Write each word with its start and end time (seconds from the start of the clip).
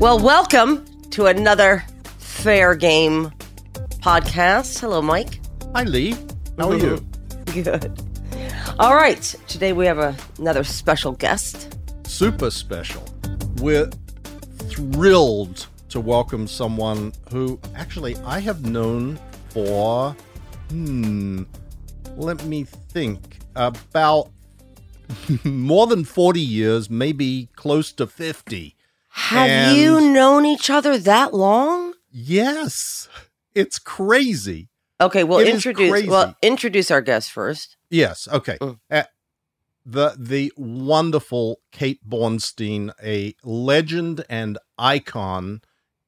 Well, 0.00 0.18
welcome 0.18 0.86
to 1.10 1.26
another 1.26 1.84
Fair 2.16 2.74
Game 2.74 3.30
podcast. 3.98 4.80
Hello, 4.80 5.02
Mike. 5.02 5.40
Hi, 5.74 5.84
Lee. 5.84 6.16
How 6.56 6.70
are 6.70 6.78
you? 6.78 7.06
Good. 7.52 8.02
All 8.78 8.94
right. 8.94 9.20
Today 9.46 9.74
we 9.74 9.84
have 9.84 9.98
a, 9.98 10.16
another 10.38 10.64
special 10.64 11.12
guest. 11.12 11.76
Super 12.06 12.50
special. 12.50 13.06
We're 13.56 13.90
thrilled 14.70 15.66
to 15.90 16.00
welcome 16.00 16.46
someone 16.46 17.12
who 17.30 17.60
actually 17.76 18.16
I 18.24 18.40
have 18.40 18.64
known 18.64 19.18
for, 19.50 20.16
hmm, 20.70 21.42
let 22.16 22.42
me 22.46 22.64
think, 22.64 23.40
about 23.54 24.30
more 25.44 25.86
than 25.86 26.06
40 26.06 26.40
years, 26.40 26.88
maybe 26.88 27.50
close 27.54 27.92
to 27.92 28.06
50. 28.06 28.76
Have 29.28 29.48
And- 29.50 29.76
you 29.76 30.00
known 30.00 30.44
each 30.44 30.70
other 30.70 30.98
that 30.98 31.32
long? 31.34 31.94
Yes, 32.10 33.08
it's 33.54 33.78
crazy. 33.78 34.68
Okay, 35.00 35.24
well 35.24 35.38
It 35.38 35.48
introduce 35.48 36.06
well 36.06 36.34
introduce 36.42 36.90
our 36.90 37.00
guest 37.00 37.30
first. 37.30 37.76
Yes. 37.88 38.28
Okay. 38.30 38.56
Mm. 38.60 38.78
Uh, 38.90 39.04
the 39.86 40.14
the 40.18 40.52
wonderful 40.56 41.60
Kate 41.72 42.00
Bornstein, 42.06 42.92
a 43.02 43.34
legend 43.44 44.24
and 44.28 44.58
icon 44.78 45.60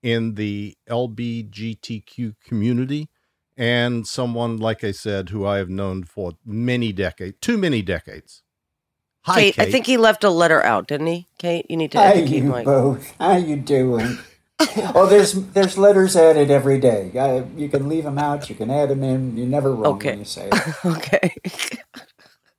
in 0.03 0.35
the 0.35 0.77
LBGTQ 0.91 2.35
community, 2.45 3.09
and 3.57 4.07
someone 4.07 4.57
like 4.59 4.83
I 4.85 4.91
said 4.93 5.29
who 5.31 5.47
I 5.47 5.59
have 5.59 5.71
known 5.71 6.05
for 6.05 6.33
many 6.45 6.93
decades, 6.93 7.37
too 7.41 7.57
many 7.57 7.83
decades. 7.83 8.43
Hi, 9.25 9.35
Kate, 9.35 9.55
Kate. 9.55 9.69
I 9.69 9.71
think 9.71 9.87
he 9.87 9.97
left 9.97 10.25
a 10.25 10.31
letter 10.31 10.63
out, 10.65 10.89
didn't 10.89 11.07
he? 11.07 11.29
Kate, 11.39 11.67
you 11.69 11.77
need 11.77 11.93
to 11.93 11.99
How 11.99 12.05
educate 12.07 12.37
you 12.39 12.43
Mike. 12.45 12.65
both? 12.65 13.15
How 13.19 13.37
you 13.37 13.57
doing? 13.57 14.19
oh, 14.95 15.07
there's 15.07 15.33
there's 15.33 15.79
letters 15.79 16.17
added 16.17 16.51
every 16.51 16.79
day. 16.81 17.11
Uh, 17.17 17.45
you 17.57 17.69
can 17.69 17.89
leave 17.89 18.05
them 18.05 18.19
out. 18.19 18.49
You 18.51 18.57
can 18.57 18.71
add 18.71 18.89
them 18.91 19.03
in. 19.05 19.37
You're 19.37 19.47
never 19.47 19.73
wrong 19.73 19.95
Okay. 19.97 20.11
when 20.11 20.19
you 20.21 20.25
say 20.25 20.49
it. 20.53 20.85
Okay. 20.85 21.35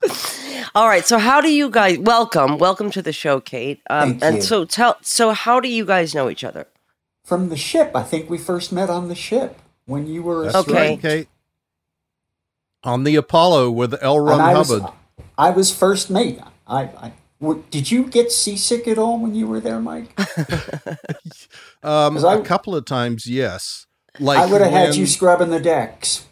All 0.75 0.87
right. 0.87 1.05
So, 1.05 1.17
how 1.17 1.41
do 1.41 1.53
you 1.53 1.69
guys 1.69 1.97
welcome? 1.99 2.57
Welcome 2.57 2.91
to 2.91 3.01
the 3.01 3.13
show, 3.13 3.39
Kate. 3.41 3.81
Um, 3.89 4.11
Thank 4.19 4.23
and 4.23 4.35
you. 4.37 4.41
so, 4.41 4.65
tell. 4.65 4.97
So, 5.01 5.31
how 5.31 5.59
do 5.59 5.67
you 5.69 5.85
guys 5.85 6.15
know 6.15 6.29
each 6.29 6.43
other? 6.43 6.67
From 7.25 7.49
the 7.49 7.57
ship, 7.57 7.91
I 7.95 8.03
think 8.03 8.29
we 8.29 8.37
first 8.37 8.71
met 8.73 8.89
on 8.89 9.07
the 9.09 9.15
ship 9.15 9.59
when 9.85 10.07
you 10.07 10.23
were 10.23 10.45
That's 10.45 10.55
Okay. 10.67 10.91
right, 10.91 11.01
Kate. 11.01 11.27
On 12.83 13.03
the 13.05 13.15
Apollo 13.15 13.71
with 13.71 13.93
L. 14.01 14.19
Ron 14.19 14.33
and 14.39 14.41
I 14.41 14.53
was, 14.55 14.69
Hubbard. 14.69 14.91
I 15.37 15.49
was 15.51 15.73
first 15.73 16.09
mate. 16.09 16.39
I, 16.67 16.81
I 16.83 17.13
w- 17.41 17.63
did 17.69 17.91
you 17.91 18.05
get 18.05 18.31
seasick 18.31 18.87
at 18.87 18.97
all 18.97 19.19
when 19.19 19.35
you 19.35 19.47
were 19.47 19.59
there, 19.59 19.79
Mike? 19.79 20.17
Um, 21.83 22.13
'Cause 22.15 22.23
I- 22.23 22.35
a 22.35 22.41
couple 22.41 22.75
of 22.75 22.85
times, 22.85 23.27
yes. 23.27 23.87
Like 24.19 24.39
I 24.39 24.45
would 24.45 24.61
have 24.61 24.71
had 24.71 24.95
you 24.95 25.05
scrubbing 25.05 25.49
the 25.49 25.59
decks. 25.59 26.25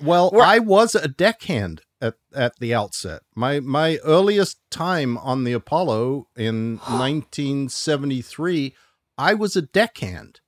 Well, 0.00 0.30
We're- 0.32 0.46
I 0.46 0.58
was 0.60 0.94
a 0.94 1.08
deckhand 1.08 1.82
at, 2.00 2.14
at 2.34 2.58
the 2.60 2.72
outset. 2.74 3.22
My 3.34 3.58
my 3.60 3.96
earliest 4.04 4.58
time 4.70 5.16
on 5.18 5.44
the 5.44 5.52
Apollo 5.54 6.28
in 6.36 6.76
1973, 6.88 8.74
I 9.18 9.34
was 9.34 9.56
a 9.56 9.62
deckhand, 9.62 10.40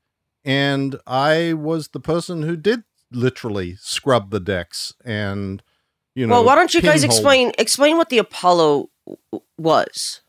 and 0.45 0.97
I 1.07 1.53
was 1.55 1.89
the 1.89 2.01
person 2.01 2.43
who 2.43 2.57
did 2.57 2.85
literally 3.11 3.77
scrub 3.81 4.31
the 4.31 4.41
decks 4.41 4.93
and 5.05 5.63
you 6.15 6.27
know. 6.27 6.35
well, 6.35 6.45
why 6.45 6.55
don't 6.55 6.75
you 6.75 6.81
guys 6.83 7.01
pinhole- 7.03 7.17
explain 7.17 7.53
explain 7.59 7.97
what 7.97 8.09
the 8.11 8.19
Apollo 8.19 8.69
w- 8.75 8.89
was? 9.59 10.21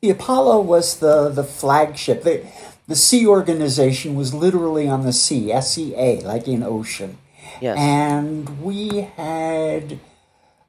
The 0.00 0.10
Apollo 0.10 0.60
was 0.60 0.98
the, 0.98 1.28
the 1.28 1.44
flagship. 1.44 2.22
The, 2.22 2.46
the 2.86 2.96
sea 2.96 3.26
organization 3.26 4.14
was 4.14 4.32
literally 4.32 4.88
on 4.88 5.04
the 5.04 5.12
sea, 5.12 5.52
S 5.52 5.76
E 5.76 5.94
A, 5.96 6.20
like 6.20 6.46
in 6.48 6.62
ocean. 6.62 7.18
Yes. 7.60 7.76
And 7.78 8.62
we 8.62 9.08
had 9.16 9.98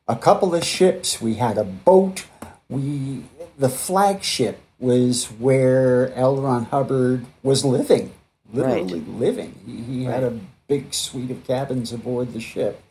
a 0.07 0.15
couple 0.15 0.55
of 0.55 0.63
ships. 0.63 1.21
We 1.21 1.35
had 1.35 1.57
a 1.57 1.63
boat. 1.63 2.25
We 2.67 3.25
the 3.57 3.69
flagship 3.69 4.61
was 4.79 5.25
where 5.25 6.13
L. 6.13 6.37
Ron 6.37 6.65
Hubbard 6.65 7.25
was 7.43 7.65
living, 7.65 8.13
literally 8.51 9.01
living. 9.01 9.55
He, 9.65 9.81
he 9.81 10.03
had 10.05 10.23
a 10.23 10.39
big 10.67 10.93
suite 10.93 11.29
of 11.29 11.45
cabins 11.45 11.91
aboard 11.91 12.33
the 12.33 12.39
ship, 12.39 12.81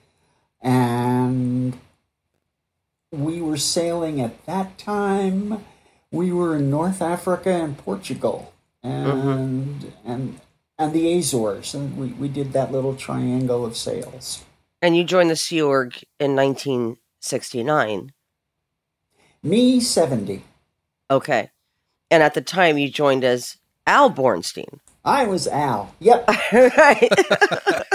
and 0.61 1.79
we 3.11 3.41
were 3.41 3.57
sailing 3.57 4.21
at 4.21 4.45
that 4.47 4.79
time. 4.79 5.65
We 6.11 6.33
were 6.33 6.57
in 6.57 6.71
North 6.71 7.03
Africa 7.03 7.51
and 7.51 7.77
Portugal, 7.77 8.53
and 8.83 9.93
and 10.05 10.41
and 10.79 10.93
the 10.93 11.19
Azores, 11.19 11.75
and 11.75 11.97
we, 11.99 12.09
we 12.09 12.29
did 12.29 12.53
that 12.53 12.71
little 12.73 12.95
triangle 12.95 13.65
of 13.67 13.77
sails. 13.77 14.45
and 14.81 14.97
you 14.97 15.05
joined 15.05 15.29
the 15.31 15.37
Sea 15.37 15.61
Org 15.61 16.03
in 16.21 16.37
1969. 16.37 18.13
Me 19.43 19.81
seventy. 19.81 20.45
Okay. 21.11 21.51
And 22.11 22.23
at 22.23 22.35
the 22.35 22.41
time, 22.41 22.79
you 22.79 22.89
joined 22.89 23.23
as 23.25 23.59
Al 23.87 24.11
Bornstein. 24.11 24.79
I 25.05 25.25
was 25.27 25.47
Al. 25.47 25.95
Yep. 26.01 26.31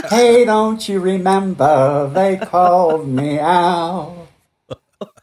hey, 0.10 0.46
don't 0.46 0.88
you 0.88 1.00
remember 1.00 2.10
they 2.14 2.38
called 2.38 3.08
me 3.08 3.40
Al? 3.40 4.23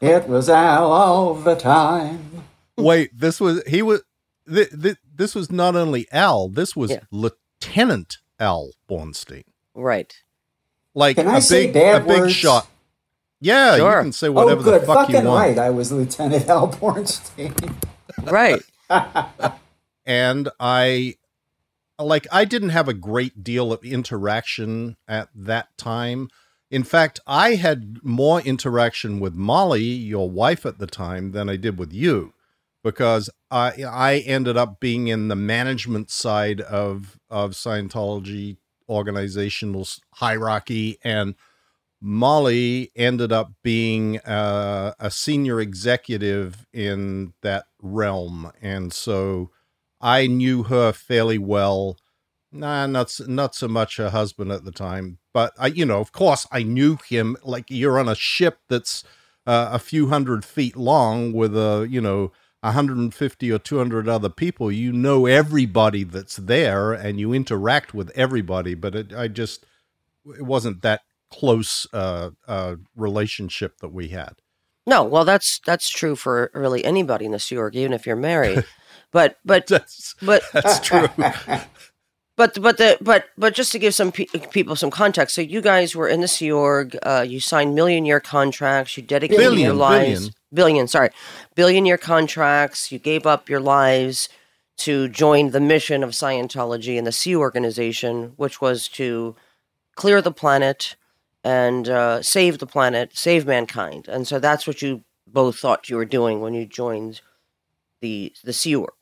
It 0.01 0.27
was 0.27 0.49
Al 0.49 0.91
all 0.91 1.33
the 1.35 1.55
time. 1.55 2.43
Wait, 2.77 3.11
this 3.17 3.39
was 3.39 3.63
he 3.67 3.81
was. 3.81 4.01
Th- 4.51 4.69
th- 4.69 4.97
this 5.15 5.35
was 5.35 5.51
not 5.51 5.75
only 5.75 6.07
Al. 6.11 6.49
This 6.49 6.75
was 6.75 6.91
Yeah. 6.91 7.01
Lieutenant 7.11 8.17
Al 8.39 8.71
Bornstein. 8.89 9.43
right. 9.75 10.13
Like 10.93 11.15
Can 11.15 11.27
I 11.27 11.37
a 11.37 11.41
say 11.41 11.67
big, 11.67 11.73
bad 11.75 12.01
a 12.01 12.05
big 12.05 12.31
shot. 12.31 12.67
Yeah, 13.39 13.77
Sure. 13.77 13.97
you 13.97 14.03
can 14.03 14.11
say 14.11 14.27
whatever 14.29 14.59
oh, 14.59 14.63
good. 14.63 14.81
the 14.81 14.85
fuck 14.85 15.07
you 15.09 15.15
want. 15.15 15.27
right. 15.27 15.57
I 15.57 15.69
was 15.69 15.91
Lieutenant 15.91 16.47
Al 16.49 16.67
Bornstein. 16.67 17.73
Right. 18.23 18.61
and 20.05 20.49
I 20.59 21.15
like 21.99 22.27
I 22.31 22.45
didn't 22.45 22.69
have 22.69 22.87
a 22.87 22.93
great 22.93 23.43
deal 23.43 23.71
of 23.71 23.83
interaction 23.85 24.97
at 25.07 25.29
that 25.35 25.75
time. 25.77 26.29
In 26.71 26.83
fact, 26.83 27.19
I 27.27 27.55
had 27.55 27.97
more 28.01 28.39
interaction 28.39 29.19
with 29.19 29.35
Molly, 29.35 29.83
your 29.83 30.31
wife 30.31 30.65
at 30.65 30.79
the 30.79 30.87
time, 30.87 31.33
than 31.33 31.49
I 31.49 31.57
did 31.57 31.77
with 31.77 31.91
you, 31.91 32.33
because 32.81 33.29
I 33.51 33.83
I 33.83 34.17
ended 34.19 34.55
up 34.55 34.79
being 34.79 35.09
in 35.09 35.27
the 35.27 35.35
management 35.35 36.09
side 36.09 36.61
of 36.61 37.19
of 37.29 37.51
Scientology 37.51 38.55
organizational 38.87 39.85
hierarchy, 40.15 40.97
and 41.03 41.35
Molly 41.99 42.91
ended 42.95 43.33
up 43.33 43.51
being 43.63 44.19
uh, 44.19 44.93
a 44.97 45.11
senior 45.11 45.59
executive 45.59 46.65
in 46.73 47.33
that 47.41 47.65
realm, 47.81 48.49
and 48.61 48.93
so 48.93 49.51
I 49.99 50.27
knew 50.27 50.63
her 50.63 50.93
fairly 50.93 51.37
well. 51.37 51.97
Nah, 52.51 52.87
not 52.87 53.13
not 53.27 53.55
so 53.55 53.67
much 53.67 53.97
her 53.97 54.09
husband 54.09 54.53
at 54.53 54.63
the 54.63 54.71
time, 54.71 55.19
but 55.33 55.53
I, 55.57 55.67
you 55.67 55.85
know, 55.85 55.99
of 55.99 56.11
course, 56.11 56.47
I 56.51 56.63
knew 56.63 56.97
him. 57.07 57.37
Like 57.43 57.65
you're 57.69 57.99
on 57.99 58.09
a 58.09 58.15
ship 58.15 58.59
that's 58.67 59.03
uh, 59.45 59.69
a 59.71 59.79
few 59.79 60.09
hundred 60.09 60.45
feet 60.45 60.75
long 60.75 61.33
with 61.33 61.55
a, 61.55 61.87
you 61.89 62.01
know, 62.01 62.31
150 62.61 63.51
or 63.51 63.57
200 63.57 64.07
other 64.07 64.29
people. 64.29 64.71
You 64.71 64.91
know 64.91 65.25
everybody 65.25 66.03
that's 66.03 66.35
there, 66.35 66.93
and 66.93 67.19
you 67.19 67.33
interact 67.33 67.93
with 67.93 68.11
everybody. 68.15 68.75
But 68.75 68.95
it, 68.95 69.13
I 69.13 69.27
just, 69.27 69.65
it 70.25 70.43
wasn't 70.43 70.81
that 70.83 71.01
close 71.31 71.87
uh, 71.93 72.31
uh, 72.47 72.75
relationship 72.95 73.79
that 73.79 73.91
we 73.91 74.09
had. 74.09 74.35
No, 74.85 75.03
well, 75.03 75.25
that's 75.25 75.59
that's 75.65 75.89
true 75.89 76.15
for 76.15 76.51
really 76.53 76.83
anybody 76.83 77.25
in 77.25 77.31
the 77.31 77.39
Sea 77.39 77.57
Org, 77.57 77.75
even 77.75 77.93
if 77.93 78.05
you're 78.05 78.15
married. 78.15 78.65
but 79.11 79.37
but 79.45 79.67
That's 79.67 80.15
but 80.21 80.43
that's 80.53 80.79
true. 80.79 81.07
but 82.37 82.59
but 82.61 82.77
the 82.77 82.97
but 83.01 83.25
but 83.37 83.53
just 83.53 83.71
to 83.73 83.79
give 83.79 83.93
some 83.93 84.11
pe- 84.11 84.25
people 84.51 84.75
some 84.75 84.91
context, 84.91 85.35
so 85.35 85.41
you 85.41 85.61
guys 85.61 85.95
were 85.95 86.07
in 86.07 86.21
the 86.21 86.27
Sea 86.27 86.51
Org. 86.51 86.97
Uh, 87.03 87.25
you 87.27 87.39
signed 87.39 87.75
million 87.75 88.05
year 88.05 88.19
contracts. 88.19 88.95
You 88.95 89.03
dedicated 89.03 89.59
your 89.59 89.73
lives 89.73 90.19
billion. 90.19 90.33
billion, 90.53 90.87
sorry, 90.87 91.09
billion 91.55 91.85
year 91.85 91.97
contracts. 91.97 92.91
You 92.91 92.99
gave 92.99 93.25
up 93.25 93.49
your 93.49 93.59
lives 93.59 94.29
to 94.77 95.09
join 95.09 95.51
the 95.51 95.59
mission 95.59 96.03
of 96.03 96.11
Scientology 96.11 96.97
and 96.97 97.05
the 97.05 97.11
Sea 97.11 97.35
Organization, 97.35 98.33
which 98.37 98.61
was 98.61 98.87
to 98.89 99.35
clear 99.95 100.21
the 100.21 100.31
planet 100.31 100.95
and 101.43 101.89
uh, 101.89 102.21
save 102.21 102.59
the 102.59 102.65
planet, 102.65 103.11
save 103.13 103.45
mankind. 103.45 104.07
And 104.07 104.27
so 104.27 104.39
that's 104.39 104.65
what 104.65 104.81
you 104.81 105.03
both 105.27 105.59
thought 105.59 105.89
you 105.89 105.95
were 105.95 106.05
doing 106.05 106.41
when 106.41 106.53
you 106.53 106.65
joined 106.65 107.21
the 108.01 108.33
the 108.43 108.53
Sea 108.53 108.75
Org. 108.75 108.93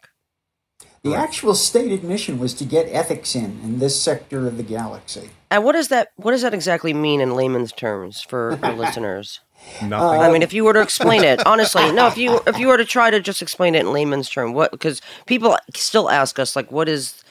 The 1.03 1.15
actual 1.15 1.55
stated 1.55 2.03
mission 2.03 2.39
was 2.39 2.53
to 2.55 2.65
get 2.65 2.87
ethics 2.87 3.35
in 3.35 3.59
in 3.63 3.79
this 3.79 4.01
sector 4.01 4.47
of 4.47 4.57
the 4.57 4.63
galaxy. 4.63 5.29
And 5.49 5.63
what 5.63 5.73
does 5.73 5.87
that 5.87 6.09
what 6.17 6.31
does 6.31 6.41
that 6.41 6.53
exactly 6.53 6.93
mean 6.93 7.21
in 7.21 7.35
layman's 7.35 7.71
terms 7.71 8.21
for 8.21 8.59
our 8.63 8.73
listeners? 8.73 9.39
Nothing. 9.83 10.21
I 10.21 10.31
mean, 10.31 10.41
if 10.41 10.53
you 10.53 10.63
were 10.63 10.73
to 10.73 10.81
explain 10.81 11.23
it, 11.23 11.45
honestly, 11.45 11.91
no. 11.91 12.07
If 12.07 12.17
you 12.17 12.39
if 12.47 12.57
you 12.57 12.67
were 12.67 12.77
to 12.77 12.85
try 12.85 13.09
to 13.11 13.19
just 13.19 13.41
explain 13.41 13.75
it 13.75 13.81
in 13.81 13.91
layman's 13.91 14.29
term, 14.29 14.53
what? 14.53 14.71
Because 14.71 15.01
people 15.25 15.57
still 15.75 16.09
ask 16.09 16.39
us, 16.39 16.55
like, 16.55 16.71
what 16.71 16.87
is 16.87 17.23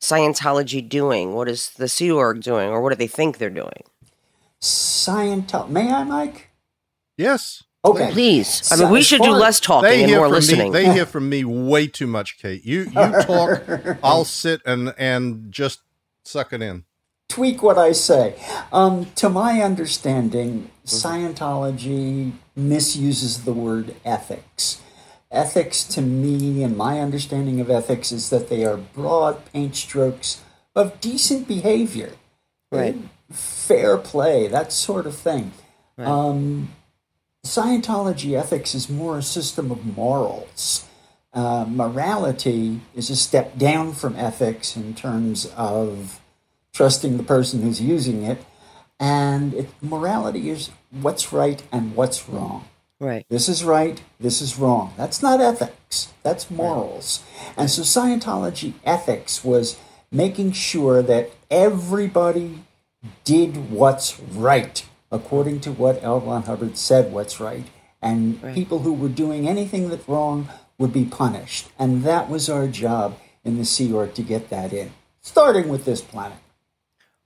Scientology 0.00 0.86
doing? 0.86 1.34
What 1.34 1.48
is 1.48 1.70
the 1.70 1.88
Sea 1.88 2.10
Org 2.10 2.42
doing, 2.42 2.70
or 2.70 2.80
what 2.80 2.90
do 2.90 2.96
they 2.96 3.06
think 3.06 3.38
they're 3.38 3.50
doing? 3.50 3.82
Scientology. 4.60 5.68
May 5.68 5.92
I, 5.92 6.04
Mike? 6.04 6.50
yes. 7.18 7.62
Okay. 7.84 8.10
Please, 8.12 8.70
I 8.72 8.76
So 8.76 8.84
mean, 8.84 8.92
we 8.92 9.02
should 9.02 9.18
far 9.18 9.28
do 9.28 9.34
less 9.34 9.60
talking 9.60 10.02
and 10.04 10.12
more 10.12 10.28
listening. 10.28 10.72
Me, 10.72 10.78
they 10.78 10.92
hear 10.92 11.04
from 11.06 11.28
me 11.28 11.44
way 11.44 11.86
too 11.86 12.06
much, 12.06 12.38
Kate. 12.38 12.64
You 12.64 12.82
you 12.84 12.92
talk, 13.22 13.62
I'll 14.02 14.24
sit 14.24 14.62
and 14.64 14.94
and 14.96 15.52
just 15.52 15.80
suck 16.24 16.52
it 16.54 16.62
in. 16.62 16.84
tweak 17.28 17.62
what 17.62 17.76
I 17.78 17.92
say. 17.92 18.36
Um, 18.72 19.06
to 19.16 19.28
my 19.28 19.60
understanding, 19.62 20.70
Scientology 20.86 22.32
misuses 22.56 23.44
the 23.44 23.52
word 23.52 23.94
ethics. 24.04 24.80
Ethics, 25.30 25.82
to 25.84 26.00
me, 26.00 26.62
and 26.62 26.76
my 26.76 27.00
understanding 27.00 27.60
of 27.60 27.68
ethics, 27.68 28.12
is 28.12 28.30
that 28.30 28.48
they 28.48 28.64
are 28.64 28.76
broad 28.76 29.44
paint 29.52 29.74
strokes 29.76 30.40
of 30.76 31.00
decent 31.00 31.48
behavior, 31.48 32.12
Right. 32.70 32.96
fair 33.30 33.98
play, 33.98 34.46
that 34.48 34.72
sort 34.72 35.06
of 35.06 35.16
thing. 35.16 35.52
Um, 35.98 36.68
Scientology 37.44 38.38
ethics 38.38 38.74
is 38.74 38.88
more 38.88 39.18
a 39.18 39.22
system 39.22 39.70
of 39.70 39.84
morals. 39.84 40.86
Uh, 41.34 41.66
morality 41.68 42.80
is 42.94 43.10
a 43.10 43.16
step 43.16 43.58
down 43.58 43.92
from 43.92 44.16
ethics 44.16 44.76
in 44.76 44.94
terms 44.94 45.46
of 45.54 46.20
trusting 46.72 47.18
the 47.18 47.22
person 47.22 47.60
who's 47.60 47.82
using 47.82 48.22
it. 48.22 48.42
And 48.98 49.52
it, 49.52 49.68
morality 49.82 50.48
is 50.48 50.70
what's 50.90 51.34
right 51.34 51.62
and 51.70 51.94
what's 51.94 52.28
wrong. 52.28 52.66
right. 52.98 53.26
This 53.28 53.50
is 53.50 53.62
right, 53.62 54.02
this 54.18 54.40
is 54.40 54.58
wrong. 54.58 54.94
That's 54.96 55.20
not 55.22 55.40
ethics, 55.40 56.14
that's 56.22 56.50
morals. 56.50 57.22
And 57.58 57.68
so 57.68 57.82
Scientology 57.82 58.72
ethics 58.84 59.44
was 59.44 59.76
making 60.10 60.52
sure 60.52 61.02
that 61.02 61.30
everybody 61.50 62.60
did 63.24 63.70
what's 63.70 64.18
right 64.18 64.86
according 65.10 65.60
to 65.60 65.72
what 65.72 66.02
L. 66.02 66.20
Ron 66.20 66.42
Hubbard 66.44 66.76
said 66.76 67.12
what's 67.12 67.40
right. 67.40 67.66
And 68.02 68.42
people 68.54 68.80
who 68.80 68.92
were 68.92 69.08
doing 69.08 69.48
anything 69.48 69.88
that's 69.88 70.06
wrong 70.08 70.48
would 70.76 70.92
be 70.92 71.04
punished. 71.04 71.68
And 71.78 72.02
that 72.04 72.28
was 72.28 72.50
our 72.50 72.66
job 72.66 73.18
in 73.44 73.56
the 73.56 73.64
Sea 73.64 73.92
Org 73.92 74.14
to 74.14 74.22
get 74.22 74.50
that 74.50 74.72
in, 74.72 74.92
starting 75.22 75.68
with 75.68 75.84
this 75.84 76.00
planet. 76.02 76.38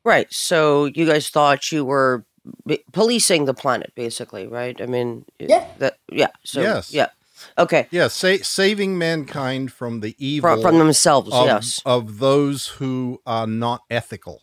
Right. 0.05 0.29
So 0.31 0.85
you 0.87 1.05
guys 1.07 1.29
thought 1.31 1.73
you 1.73 1.85
were 1.85 2.25
b- 2.67 2.85
policing 2.93 3.47
the 3.47 3.55
planet, 3.55 3.93
basically, 3.97 4.47
right? 4.47 4.81
I 4.81 4.87
mean, 4.87 5.25
Yeah. 5.39 5.67
That 5.79 5.99
yeah. 6.11 6.29
So 6.45 6.61
Yes. 6.61 6.93
yeah. 6.93 7.09
Okay. 7.57 7.87
Yeah, 7.91 8.09
sa- 8.09 8.43
saving 8.43 8.99
mankind 8.99 9.73
from 9.73 10.01
the 10.01 10.15
evil 10.19 10.51
From, 10.51 10.63
from 10.63 10.79
themselves. 10.79 11.31
of, 11.33 11.47
yes. 11.47 11.81
of 11.87 12.19
those 12.19 12.67
who 12.79 13.21
are 13.27 13.47
not 13.47 13.83
ethical. 13.91 14.43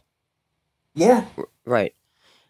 Yeah. 0.94 1.26
Right. 1.66 1.94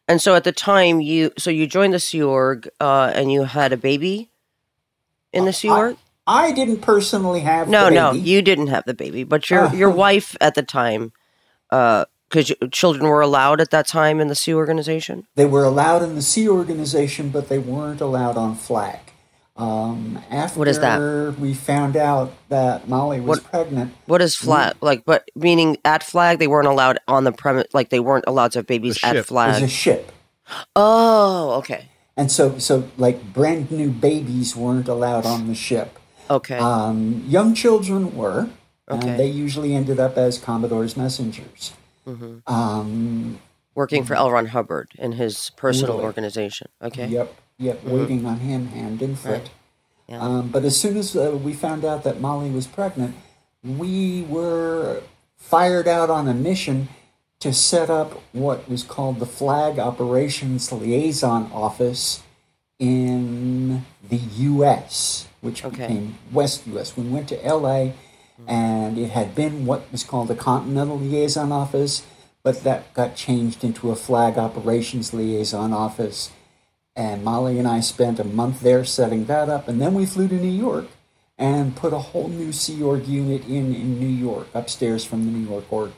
And 0.07 0.21
so 0.21 0.35
at 0.35 0.43
the 0.43 0.51
time 0.51 1.01
you 1.01 1.31
so 1.37 1.49
you 1.49 1.65
joined 1.67 1.93
the 1.93 1.99
Sea 1.99 2.21
Org 2.23 2.69
uh, 2.79 3.11
and 3.15 3.31
you 3.31 3.43
had 3.43 3.73
a 3.73 3.77
baby 3.77 4.29
in 5.33 5.45
the 5.45 5.53
Sea 5.53 5.69
I- 5.69 5.77
Org? 5.77 5.97
I 6.27 6.51
didn't 6.53 6.77
personally 6.81 7.41
have 7.41 7.69
No, 7.69 7.85
the 7.85 7.91
no, 7.91 8.11
you 8.11 8.41
didn't 8.41 8.67
have 8.67 8.83
the 8.85 8.95
baby, 8.95 9.23
but 9.23 9.47
your 9.51 9.71
your 9.75 9.89
Uh-huh. 9.89 9.97
wife 9.99 10.35
at 10.41 10.55
the 10.55 10.63
time, 10.63 11.11
because 11.69 12.51
children 12.71 13.07
were 13.07 13.21
allowed 13.21 13.61
at 13.61 13.69
that 13.69 13.87
time 13.87 14.19
in 14.19 14.27
the 14.27 14.33
Sea 14.33 14.55
Organization. 14.55 15.27
They 15.35 15.45
were 15.45 15.63
allowed 15.63 16.01
in 16.01 16.15
the 16.15 16.23
Sea 16.23 16.49
Organization, 16.49 17.29
but 17.29 17.47
they 17.47 17.59
weren't 17.59 18.01
allowed 18.01 18.37
on 18.37 18.55
flag. 18.55 19.04
Um, 19.57 20.19
after 20.29 20.59
What 20.59 20.67
is 20.67 20.79
that? 20.79 21.39
we 21.39 21.53
found 21.53 21.95
out 21.95 22.33
that 22.49 22.89
Molly 22.89 23.21
was 23.21 23.39
What- 23.39 23.43
pregnant, 23.51 23.93
What 24.05 24.21
is 24.21 24.35
flag 24.35 24.75
like? 24.81 25.05
But 25.05 25.29
meaning 25.35 25.77
at 25.85 26.03
flag, 26.03 26.39
they 26.39 26.47
weren't 26.47 26.67
allowed 26.67 26.99
on 27.07 27.23
the 27.23 27.31
premise. 27.31 27.67
Like 27.73 27.89
they 27.89 27.99
weren't 28.01 28.25
allowed 28.27 28.51
to 28.53 28.59
have 28.59 28.67
babies 28.67 28.97
at 28.97 29.07
ship. 29.09 29.15
it 29.15 29.17
was 29.19 29.25
flag. 29.27 29.63
a 29.63 29.67
ship. 29.67 30.11
oh, 30.75 31.51
okay, 31.59 31.85
And 32.17 32.31
so, 32.31 32.57
so 32.59 32.89
like 32.97 33.33
brand 33.33 33.71
new 33.71 33.89
babies 33.89 34.55
weren't 34.55 34.87
allowed 34.87 35.25
on 35.25 35.47
the 35.47 35.55
ship. 35.55 35.99
okay, 36.29 36.57
Um, 36.57 37.23
young 37.27 37.53
children 37.53 38.15
were, 38.15 38.49
Okay. 38.91 39.07
and 39.09 39.19
they 39.19 39.27
usually 39.27 39.73
ended 39.73 39.99
up 39.99 40.17
as 40.17 40.37
Commodore's 40.37 40.95
messengers. 40.97 41.73
Mm-hmm. 42.07 42.51
Um, 42.53 43.39
working 43.73 44.03
for 44.03 44.13
L. 44.15 44.29
Ron 44.31 44.47
Hubbard 44.47 44.89
in 44.99 45.13
his 45.13 45.49
personal 45.55 45.95
Literally. 45.95 46.05
organization. 46.05 46.67
Okay, 46.81 47.07
Yep, 47.07 47.33
yep, 47.57 47.83
waiting 47.83 48.25
on 48.25 48.39
him 48.39 48.67
hand 48.67 49.01
and 49.01 49.17
foot. 49.17 49.49
Yeah. 50.07 50.21
Um, 50.21 50.49
but 50.49 50.63
as 50.65 50.79
soon 50.79 50.97
as 50.97 51.15
uh, 51.15 51.31
we 51.41 51.53
found 51.53 51.83
out 51.83 52.03
that 52.03 52.21
Molly 52.21 52.49
was 52.51 52.67
pregnant, 52.67 53.15
we 53.63 54.21
were 54.23 55.01
fired 55.37 55.87
out 55.87 56.09
on 56.09 56.27
a 56.27 56.33
mission 56.33 56.89
to 57.39 57.51
set 57.53 57.89
up 57.89 58.21
what 58.31 58.69
was 58.69 58.83
called 58.83 59.19
the 59.19 59.25
Flag 59.25 59.79
Operations 59.79 60.71
Liaison 60.71 61.51
Office 61.51 62.21
in 62.79 63.85
the 64.07 64.17
U.S., 64.17 65.27
which 65.41 65.63
Okay. 65.63 65.87
became 65.87 66.17
West 66.31 66.67
U.S. 66.67 66.95
We 66.97 67.03
went 67.03 67.27
to 67.29 67.45
L.A. 67.45 67.93
and 68.47 68.97
it 68.97 69.09
had 69.11 69.33
been 69.35 69.65
what 69.65 69.91
was 69.91 70.03
called 70.03 70.27
the 70.27 70.35
Continental 70.35 70.99
Liaison 70.99 71.51
Office, 71.51 72.05
but 72.43 72.63
that 72.63 72.93
got 72.93 73.15
changed 73.15 73.63
into 73.63 73.91
a 73.91 73.95
Flag 73.95 74.37
Operations 74.37 75.13
Liaison 75.13 75.73
Office. 75.73 76.31
And 76.95 77.23
Molly 77.23 77.59
and 77.59 77.67
I 77.67 77.81
spent 77.81 78.19
a 78.19 78.23
month 78.23 78.61
there 78.61 78.85
setting 78.85 79.25
that 79.25 79.49
up, 79.49 79.67
and 79.67 79.81
then 79.81 79.93
we 79.93 80.05
flew 80.05 80.27
to 80.29 80.35
New 80.35 80.47
York 80.47 80.87
and 81.37 81.75
put 81.75 81.91
a 81.93 81.99
whole 81.99 82.29
new 82.29 82.53
Sea 82.53 82.81
Org 82.81 83.05
unit 83.07 83.45
in 83.45 83.75
in 83.75 83.99
New 83.99 84.07
York, 84.07 84.47
upstairs 84.53 85.03
from 85.03 85.25
the 85.25 85.31
New 85.31 85.47
York 85.47 85.71
org. 85.71 85.91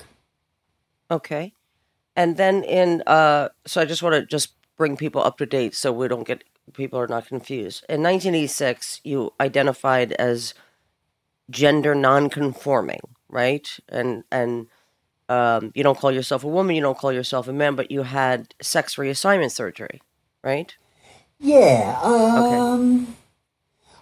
okay. 1.12 1.54
And 2.16 2.36
then 2.38 2.64
in 2.64 3.04
uh, 3.06 3.50
so 3.66 3.82
I 3.82 3.86
just 3.86 4.02
want 4.02 4.16
to 4.16 4.26
just 4.26 4.54
bring 4.76 4.98
people 4.98 5.22
up 5.22 5.38
to 5.38 5.46
date 5.46 5.76
so 5.76 5.92
we 5.92 6.08
don't 6.08 6.26
get 6.26 6.44
people 6.74 7.00
are 7.00 7.08
not 7.08 7.28
confused. 7.28 7.86
In 7.88 8.02
1986, 8.02 9.02
you 9.04 9.34
identified 9.40 10.14
as 10.14 10.54
gender 11.50 11.96
non-conforming, 11.96 13.02
right? 13.30 13.68
And 13.90 14.24
and 14.32 14.68
um, 15.30 15.72
you 15.76 15.84
don't 15.84 15.98
call 15.98 16.12
yourself 16.12 16.44
a 16.44 16.48
woman, 16.48 16.76
you 16.76 16.82
don't 16.82 16.98
call 16.98 17.12
yourself 17.12 17.48
a 17.48 17.54
man, 17.54 17.76
but 17.76 17.92
you 17.92 18.04
had 18.04 18.56
sex 18.62 18.96
reassignment 18.96 19.52
surgery, 19.52 20.02
right? 20.44 20.76
Yeah, 21.40 22.00
um, 22.02 23.16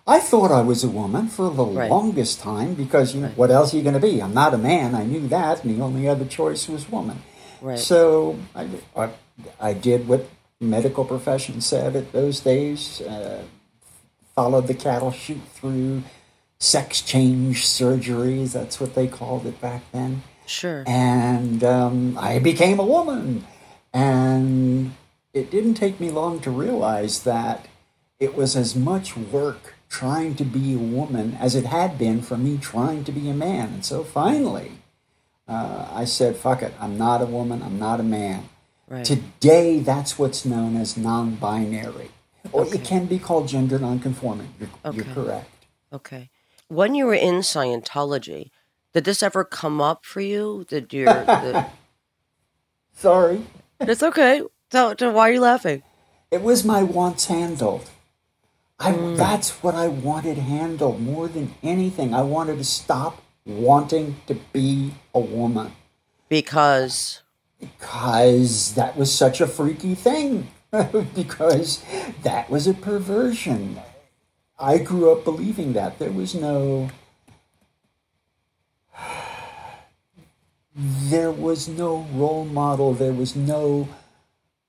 I 0.07 0.19
thought 0.19 0.51
I 0.51 0.61
was 0.61 0.83
a 0.83 0.89
woman 0.89 1.27
for 1.27 1.49
the 1.49 1.65
Right. 1.65 1.89
longest 1.91 2.39
time 2.39 2.75
because 2.75 3.13
you 3.13 3.21
know 3.21 3.31
what 3.35 3.51
else 3.51 3.73
are 3.73 3.77
you 3.77 3.83
going 3.83 3.95
to 3.95 3.99
be? 3.99 4.21
I'm 4.21 4.33
not 4.33 4.53
a 4.53 4.57
man. 4.57 4.95
I 4.95 5.03
knew 5.03 5.27
that, 5.27 5.63
and 5.63 5.77
the 5.77 5.83
only 5.83 6.07
other 6.07 6.25
choice 6.25 6.69
was 6.69 6.89
woman. 6.89 7.21
Right. 7.61 7.79
So 7.79 8.37
I, 8.55 8.67
I, 8.95 9.09
I 9.59 9.73
did 9.73 10.07
what 10.07 10.29
medical 10.59 11.03
profession 11.05 11.59
said 11.61 11.95
at 11.95 12.11
those 12.13 12.39
days. 12.39 13.01
Uh, 13.01 13.43
followed 14.35 14.67
the 14.67 14.73
cattle 14.73 15.11
chute 15.11 15.47
through 15.53 16.03
sex 16.59 17.01
change 17.01 17.65
surgeries. 17.65 18.53
That's 18.53 18.79
what 18.79 18.95
they 18.95 19.07
called 19.07 19.45
it 19.45 19.59
back 19.59 19.81
then. 19.91 20.23
Sure. 20.45 20.83
And 20.85 21.63
um, 21.63 22.17
I 22.19 22.39
became 22.39 22.79
a 22.79 22.85
woman. 22.85 23.45
And 23.93 24.93
it 25.35 25.51
didn't 25.51 25.73
take 25.73 25.99
me 25.99 26.09
long 26.09 26.39
to 26.39 26.49
realize 26.49 27.23
that 27.23 27.67
it 28.19 28.35
was 28.35 28.55
as 28.55 28.73
much 28.73 29.17
work 29.17 29.75
trying 29.89 30.33
to 30.35 30.45
be 30.45 30.73
a 30.73 30.77
woman 30.77 31.37
as 31.39 31.55
it 31.55 31.65
had 31.65 31.97
been 31.99 32.21
for 32.21 32.37
me 32.37 32.57
trying 32.57 33.03
to 33.03 33.11
be 33.11 33.29
a 33.29 33.33
man. 33.33 33.73
And 33.73 33.85
so 33.85 34.03
finally, 34.03 34.71
uh, 35.47 35.89
I 35.91 36.05
said, 36.05 36.37
fuck 36.37 36.63
it, 36.63 36.73
I'm 36.79 36.97
not 36.97 37.21
a 37.21 37.25
woman, 37.25 37.61
I'm 37.61 37.77
not 37.77 37.99
a 37.99 38.03
man. 38.03 38.49
Right. 38.87 39.03
Today, 39.03 39.79
that's 39.79 40.17
what's 40.17 40.45
known 40.45 40.77
as 40.77 40.95
non 40.95 41.35
binary. 41.35 42.11
Or 42.51 42.65
it 42.73 42.83
can 42.83 43.05
be 43.05 43.19
called 43.19 43.47
gender 43.47 43.79
non-conforming. 43.79 44.53
You're, 44.59 44.93
you're 44.93 45.13
correct. 45.13 45.65
Okay. 45.91 46.29
When 46.67 46.93
you 46.95 47.07
were 47.07 47.15
in 47.15 47.35
Scientology, 47.35 48.51
did 48.93 49.03
this 49.03 49.23
ever 49.23 49.43
come 49.43 49.81
up 49.81 50.05
for 50.05 50.21
you? 50.21 50.65
Did 50.69 50.93
your 50.93 51.05
the, 51.05 51.65
Sorry. 52.93 53.45
It's 53.79 54.03
okay. 54.03 54.43
So, 54.71 54.95
why 55.11 55.29
are 55.29 55.33
you 55.33 55.41
laughing? 55.41 55.83
It 56.31 56.41
was 56.41 56.65
my 56.65 56.83
wants 56.83 57.25
handled. 57.25 57.89
I 58.79 58.91
that's 58.91 59.63
what 59.63 59.73
I 59.73 59.87
wanted 59.87 60.37
handled 60.37 61.01
more 61.01 61.27
than 61.27 61.55
anything. 61.63 62.13
I 62.13 62.23
wanted 62.23 62.57
to 62.57 62.65
stop 62.65 63.21
wanting 63.45 64.17
to 64.27 64.33
be 64.51 64.93
a 65.13 65.19
woman 65.19 65.71
Because 66.27 67.21
because 67.59 68.73
that 68.73 68.97
was 68.97 69.13
such 69.13 69.39
a 69.39 69.47
freaky 69.47 69.95
thing. 69.95 70.49
because 71.15 71.81
that 72.23 72.49
was 72.49 72.67
a 72.67 72.73
perversion. 72.73 73.79
I 74.59 74.77
grew 74.79 75.11
up 75.11 75.23
believing 75.23 75.71
that 75.73 75.99
there 75.99 76.11
was 76.11 76.35
no 76.35 76.89
there 80.75 81.31
was 81.31 81.69
no 81.69 82.07
role 82.11 82.43
model, 82.43 82.93
there 82.93 83.13
was 83.13 83.35
no 83.37 83.87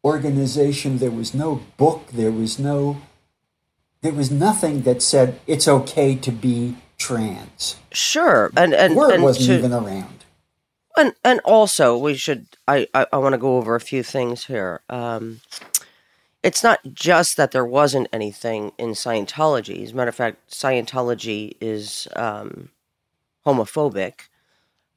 organization, 0.07 0.99
there 0.99 1.11
was 1.11 1.35
no 1.35 1.63
book, 1.77 2.09
there 2.13 2.31
was 2.31 2.59
no 2.59 2.99
there 4.03 4.13
was 4.13 4.31
nothing 4.31 4.83
that 4.83 5.03
said 5.03 5.41
it's 5.49 5.67
okay 5.67 6.15
to 6.15 6.31
be 6.31 6.77
trans. 6.97 7.77
Sure, 7.91 8.53
and 8.57 8.73
and 8.73 8.95
Word 8.95 9.15
and 9.15 9.23
wasn't 9.23 9.47
to- 9.47 9.59
even 9.59 9.73
around. 9.73 10.25
And 10.97 11.13
and 11.25 11.41
also 11.45 11.99
we 11.99 12.15
should 12.15 12.47
I 12.69 12.87
I, 12.95 13.07
I 13.13 13.19
want 13.19 13.33
to 13.33 13.39
go 13.39 13.57
over 13.57 13.75
a 13.75 13.81
few 13.81 14.03
things 14.03 14.47
here. 14.47 14.81
Um, 14.89 15.41
it's 16.43 16.63
not 16.63 16.79
just 16.95 17.37
that 17.37 17.51
there 17.51 17.65
wasn't 17.67 18.09
anything 18.13 18.71
in 18.79 18.91
Scientology. 18.91 19.83
As 19.83 19.91
a 19.91 19.97
matter 19.97 20.11
of 20.11 20.15
fact, 20.15 20.49
Scientology 20.51 21.57
is 21.61 22.07
um, 22.15 22.69
homophobic 23.45 24.29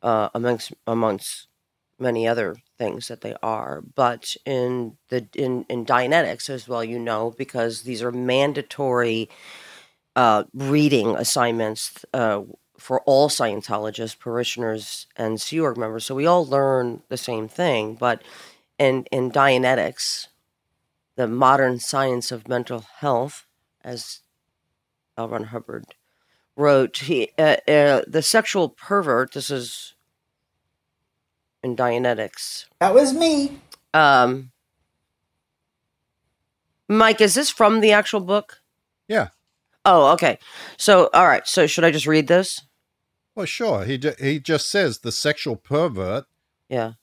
uh, 0.03 0.29
amongst 0.35 0.73
amongst 0.85 1.47
many 1.97 2.27
other 2.27 2.57
things 2.79 3.09
that 3.09 3.21
they 3.21 3.35
are. 3.43 3.83
But 3.93 4.35
in 4.45 4.97
the 5.09 5.27
in 5.35 5.65
in 5.69 5.85
Dianetics 5.85 6.49
as 6.49 6.67
well, 6.67 6.83
you 6.83 6.97
know, 6.97 7.35
because 7.37 7.83
these 7.83 8.01
are 8.01 8.11
mandatory 8.11 9.29
uh, 10.15 10.45
reading 10.53 11.15
assignments 11.15 12.03
uh, 12.13 12.41
for 12.77 13.01
all 13.01 13.29
Scientologists, 13.29 14.17
parishioners, 14.17 15.05
and 15.15 15.39
Sea 15.39 15.59
Org 15.59 15.77
members. 15.77 16.05
So 16.05 16.15
we 16.15 16.25
all 16.25 16.45
learn 16.45 17.03
the 17.09 17.17
same 17.17 17.47
thing. 17.47 17.95
But 17.95 18.23
in 18.79 19.05
in 19.11 19.29
Dianetics, 19.29 20.29
the 21.15 21.27
modern 21.27 21.79
science 21.79 22.31
of 22.31 22.47
mental 22.47 22.85
health, 22.99 23.45
as 23.83 24.21
L. 25.17 25.43
Hubbard 25.43 25.95
wrote, 26.55 26.97
he, 26.97 27.29
uh, 27.37 27.57
uh, 27.67 28.01
the 28.07 28.21
sexual 28.21 28.69
pervert. 28.69 29.33
This 29.33 29.51
is 29.51 29.95
in 31.63 31.75
Dianetics. 31.75 32.65
That 32.79 32.93
was 32.93 33.13
me. 33.13 33.59
Um, 33.93 34.51
Mike, 36.87 37.21
is 37.21 37.35
this 37.35 37.49
from 37.49 37.81
the 37.81 37.91
actual 37.91 38.19
book? 38.19 38.61
Yeah. 39.07 39.29
Oh, 39.85 40.11
okay. 40.13 40.39
So, 40.77 41.09
all 41.13 41.27
right. 41.27 41.47
So, 41.47 41.67
should 41.67 41.83
I 41.83 41.91
just 41.91 42.07
read 42.07 42.27
this? 42.27 42.61
Well, 43.35 43.45
sure. 43.45 43.85
He 43.85 43.97
ju- 43.97 44.15
he 44.19 44.39
just 44.39 44.69
says 44.69 44.99
the 44.99 45.11
sexual 45.11 45.55
pervert 45.55 46.25
Yeah. 46.67 46.93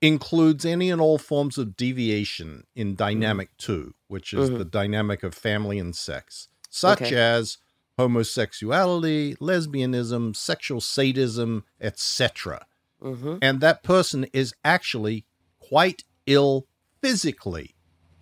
includes 0.00 0.64
any 0.64 0.90
and 0.90 1.00
all 1.00 1.16
forms 1.18 1.56
of 1.58 1.76
deviation 1.76 2.66
in 2.74 2.94
dynamic 2.94 3.56
two, 3.56 3.94
which 4.08 4.32
is 4.34 4.50
Mhm. 4.50 4.58
the 4.58 4.64
dynamic 4.64 5.22
of 5.22 5.34
family 5.34 5.78
and 5.78 5.96
sex, 5.96 6.48
such 6.68 7.02
Okay. 7.02 7.16
as 7.16 7.58
homosexuality, 7.98 9.36
lesbianism, 9.36 10.36
sexual 10.36 10.80
sadism, 10.80 11.64
etc. 11.80 12.66
Mm-hmm. 13.04 13.36
And 13.42 13.60
that 13.60 13.82
person 13.82 14.26
is 14.32 14.54
actually 14.64 15.24
quite 15.60 16.04
ill 16.26 16.66
physically. 17.02 17.74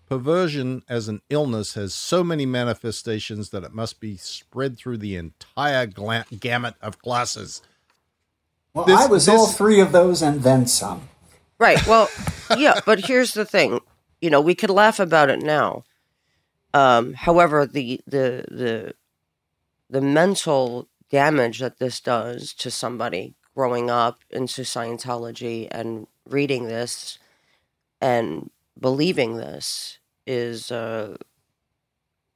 Perversion 0.09 0.83
as 0.89 1.09
an 1.09 1.23
illness 1.31 1.75
has 1.75 1.95
so 1.95 2.23
many 2.23 2.45
manifestations 2.45 3.51
that 3.51 3.65
it 3.65 3.73
must 3.73 4.01
be 4.01 4.17
spread 4.17 4.77
through 4.77 4.99
the 4.99 5.17
entire 5.17 5.87
gla- 5.87 6.27
gamut 6.39 6.75
of 6.83 6.99
classes. 6.99 7.63
Well, 8.75 8.85
This- 8.85 9.01
I 9.01 9.07
was 9.07 9.29
all 9.29 9.47
three 9.47 9.81
of 9.81 9.93
those 9.93 10.21
and 10.21 10.43
then 10.43 10.67
some. 10.67 11.09
Right. 11.59 11.87
Well, 11.87 12.09
yeah, 12.59 12.81
but 12.85 13.07
here's 13.07 13.35
the 13.35 13.45
thing. 13.45 13.81
You 14.21 14.31
know, 14.31 14.41
we 14.41 14.55
could 14.55 14.71
laugh 14.71 14.99
about 14.99 15.31
it 15.31 15.41
now. 15.41 15.85
Um, 16.75 17.13
however, 17.15 17.67
the 17.67 18.01
the 18.07 18.45
the 18.51 18.95
the 19.89 20.01
mental 20.01 20.89
damage 21.11 21.61
that 21.61 21.79
this 21.79 22.01
does 22.01 22.53
to 22.55 22.71
somebody 22.71 23.35
growing 23.55 23.91
up 23.91 24.21
into 24.31 24.63
Scientology 24.63 25.69
and 25.71 26.07
reading 26.29 26.67
this 26.69 27.19
and 28.01 28.51
believing 28.81 29.37
this 29.37 29.99
is 30.27 30.71
uh, 30.71 31.17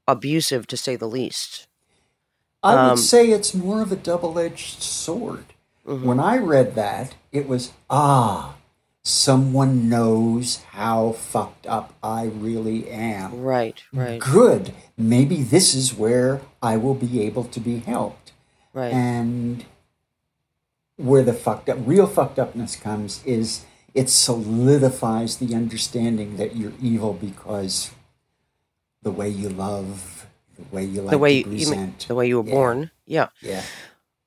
abusive 0.06 0.66
to 0.68 0.76
say 0.76 0.96
the 0.96 1.06
least. 1.08 1.66
I 2.62 2.75
would 2.75 2.90
Um, 2.92 2.96
say 2.99 3.30
it's 3.30 3.54
more 3.54 3.80
of 3.82 3.92
a 3.92 3.96
double 3.96 4.38
edged 4.38 4.82
sword. 4.82 5.46
Mhm. 5.87 6.02
When 6.02 6.20
I 6.20 6.37
read 6.38 6.75
that, 6.75 7.14
it 7.32 7.49
was, 7.49 7.70
ah, 7.88 8.54
someone 9.04 9.88
knows 9.88 10.56
how 10.73 11.12
fucked 11.12 11.66
up 11.66 11.94
I 12.02 12.25
really 12.25 12.90
am. 12.90 13.40
Right. 13.40 13.80
Right. 13.92 14.20
Good. 14.20 14.75
Maybe 14.96 15.42
this 15.42 15.75
is 15.75 15.94
where 15.94 16.40
I 16.61 16.76
will 16.76 16.94
be 16.94 17.23
able 17.23 17.44
to 17.44 17.61
be 17.61 17.78
helped. 17.78 18.32
Right. 18.73 18.92
And 18.92 19.64
where 20.97 21.23
the 21.23 21.33
fucked 21.33 21.69
up, 21.69 21.79
real 21.81 22.07
fucked 22.07 22.38
upness 22.38 22.76
comes 22.76 23.23
is 23.25 23.65
it 23.95 24.09
solidifies 24.11 25.37
the 25.37 25.55
understanding 25.55 26.37
that 26.37 26.57
you're 26.57 26.73
evil 26.83 27.12
because 27.15 27.91
the 29.03 29.11
way 29.11 29.29
you 29.29 29.49
love, 29.49 30.26
the 30.59 30.65
way 30.75 30.85
you 30.85 31.03
like 31.03 31.11
the 31.11 31.19
way 31.19 31.33
you 31.45 31.45
the 32.09 32.15
way 32.15 32.26
you 32.26 32.41
were 32.43 32.49
Yeah. 32.49 32.55
born. 32.55 32.91
Yeah. 33.07 33.29
yeah. 33.41 33.62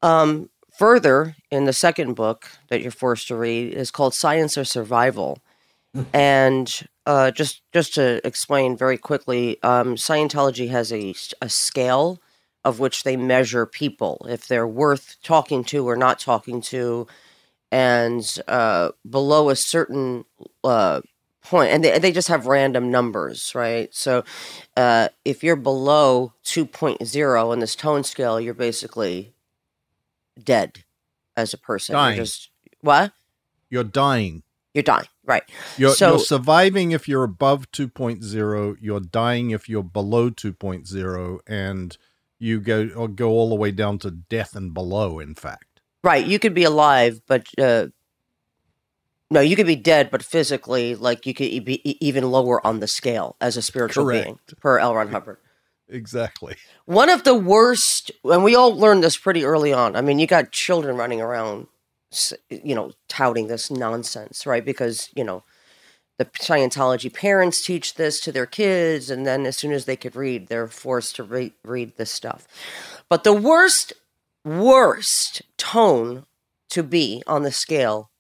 Um, 0.01 0.49
further, 0.77 1.35
in 1.51 1.65
the 1.65 1.73
second 1.73 2.13
book 2.13 2.49
that 2.69 2.81
you're 2.81 2.91
forced 2.91 3.27
to 3.27 3.35
read 3.35 3.73
is 3.73 3.91
called 3.91 4.13
Science 4.13 4.55
of 4.57 4.67
Survival, 4.67 5.39
and 6.13 6.87
uh, 7.05 7.31
just 7.31 7.61
just 7.73 7.93
to 7.95 8.25
explain 8.25 8.77
very 8.77 8.97
quickly, 8.97 9.61
um, 9.63 9.95
Scientology 9.95 10.69
has 10.69 10.93
a 10.93 11.13
a 11.41 11.49
scale 11.49 12.21
of 12.65 12.79
which 12.79 13.03
they 13.03 13.15
measure 13.17 13.65
people 13.65 14.25
if 14.29 14.47
they're 14.47 14.67
worth 14.67 15.17
talking 15.23 15.63
to 15.65 15.87
or 15.87 15.95
not 15.95 16.19
talking 16.19 16.61
to, 16.61 17.07
and 17.71 18.37
uh, 18.47 18.89
below 19.09 19.49
a 19.49 19.55
certain 19.55 20.25
uh, 20.63 21.01
point, 21.43 21.71
and 21.71 21.83
they 21.83 21.97
they 21.99 22.11
just 22.11 22.27
have 22.27 22.47
random 22.47 22.91
numbers, 22.91 23.53
right? 23.55 23.93
So 23.93 24.23
uh, 24.75 25.09
if 25.23 25.43
you're 25.43 25.55
below 25.55 26.33
2.0 26.45 27.53
in 27.53 27.59
this 27.59 27.75
tone 27.75 28.03
scale, 28.03 28.39
you're 28.39 28.53
basically 28.53 29.33
dead 30.43 30.83
as 31.37 31.53
a 31.53 31.57
person. 31.57 31.93
Dying. 31.93 32.15
You're 32.17 32.25
just 32.25 32.49
what? 32.81 33.13
You're 33.69 33.83
dying. 33.83 34.43
You're 34.73 34.83
dying, 34.83 35.07
right? 35.25 35.43
You're, 35.77 35.93
So- 35.93 36.11
you're 36.11 36.19
surviving 36.19 36.91
if 36.91 37.07
you're 37.07 37.23
above 37.23 37.71
2.0. 37.71 38.77
You're 38.79 38.99
dying 38.99 39.51
if 39.51 39.67
you're 39.67 39.83
below 39.83 40.29
2.0, 40.29 41.39
and 41.47 41.97
you 42.39 42.59
go 42.59 42.89
or 42.95 43.07
go 43.07 43.29
all 43.29 43.49
the 43.49 43.55
way 43.55 43.71
down 43.71 43.99
to 43.99 44.11
death 44.11 44.55
and 44.55 44.73
below. 44.73 45.19
In 45.19 45.35
fact, 45.35 45.81
Right. 46.03 46.25
You 46.25 46.39
could 46.39 46.53
be 46.53 46.63
alive, 46.63 47.19
but 47.27 47.45
uh, 47.57 47.87
no, 49.29 49.41
you 49.41 49.55
could 49.55 49.67
be 49.67 49.75
dead, 49.75 50.09
but 50.09 50.23
physically, 50.23 50.95
like 50.95 51.25
you 51.25 51.33
could 51.33 51.65
be 51.65 51.97
even 52.05 52.31
lower 52.31 52.65
on 52.65 52.79
the 52.79 52.87
scale 52.87 53.35
as 53.41 53.57
a 53.57 53.61
spiritual 53.61 54.07
being, 54.09 54.23
Correct. 54.23 54.59
per 54.59 54.79
L. 54.79 54.95
Ron 54.95 55.09
Hubbard. 55.09 55.37
exactly. 55.89 56.55
One 56.85 57.09
of 57.09 57.25
the 57.25 57.35
worst, 57.35 58.11
and 58.23 58.43
we 58.43 58.55
all 58.55 58.73
learned 58.75 59.03
this 59.03 59.17
pretty 59.17 59.43
early 59.43 59.73
on. 59.73 59.95
I 59.95 60.01
mean, 60.01 60.19
you 60.19 60.25
got 60.25 60.51
children 60.51 60.95
running 60.95 61.21
around, 61.21 61.67
you 62.49 62.73
know, 62.73 62.91
touting 63.07 63.47
this 63.47 63.69
nonsense, 63.69 64.45
right? 64.47 64.63
Because, 64.65 65.09
you 65.15 65.23
know, 65.23 65.43
the 66.19 66.25
Scientology 66.25 67.11
parents 67.11 67.65
teach 67.65 67.95
this 67.95 68.19
to 68.19 68.31
their 68.31 68.45
kids, 68.45 69.09
and 69.09 69.25
then 69.25 69.45
as 69.45 69.57
soon 69.57 69.71
as 69.71 69.85
they 69.85 69.95
could 69.95 70.15
read, 70.15 70.47
they're 70.47 70.67
forced 70.67 71.15
to 71.15 71.23
re- 71.23 71.53
read 71.63 71.95
this 71.97 72.11
stuff. 72.11 72.45
But 73.09 73.23
the 73.23 73.33
worst, 73.33 73.93
worst 74.45 75.41
tone 75.57 76.25
to 76.69 76.83
be 76.83 77.23
on 77.25 77.43
the 77.43 77.51
scale 77.51 78.11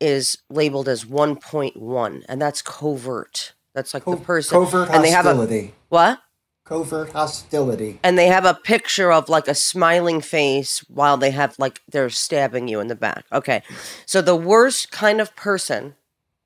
is 0.00 0.38
labeled 0.48 0.88
as 0.88 1.04
1.1, 1.04 2.24
and 2.26 2.40
that's 2.40 2.62
covert. 2.62 3.52
That's 3.74 3.92
like 3.94 4.04
Co- 4.04 4.14
the 4.16 4.22
person. 4.22 4.58
covert 4.58 4.88
and 4.90 5.04
they 5.04 5.10
have 5.10 5.26
a 5.26 5.34
hostility. 5.34 5.74
what? 5.90 6.20
covert 6.64 7.10
hostility. 7.12 7.98
and 8.04 8.16
they 8.16 8.28
have 8.28 8.44
a 8.44 8.54
picture 8.54 9.10
of 9.10 9.28
like 9.28 9.48
a 9.48 9.54
smiling 9.56 10.20
face 10.20 10.84
while 10.88 11.16
they 11.16 11.32
have 11.32 11.58
like 11.58 11.80
they're 11.90 12.08
stabbing 12.08 12.68
you 12.68 12.78
in 12.80 12.86
the 12.86 12.94
back. 12.94 13.24
Okay. 13.32 13.62
So 14.06 14.22
the 14.22 14.36
worst 14.36 14.92
kind 14.92 15.20
of 15.20 15.34
person, 15.34 15.96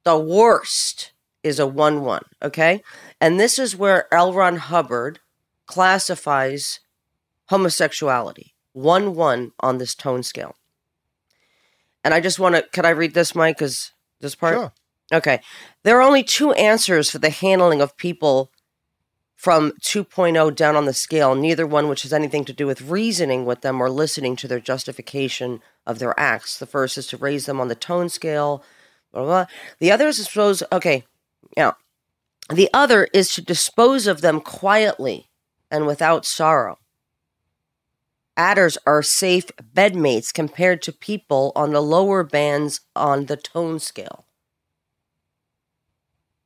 the 0.05 0.19
worst 0.19 1.13
is 1.43 1.59
a 1.59 1.67
1 1.67 2.03
1. 2.03 2.23
Okay. 2.43 2.83
And 3.21 3.39
this 3.39 3.59
is 3.59 3.77
where 3.77 4.13
L. 4.13 4.33
Ron 4.33 4.57
Hubbard 4.57 5.21
classifies 5.67 6.81
homosexuality 7.47 8.55
1 8.73 9.15
1 9.15 9.53
on 9.61 9.79
this 9.79 9.95
tone 9.95 10.23
scale. 10.23 10.57
And 12.03 12.13
I 12.13 12.21
just 12.21 12.39
want 12.39 12.55
to, 12.55 12.63
can 12.73 12.85
I 12.85 12.91
read 12.91 13.15
this, 13.15 13.35
Mike? 13.35 13.57
Because 13.57 13.93
this 14.21 14.35
part? 14.35 14.55
Sure. 14.55 14.73
Okay. 15.13 15.41
There 15.83 15.99
are 15.99 16.03
only 16.03 16.23
two 16.23 16.53
answers 16.53 17.11
for 17.11 17.19
the 17.19 17.31
handling 17.31 17.81
of 17.81 17.97
people 17.97 18.51
from 19.37 19.73
2.0 19.83 20.55
down 20.57 20.77
on 20.77 20.87
the 20.87 20.95
scale, 20.95 21.35
neither 21.35 21.67
one 21.67 21.89
which 21.89 22.03
has 22.03 22.13
anything 22.13 22.45
to 22.47 22.53
do 22.53 22.67
with 22.67 22.81
reasoning 22.81 23.45
with 23.45 23.61
them 23.61 23.81
or 23.81 23.91
listening 23.91 24.37
to 24.37 24.49
their 24.49 24.61
justification 24.61 25.61
of 25.87 25.99
their 25.99 26.19
acts. 26.19 26.59
The 26.59 26.67
first 26.67 26.97
is 26.97 27.07
to 27.09 27.19
raise 27.19 27.45
them 27.45 27.61
on 27.61 27.69
the 27.69 27.75
tone 27.75 28.09
scale, 28.09 28.65
blah, 29.15 29.25
blah. 29.25 29.47
The 29.79 29.93
other 29.93 30.09
is 30.09 30.17
to 30.17 30.25
suppose, 30.25 30.63
okay, 30.73 31.05
now, 31.57 31.77
the 32.51 32.69
other 32.75 33.09
is 33.13 33.33
to 33.35 33.43
dispose 33.43 34.07
of 34.07 34.21
them 34.21 34.41
quietly 34.41 35.31
and 35.71 35.87
without 35.87 36.27
sorrow. 36.27 36.79
Adders 38.37 38.77
are 38.87 39.03
safe 39.03 39.47
bedmates 39.63 40.33
compared 40.33 40.83
to 40.83 40.93
people 40.93 41.53
on 41.55 41.73
the 41.73 41.81
lower 41.81 42.25
bands 42.25 42.81
on 42.97 43.27
the 43.27 43.37
tone 43.37 43.79
scale. 43.79 44.27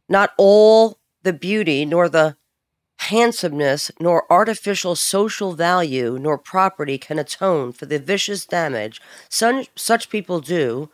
Not 0.09 0.33
all 0.37 0.99
the 1.23 1.33
beauty, 1.33 1.85
nor 1.85 2.09
the 2.09 2.37
handsomeness, 2.99 3.91
nor 4.01 4.31
artificial 4.31 4.97
social 4.97 5.55
value, 5.55 6.19
nor 6.21 6.37
property 6.37 6.99
can 6.99 7.19
atone 7.19 7.73
for 7.73 7.87
the 7.87 7.99
vicious 7.99 8.45
damage 8.45 9.01
such, 9.29 9.71
such 9.77 10.11
people 10.11 10.41
do 10.41 10.91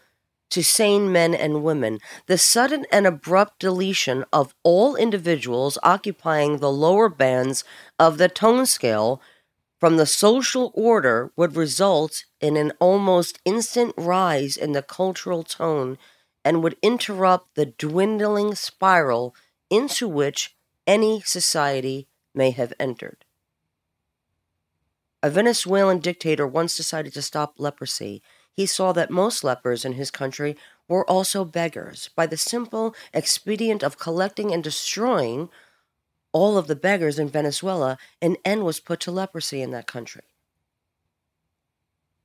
to 0.54 0.62
sane 0.62 1.10
men 1.10 1.34
and 1.34 1.64
women. 1.64 1.98
The 2.26 2.38
sudden 2.38 2.86
and 2.92 3.08
abrupt 3.08 3.58
deletion 3.58 4.24
of 4.32 4.54
all 4.62 4.94
individuals 4.94 5.78
occupying 5.82 6.58
the 6.58 6.70
lower 6.70 7.08
bands 7.08 7.64
of 7.98 8.18
the 8.18 8.28
tone 8.28 8.64
scale 8.64 9.20
from 9.80 9.96
the 9.96 10.06
social 10.06 10.70
order 10.72 11.32
would 11.36 11.56
result 11.56 12.24
in 12.40 12.56
an 12.56 12.70
almost 12.78 13.40
instant 13.44 13.94
rise 13.96 14.56
in 14.56 14.70
the 14.70 14.82
cultural 14.82 15.42
tone 15.42 15.98
and 16.44 16.62
would 16.62 16.76
interrupt 16.82 17.56
the 17.56 17.66
dwindling 17.66 18.54
spiral 18.54 19.34
into 19.70 20.06
which 20.06 20.54
any 20.86 21.20
society 21.22 22.06
may 22.32 22.52
have 22.52 22.72
entered. 22.78 23.24
A 25.20 25.30
Venezuelan 25.30 25.98
dictator 25.98 26.46
once 26.46 26.76
decided 26.76 27.12
to 27.14 27.22
stop 27.22 27.54
leprosy. 27.58 28.22
He 28.54 28.66
saw 28.66 28.92
that 28.92 29.10
most 29.10 29.42
lepers 29.42 29.84
in 29.84 29.94
his 29.94 30.10
country 30.10 30.56
were 30.88 31.08
also 31.10 31.44
beggars. 31.44 32.10
By 32.14 32.26
the 32.26 32.36
simple 32.36 32.94
expedient 33.12 33.82
of 33.82 33.98
collecting 33.98 34.52
and 34.52 34.62
destroying 34.62 35.48
all 36.32 36.56
of 36.56 36.66
the 36.66 36.76
beggars 36.76 37.18
in 37.18 37.28
Venezuela, 37.28 37.98
an 38.22 38.36
end 38.44 38.64
was 38.64 38.80
put 38.80 39.00
to 39.00 39.10
leprosy 39.10 39.60
in 39.60 39.70
that 39.70 39.86
country. 39.86 40.22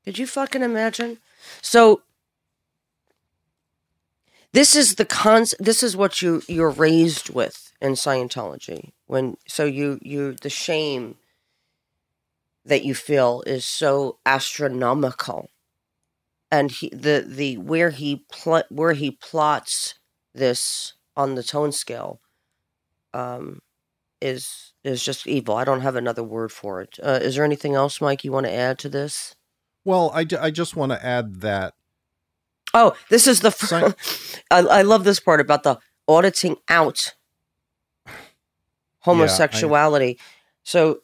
Could 0.05 0.17
you 0.17 0.27
fucking 0.27 0.63
imagine? 0.63 1.19
So 1.61 2.01
this 4.51 4.75
is 4.75 4.95
the 4.95 5.05
cons 5.05 5.53
this 5.59 5.83
is 5.83 5.95
what 5.95 6.21
you 6.21 6.41
you're 6.47 6.71
raised 6.71 7.29
with 7.29 7.71
in 7.81 7.93
Scientology. 7.93 8.91
When 9.05 9.37
so 9.47 9.65
you 9.65 9.99
you 10.01 10.33
the 10.33 10.49
shame 10.49 11.15
that 12.65 12.83
you 12.83 12.95
feel 12.95 13.43
is 13.45 13.65
so 13.65 14.17
astronomical. 14.25 15.49
And 16.51 16.71
he 16.71 16.89
the 16.89 17.23
the 17.27 17.57
where 17.57 17.91
he 17.91 18.25
pl- 18.31 18.63
where 18.69 18.93
he 18.93 19.11
plots 19.11 19.95
this 20.33 20.93
on 21.15 21.35
the 21.35 21.43
tone 21.43 21.71
scale 21.71 22.21
um 23.13 23.61
is 24.21 24.73
is 24.83 25.03
just 25.03 25.27
evil. 25.27 25.55
I 25.55 25.63
don't 25.63 25.81
have 25.81 25.95
another 25.95 26.23
word 26.23 26.51
for 26.51 26.81
it. 26.81 26.97
Uh, 27.01 27.19
is 27.21 27.35
there 27.35 27.43
anything 27.43 27.75
else, 27.75 28.01
Mike, 28.01 28.23
you 28.23 28.31
want 28.31 28.45
to 28.45 28.53
add 28.53 28.79
to 28.79 28.89
this? 28.89 29.35
Well, 29.85 30.11
I, 30.13 30.25
I 30.39 30.51
just 30.51 30.75
want 30.75 30.91
to 30.91 31.05
add 31.05 31.41
that. 31.41 31.73
Oh, 32.73 32.95
this 33.09 33.27
is 33.27 33.41
the. 33.41 33.51
Fr- 33.51 33.93
I, 34.51 34.59
I 34.59 34.81
love 34.81 35.03
this 35.03 35.19
part 35.19 35.39
about 35.39 35.63
the 35.63 35.79
auditing 36.07 36.57
out 36.67 37.15
homosexuality. 38.99 40.17
Yeah, 40.17 40.23
so, 40.63 40.99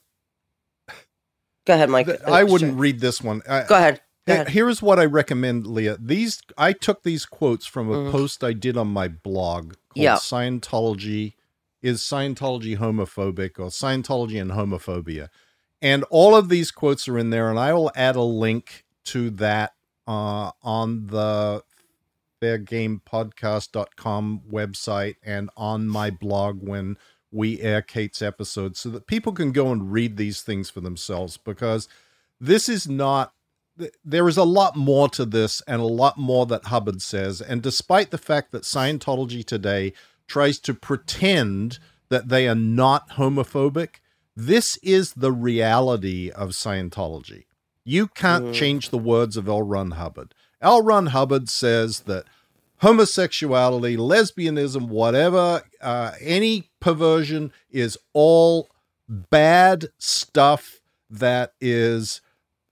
go 1.66 1.74
ahead, 1.74 1.90
Mike. 1.90 2.08
I 2.28 2.44
wouldn't 2.44 2.78
read 2.78 3.00
this 3.00 3.22
one. 3.22 3.42
I, 3.48 3.64
go 3.64 3.76
ahead. 3.76 4.02
Here's 4.28 4.82
what 4.82 5.00
I 5.00 5.06
recommend, 5.06 5.68
Leah. 5.68 5.98
These 6.00 6.42
I 6.58 6.74
took 6.74 7.04
these 7.04 7.26
quotes 7.26 7.66
from 7.66 7.92
a 7.92 7.96
mm. 7.96 8.12
post 8.12 8.44
I 8.44 8.54
did 8.54 8.76
on 8.76 8.88
my 8.88 9.08
blog 9.08 9.76
called 9.90 10.04
yep. 10.04 10.20
Scientology 10.20 11.34
is 11.82 12.02
Scientology 12.02 12.78
homophobic 12.78 13.60
or 13.60 13.68
Scientology 13.68 14.42
and 14.42 14.52
homophobia. 14.52 15.30
And 15.82 16.04
all 16.10 16.36
of 16.36 16.50
these 16.50 16.72
quotes 16.72 17.08
are 17.08 17.20
in 17.20 17.30
there, 17.30 17.50
and 17.50 17.60
I 17.60 17.74
will 17.74 17.92
add 17.96 18.16
a 18.16 18.24
link 18.24 18.86
to 19.06 19.30
that 19.32 19.74
uh, 20.08 20.52
on 20.64 21.08
the 21.08 21.64
fairgamepodcast.com 22.42 24.42
website 24.52 25.16
and 25.24 25.50
on 25.56 25.88
my 25.88 26.10
blog 26.10 26.68
when 26.68 26.98
we 27.32 27.62
air 27.62 27.82
Kate's 27.82 28.22
episode 28.22 28.78
so 28.78 28.90
that 28.90 29.08
people 29.08 29.34
can 29.34 29.52
go 29.52 29.72
and 29.72 29.92
read 29.92 30.18
these 30.18 30.42
things 30.42 30.70
for 30.70 30.82
themselves 30.82 31.38
because 31.38 31.88
this 32.40 32.70
is 32.70 32.88
not 32.88 33.34
there 34.04 34.28
is 34.28 34.38
a 34.38 34.44
lot 34.44 34.76
more 34.76 35.10
to 35.10 35.26
this 35.26 35.62
and 35.68 35.82
a 35.82 35.86
lot 35.86 36.18
more 36.18 36.46
that 36.46 36.66
Hubbard 36.66 37.02
says 37.02 37.42
and 37.42 37.62
despite 37.62 38.12
the 38.12 38.18
fact 38.18 38.52
that 38.52 38.64
Scientology 38.64 39.44
today 39.46 39.94
tries 40.28 40.60
to 40.60 40.74
pretend 40.74 41.80
that 42.10 42.30
they 42.30 42.48
are 42.48 42.56
not 42.56 43.12
homophobic. 43.12 43.96
This 44.36 44.78
is 44.78 45.14
the 45.14 45.32
reality 45.32 46.30
of 46.30 46.50
Scientology. 46.50 47.46
You 47.84 48.08
can't 48.08 48.46
mm. 48.46 48.54
change 48.54 48.90
the 48.90 48.98
words 48.98 49.38
of 49.38 49.48
L. 49.48 49.62
Ron 49.62 49.92
Hubbard. 49.92 50.34
L. 50.62 50.82
Ron 50.82 51.08
Hubbard 51.08 51.50
says 51.50 52.02
that 52.02 52.26
homosexuality, 52.82 53.98
lesbianism, 53.98 54.88
whatever, 54.88 55.64
uh, 55.82 56.12
any 56.20 56.70
perversion 56.80 57.52
is 57.70 57.98
all 58.14 58.70
bad 59.08 59.86
stuff 59.98 60.80
that 61.10 61.54
is 61.62 62.22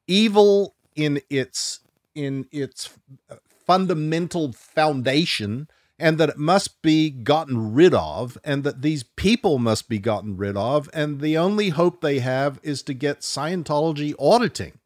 evil 0.08 0.75
in 0.95 1.21
its 1.29 1.79
in 2.15 2.45
its 2.51 2.89
uh, 3.29 3.36
fundamental 3.65 4.53
foundation 4.53 5.67
and 5.99 6.17
that 6.17 6.29
it 6.29 6.38
must 6.38 6.82
be 6.82 7.10
gotten 7.10 7.73
rid 7.73 7.93
of, 7.93 8.38
and 8.43 8.63
that 8.63 8.82
these 8.82 9.03
people 9.03 9.60
must 9.60 9.88
be 9.88 9.99
gotten 9.99 10.36
rid 10.36 10.58
of, 10.58 10.89
and 10.93 11.21
the 11.21 11.38
only 11.38 11.69
hope 11.69 12.01
they 12.01 12.19
have 12.19 12.60
is 12.63 12.82
to 12.84 12.93
get 12.93 13.21
Scientology 13.21 14.13
auditing. 14.19 14.79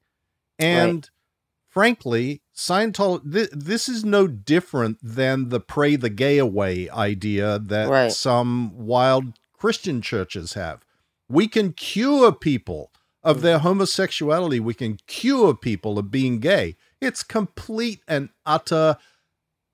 And 0.60 0.96
right. 0.96 1.10
frankly, 1.70 2.42
Scientology, 2.56 3.34
th- 3.34 3.50
this 3.52 3.88
is 3.88 4.04
no 4.04 4.28
different 4.28 4.98
than 5.02 5.50
the 5.50 5.60
pray 5.60 5.96
the 5.96 6.10
gay 6.10 6.38
away 6.38 6.90
idea 6.90 7.58
that 7.58 7.90
right. 7.90 8.12
some 8.12 8.78
wild 8.78 9.40
Christian 9.54 10.02
churches 10.02 10.54
have. 10.54 10.86
We 11.30 11.48
can 11.48 11.74
cure 11.74 12.32
people 12.32 12.92
of 13.28 13.42
their 13.42 13.60
homosexuality, 13.60 14.58
we 14.58 14.74
can 14.74 14.98
cure 15.06 15.54
people 15.54 16.00
of 16.00 16.10
being 16.10 16.40
gay. 16.40 16.78
It's 17.02 17.24
complete 17.24 18.00
and 18.08 18.30
utter 18.46 18.96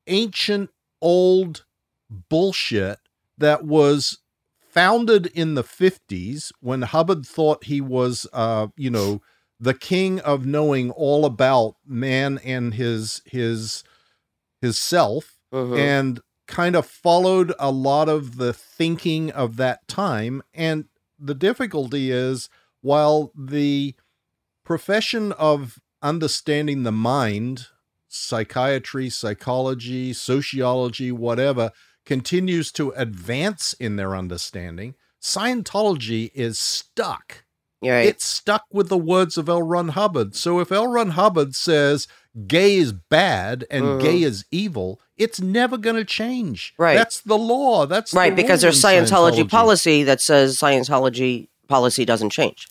ancient 0.07 0.71
old 0.99 1.63
bullshit 2.09 2.97
that 3.37 3.63
was 3.63 4.17
founded 4.59 5.27
in 5.27 5.53
the 5.53 5.63
50s 5.63 6.51
when 6.61 6.81
Hubbard 6.81 7.27
thought 7.27 7.65
he 7.65 7.79
was, 7.79 8.25
uh, 8.33 8.69
you 8.75 8.89
know, 8.89 9.21
the 9.59 9.75
king 9.75 10.19
of 10.21 10.47
knowing 10.47 10.89
all 10.89 11.23
about 11.23 11.75
man 11.85 12.39
and 12.43 12.73
his 12.73 13.21
his 13.27 13.83
his 14.61 14.81
self 14.81 15.37
uh-huh. 15.51 15.75
and 15.75 16.21
kind 16.47 16.75
of 16.75 16.87
followed 16.87 17.53
a 17.59 17.69
lot 17.69 18.09
of 18.09 18.37
the 18.37 18.51
thinking 18.51 19.29
of 19.31 19.57
that 19.57 19.87
time 19.87 20.41
and 20.55 20.85
the 21.19 21.35
difficulty 21.35 22.11
is 22.11 22.49
while 22.83 23.31
the 23.35 23.95
profession 24.63 25.31
of 25.31 25.79
understanding 26.03 26.83
the 26.83 26.91
mind 26.91 27.67
psychiatry, 28.07 29.09
psychology, 29.09 30.13
sociology, 30.13 31.11
whatever, 31.11 31.71
continues 32.05 32.71
to 32.73 32.91
advance 32.91 33.73
in 33.73 33.95
their 33.95 34.15
understanding, 34.15 34.93
Scientology 35.21 36.29
is 36.35 36.59
stuck. 36.59 37.45
Right. 37.81 38.05
It's 38.05 38.25
stuck 38.25 38.65
with 38.71 38.89
the 38.89 38.97
words 38.97 39.37
of 39.37 39.49
L. 39.49 39.61
Ron 39.61 39.89
Hubbard. 39.89 40.35
So 40.35 40.59
if 40.59 40.71
L. 40.71 40.87
Ron 40.87 41.11
Hubbard 41.11 41.55
says 41.55 42.07
gay 42.47 42.75
is 42.75 42.93
bad 42.93 43.65
and 43.69 43.83
mm-hmm. 43.83 44.05
gay 44.05 44.21
is 44.23 44.45
evil, 44.51 45.01
it's 45.17 45.41
never 45.41 45.77
going 45.77 45.95
to 45.95 46.05
change. 46.05 46.73
Right. 46.77 46.95
That's 46.95 47.21
the 47.21 47.37
law. 47.37 47.85
That's 47.85 48.13
right 48.13 48.35
because 48.35 48.61
there's 48.61 48.81
Scientology, 48.81 49.43
Scientology 49.43 49.49
policy 49.49 50.03
that 50.03 50.21
says 50.21 50.57
Scientology 50.57 51.47
policy 51.67 52.05
doesn't 52.05 52.31
change. 52.31 52.67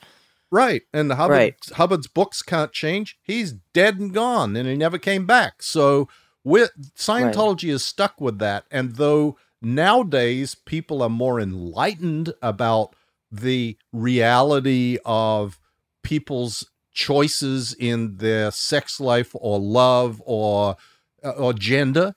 Right. 0.50 0.82
And 0.92 1.10
Hubbard, 1.12 1.36
right. 1.36 1.54
Hubbard's 1.74 2.06
books 2.06 2.42
can't 2.42 2.72
change. 2.72 3.18
He's 3.22 3.52
dead 3.72 3.98
and 3.98 4.12
gone 4.12 4.54
and 4.54 4.68
he 4.68 4.76
never 4.76 4.98
came 4.98 5.26
back. 5.26 5.62
So 5.62 6.08
with 6.44 6.70
Scientology 6.94 7.68
right. 7.68 7.74
is 7.74 7.84
stuck 7.84 8.20
with 8.20 8.38
that. 8.38 8.64
And 8.70 8.96
though 8.96 9.38
nowadays 9.62 10.54
people 10.54 11.02
are 11.02 11.08
more 11.08 11.40
enlightened 11.40 12.34
about 12.42 12.94
the 13.30 13.78
reality 13.92 14.98
of 15.06 15.58
people's 16.02 16.68
choices 16.92 17.72
in 17.72 18.16
their 18.18 18.50
sex 18.50 19.00
life 19.00 19.30
or 19.34 19.58
love 19.58 20.22
or 20.26 20.76
uh, 21.24 21.30
or 21.30 21.54
gender 21.54 22.14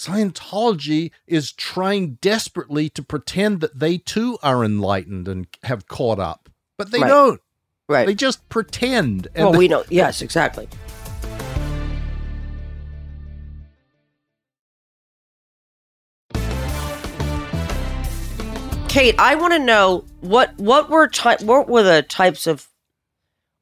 Scientology 0.00 1.10
is 1.26 1.52
trying 1.52 2.14
desperately 2.22 2.88
to 2.88 3.02
pretend 3.02 3.60
that 3.60 3.78
they 3.78 3.98
too 3.98 4.38
are 4.42 4.64
enlightened 4.64 5.28
and 5.28 5.46
have 5.64 5.86
caught 5.88 6.18
up 6.18 6.48
but 6.80 6.90
they 6.92 6.98
right. 6.98 7.08
don't. 7.08 7.40
Right. 7.90 8.06
They 8.06 8.14
just 8.14 8.48
pretend. 8.48 9.28
well, 9.36 9.52
we 9.52 9.68
know. 9.68 9.84
Yes, 9.90 10.22
exactly. 10.22 10.66
Kate, 18.88 19.14
I 19.18 19.34
want 19.34 19.52
to 19.52 19.58
know 19.58 20.06
what 20.22 20.56
what 20.56 20.88
were 20.88 21.06
ty- 21.06 21.36
what 21.42 21.68
were 21.68 21.82
the 21.82 22.00
types 22.00 22.46
of 22.46 22.66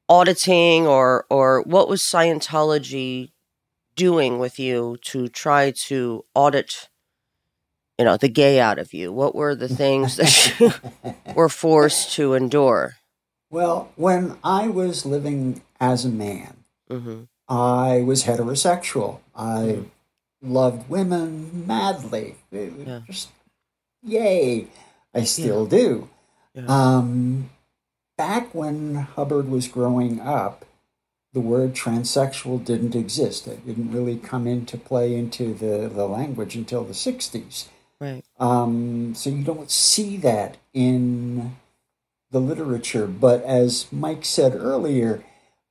auditing 0.07 0.87
or 0.87 1.25
or 1.29 1.63
what 1.63 1.89
was 1.89 2.01
Scientology 2.01 3.31
doing 3.99 4.39
with 4.39 4.57
you 4.59 4.97
to 5.11 5.27
try 5.27 5.71
to 5.89 6.23
audit 6.33 6.89
you 7.99 8.05
know, 8.05 8.15
the 8.15 8.29
gay 8.29 8.61
out 8.61 8.79
of 8.79 8.93
you? 8.93 9.11
What 9.11 9.35
were 9.35 9.55
the 9.55 9.67
things 9.67 10.15
that 10.15 10.31
you 10.57 10.71
were 11.35 11.49
forced 11.49 12.13
to 12.15 12.33
endure? 12.33 12.95
Well, 13.51 13.91
when 13.97 14.37
I 14.41 14.69
was 14.69 15.05
living 15.05 15.61
as 15.81 16.05
a 16.05 16.09
man, 16.09 16.63
hmm 16.89 17.23
I 17.49 18.03
was 18.05 18.23
heterosexual. 18.23 19.19
I 19.35 19.83
Mhm. 19.83 19.89
loved 20.41 20.87
women 20.89 21.65
madly. 21.67 22.35
Yeah. 22.51 23.01
Just 23.05 23.29
yay. 24.03 24.67
I 25.13 25.23
still 25.25 25.65
do. 25.65 26.07
Yeah. 26.53 26.67
Um, 26.69 27.49
back 28.17 28.53
when 28.55 28.95
Hubbard 29.15 29.49
was 29.49 29.67
growing 29.67 30.21
up, 30.21 30.63
the 31.33 31.39
word 31.39 31.73
transsexual 31.73 32.63
didn't 32.63 32.95
exist. 32.95 33.47
It 33.47 33.65
didn't 33.65 33.91
really 33.91 34.17
come 34.17 34.47
into 34.47 34.77
play 34.77 35.15
into 35.15 35.53
the, 35.53 35.87
the 35.87 36.07
language 36.07 36.55
until 36.55 36.83
the 36.83 36.93
60s. 36.93 37.67
Right. 37.99 38.23
Um, 38.39 39.13
so 39.15 39.29
you 39.29 39.43
don't 39.43 39.69
see 39.69 40.17
that 40.17 40.57
in 40.73 41.57
the 42.31 42.39
literature. 42.39 43.07
But 43.07 43.43
as 43.43 43.87
Mike 43.91 44.25
said 44.25 44.55
earlier, 44.55 45.23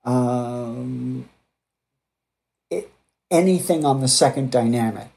um, 0.05 1.29
it, 2.71 2.93
anything 3.31 3.85
on 3.85 4.01
the 4.01 4.09
second 4.09 4.51
dynamic 4.51 5.09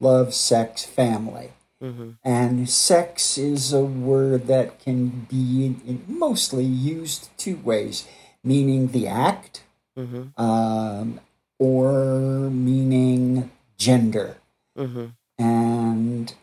love, 0.00 0.34
sex, 0.34 0.84
family. 0.84 1.52
hmm 1.80 2.12
And 2.24 2.68
sex 2.68 3.38
is 3.38 3.72
a 3.72 3.84
word 3.84 4.46
that 4.46 4.80
can 4.80 5.26
be 5.30 5.76
mostly 6.08 6.64
used 6.64 7.28
two 7.38 7.56
ways, 7.56 8.06
meaning 8.42 8.88
the 8.88 9.06
act 9.06 9.64
hmm 9.96 10.28
um, 10.36 11.20
or 11.58 12.50
meaning 12.50 13.50
gender. 13.76 14.36
Hmm 14.76 15.06
and 15.40 16.34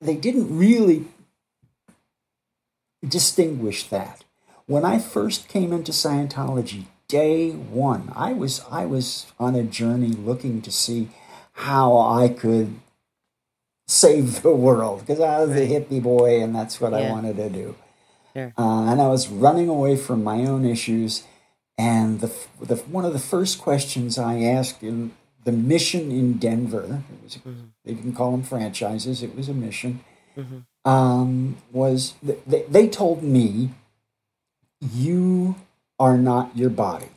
they 0.00 0.16
didn't 0.16 0.56
really 0.56 1.04
distinguish 3.06 3.88
that. 3.88 4.24
When 4.66 4.84
I 4.84 4.98
first 4.98 5.48
came 5.48 5.72
into 5.72 5.92
Scientology, 5.92 6.86
day 7.06 7.52
one, 7.52 8.12
I 8.16 8.32
was 8.32 8.62
I 8.70 8.86
was 8.86 9.26
on 9.38 9.54
a 9.54 9.62
journey 9.62 10.08
looking 10.08 10.62
to 10.62 10.72
see 10.72 11.10
how 11.52 11.96
I 11.96 12.28
could 12.28 12.80
save 13.86 14.42
the 14.42 14.54
world 14.54 15.00
because 15.00 15.20
I 15.20 15.44
was 15.44 15.50
a 15.50 15.68
hippie 15.68 16.02
boy 16.02 16.42
and 16.42 16.54
that's 16.54 16.80
what 16.80 16.92
I 16.92 17.08
wanted 17.10 17.36
to 17.36 17.48
do. 17.50 17.76
Sure. 18.34 18.52
Uh, 18.58 18.90
and 18.90 19.00
I 19.00 19.08
was 19.08 19.28
running 19.28 19.68
away 19.68 19.96
from 19.96 20.24
my 20.24 20.44
own 20.44 20.64
issues. 20.64 21.24
And 21.76 22.20
the, 22.20 22.32
the 22.60 22.76
one 22.76 23.04
of 23.04 23.12
the 23.12 23.18
first 23.18 23.60
questions 23.60 24.18
I 24.18 24.42
asked 24.42 24.82
in 24.82 25.12
the 25.44 25.52
mission 25.52 26.10
in 26.12 26.34
Denver, 26.38 27.02
it 27.12 27.22
was 27.24 27.36
Mhm. 27.38 27.70
they 27.84 27.94
didn't 27.94 28.14
call 28.14 28.30
them 28.30 28.42
franchises; 28.44 29.22
it 29.22 29.34
was 29.36 29.48
a 29.48 29.54
mission. 29.54 30.00
Mhm. 30.36 30.64
Um, 30.84 31.56
was 31.72 32.14
th- 32.24 32.38
they, 32.46 32.62
they 32.62 32.88
told 32.88 33.22
me, 33.24 33.70
"You 34.80 35.56
are 35.98 36.16
not 36.16 36.56
your 36.56 36.70
body. 36.70 37.08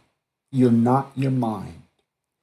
You're 0.51 0.71
not 0.71 1.11
your 1.15 1.31
mind. 1.31 1.83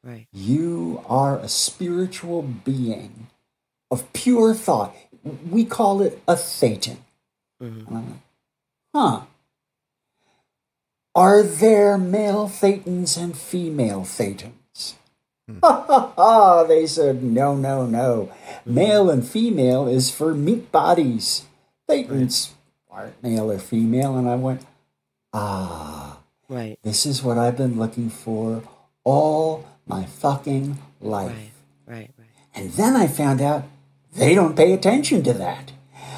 Right. 0.04 0.26
You 0.32 1.02
are 1.06 1.38
a 1.38 1.48
spiritual 1.48 2.42
being 2.42 3.28
of 3.90 4.12
pure 4.12 4.54
thought. 4.54 4.94
We 5.50 5.64
call 5.64 6.00
it 6.00 6.22
a 6.28 6.34
thetan." 6.34 6.98
hmm 7.60 7.84
went, 7.92 8.20
huh. 8.94 9.20
Are 11.14 11.42
there 11.42 11.96
male 11.96 12.48
thetans 12.48 13.16
and 13.16 13.36
female 13.36 14.02
thetans? 14.02 14.94
Ha 15.62 15.84
ha 15.86 16.12
ha! 16.16 16.64
They 16.64 16.86
said, 16.86 17.22
no, 17.22 17.54
no, 17.54 17.86
no. 17.86 18.32
Male 18.64 19.10
and 19.10 19.26
female 19.26 19.86
is 19.86 20.10
for 20.10 20.34
meat 20.34 20.72
bodies. 20.72 21.44
Thetans 21.88 22.50
aren't 22.90 23.22
male 23.22 23.50
or 23.50 23.58
female. 23.58 24.16
And 24.16 24.28
I 24.28 24.36
went, 24.36 24.62
ah, 25.32 26.18
Right. 26.48 26.78
this 26.82 27.04
is 27.06 27.22
what 27.22 27.36
I've 27.38 27.56
been 27.56 27.78
looking 27.78 28.08
for 28.10 28.62
all 29.04 29.66
my 29.86 30.04
fucking 30.06 30.78
life. 31.00 31.30
Right. 31.86 31.96
Right. 31.98 32.10
Right. 32.18 32.28
And 32.54 32.72
then 32.72 32.96
I 32.96 33.06
found 33.06 33.40
out 33.42 33.64
they 34.14 34.34
don't 34.34 34.56
pay 34.56 34.72
attention 34.72 35.22
to 35.24 35.32
that. 35.34 35.72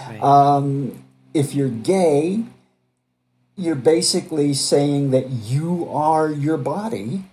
Right. 0.08 0.22
Um, 0.22 1.02
if 1.34 1.54
you're 1.54 1.68
gay, 1.68 2.44
you're 3.56 3.74
basically 3.74 4.52
saying 4.54 5.10
that 5.10 5.30
you 5.30 5.88
are 5.90 6.30
your 6.30 6.58
body, 6.58 7.24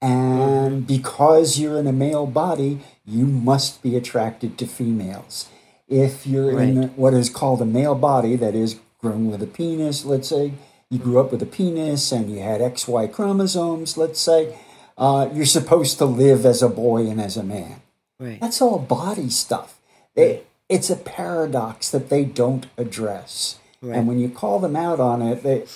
and 0.00 0.86
because 0.86 1.58
you're 1.58 1.78
in 1.78 1.86
a 1.86 1.92
male 1.92 2.26
body, 2.26 2.80
you 3.04 3.26
must 3.26 3.82
be 3.82 3.96
attracted 3.96 4.56
to 4.58 4.66
females. 4.66 5.48
If 5.88 6.26
you're 6.26 6.60
in 6.60 6.88
what 6.96 7.14
is 7.14 7.28
called 7.28 7.60
a 7.60 7.66
male 7.66 7.94
body, 7.94 8.36
that 8.36 8.54
is 8.54 8.80
grown 9.00 9.30
with 9.30 9.42
a 9.42 9.46
penis, 9.46 10.04
let's 10.04 10.28
say 10.28 10.54
you 10.90 10.98
grew 10.98 11.18
up 11.18 11.32
with 11.32 11.42
a 11.42 11.46
penis 11.46 12.12
and 12.12 12.30
you 12.30 12.40
had 12.40 12.60
XY 12.60 13.12
chromosomes, 13.12 13.96
let's 13.96 14.20
say, 14.20 14.56
uh, 14.96 15.28
you're 15.32 15.44
supposed 15.44 15.98
to 15.98 16.04
live 16.04 16.46
as 16.46 16.62
a 16.62 16.68
boy 16.68 17.06
and 17.06 17.20
as 17.20 17.36
a 17.36 17.42
man. 17.42 17.82
right. 18.20 18.40
That's 18.40 18.62
all 18.62 18.78
body 18.78 19.28
stuff. 19.28 19.80
They, 20.14 20.42
it's 20.68 20.90
a 20.90 20.96
paradox 20.96 21.90
that 21.90 22.10
they 22.10 22.24
don't 22.24 22.66
address. 22.78 23.58
Right. 23.84 23.98
And 23.98 24.08
when 24.08 24.18
you 24.18 24.30
call 24.30 24.58
them 24.60 24.76
out 24.76 24.98
on 24.98 25.20
it, 25.20 25.42
they, 25.42 25.66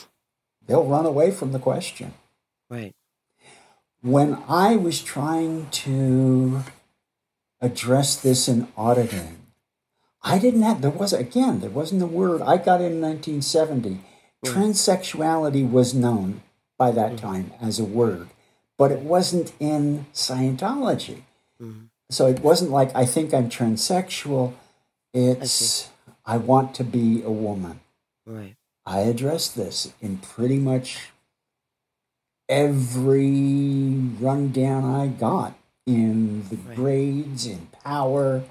they'll 0.67 0.85
run 0.85 1.05
away 1.05 1.31
from 1.31 1.53
the 1.53 1.59
question. 1.59 2.15
Right. 2.71 2.95
When 4.01 4.43
I 4.49 4.77
was 4.77 5.03
trying 5.03 5.69
to 5.71 6.63
address 7.61 8.17
this 8.17 8.49
in 8.49 8.69
auditing, 8.77 9.37
I 10.23 10.39
didn't 10.39 10.63
have, 10.63 10.81
there 10.81 10.91
was, 10.91 11.13
again, 11.13 11.61
there 11.61 11.71
wasn't 11.71 12.03
a 12.03 12.07
word. 12.07 12.41
I 12.41 12.57
got 12.57 12.81
in 12.81 13.01
1970. 13.01 14.01
Transsexuality 14.45 15.69
was 15.69 15.95
known 15.95 16.43
by 16.79 16.93
that 16.93 17.19
time 17.19 17.53
as 17.61 17.79
a 17.79 17.85
word, 17.85 18.29
but 18.79 18.93
it 18.93 19.01
wasn't 19.01 19.53
in 19.59 20.07
Scientology. 20.15 21.23
Mhm. 21.61 21.89
So 22.09 22.27
it 22.27 22.41
wasn't 22.41 22.71
like 22.71 22.95
I 22.95 23.05
think 23.05 23.35
I'm 23.35 23.51
transsexual. 23.51 24.55
It's 25.13 25.89
I 26.25 26.37
want 26.37 26.75
to 26.77 26.85
be 26.85 27.23
a 27.23 27.31
woman. 27.31 27.81
Right. 28.29 28.57
I 28.85 29.01
addressed 29.01 29.57
this 29.57 29.93
in 30.03 30.19
pretty 30.19 30.59
much 30.59 30.99
every 32.49 34.11
rundown 34.21 34.85
I 34.85 35.07
got 35.09 35.55
in 35.87 36.47
the 36.49 36.57
Right. 36.57 36.77
grades, 36.77 37.47
in 37.47 37.67
power. 37.83 38.45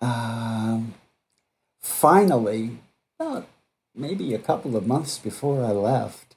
Um, 0.00 0.94
finally, 1.82 2.78
about 3.20 3.46
maybe 3.94 4.32
a 4.34 4.38
couple 4.38 4.76
of 4.76 4.86
months 4.86 5.18
before 5.18 5.64
I 5.64 5.70
left, 5.72 6.36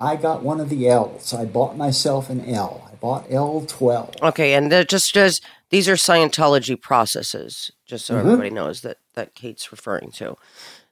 I 0.00 0.16
got 0.16 0.42
one 0.42 0.60
of 0.60 0.68
the 0.68 0.88
L's. 0.88 1.34
I 1.34 1.44
bought 1.44 1.76
myself 1.76 2.30
an 2.30 2.44
L. 2.44 2.88
I 2.90 2.94
bought 2.96 3.28
L12. 3.28 4.14
Okay, 4.22 4.54
and 4.54 4.70
that 4.72 4.88
just 4.88 5.16
as 5.16 5.40
these 5.70 5.88
are 5.88 5.94
Scientology 5.94 6.80
processes, 6.80 7.70
just 7.84 8.06
so 8.06 8.14
Mhm. 8.14 8.20
everybody 8.20 8.50
knows 8.50 8.80
that 8.82 8.98
that 9.14 9.34
Kate's 9.34 9.70
referring 9.72 10.10
to. 10.12 10.36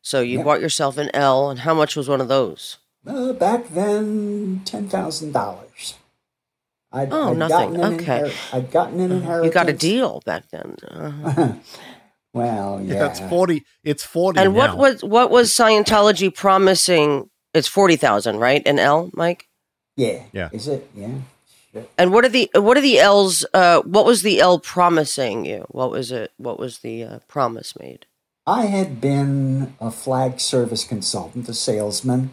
So 0.07 0.21
you 0.21 0.39
Yeah. 0.39 0.45
bought 0.45 0.61
yourself 0.61 0.99
an 0.99 1.11
L, 1.13 1.51
and 1.51 1.59
how 1.59 1.75
much 1.75 1.97
was 1.97 2.09
one 2.09 2.21
of 2.21 2.29
those? 2.29 2.77
Uh, 3.05 3.33
back 3.33 3.71
then, 3.71 4.63
ten 4.65 4.89
thousand 4.89 5.33
dollars. 5.33 5.95
I'd, 6.93 7.13
Oh, 7.13 7.33
I'd 7.33 7.37
nothing. 7.39 7.75
Gotten 7.75 7.95
Okay. 8.01 8.21
inher- 8.21 8.55
I'd 8.55 8.71
gotten 8.71 9.01
an 9.01 9.11
inheritance. 9.11 9.47
You 9.47 9.53
got 9.53 9.69
a 9.69 9.73
deal 9.73 10.23
back 10.25 10.45
then. 10.53 10.77
Uh-huh. 10.89 11.53
well, 12.33 12.81
yeah. 12.81 12.95
Yeah, 12.95 13.07
it's 13.07 13.19
forty. 13.19 13.65
It's 13.83 14.05
forty. 14.05 14.39
And 14.39 14.55
what 14.55 14.79
was 14.79 15.03
what 15.03 15.33
was 15.33 15.51
Scientology 15.53 16.33
promising? 16.33 17.29
It's 17.53 17.67
forty 17.67 17.97
thousand, 17.97 18.39
right? 18.39 18.63
An 18.65 18.79
L, 18.79 19.11
Mike. 19.13 19.49
Yeah. 19.97 20.23
Yeah. 20.33 20.51
Is 20.53 20.69
it? 20.69 20.89
Yeah. 20.95 21.09
Shit. 21.73 21.91
And 21.99 22.13
what 22.13 22.25
are 22.25 22.29
the 22.29 22.49
what 22.55 22.77
are 22.77 22.81
the 22.81 23.01
L's? 23.01 23.45
Uh, 23.53 23.81
what 23.83 24.07
was 24.07 24.23
the 24.23 24.39
L 24.41 24.61
promising 24.61 25.45
you? 25.45 25.65
What 25.71 25.91
was 25.91 26.13
it? 26.13 26.31
What 26.37 26.61
was 26.61 26.79
the 26.79 27.03
uh, 27.03 27.19
promise 27.27 27.75
made? 27.77 28.07
I 28.47 28.67
had 28.67 29.01
been 29.01 29.75
a 29.81 29.91
flag 29.91 30.39
service 30.41 30.85
consultant, 30.85 31.49
a 31.49 31.55
salesman, 31.55 32.31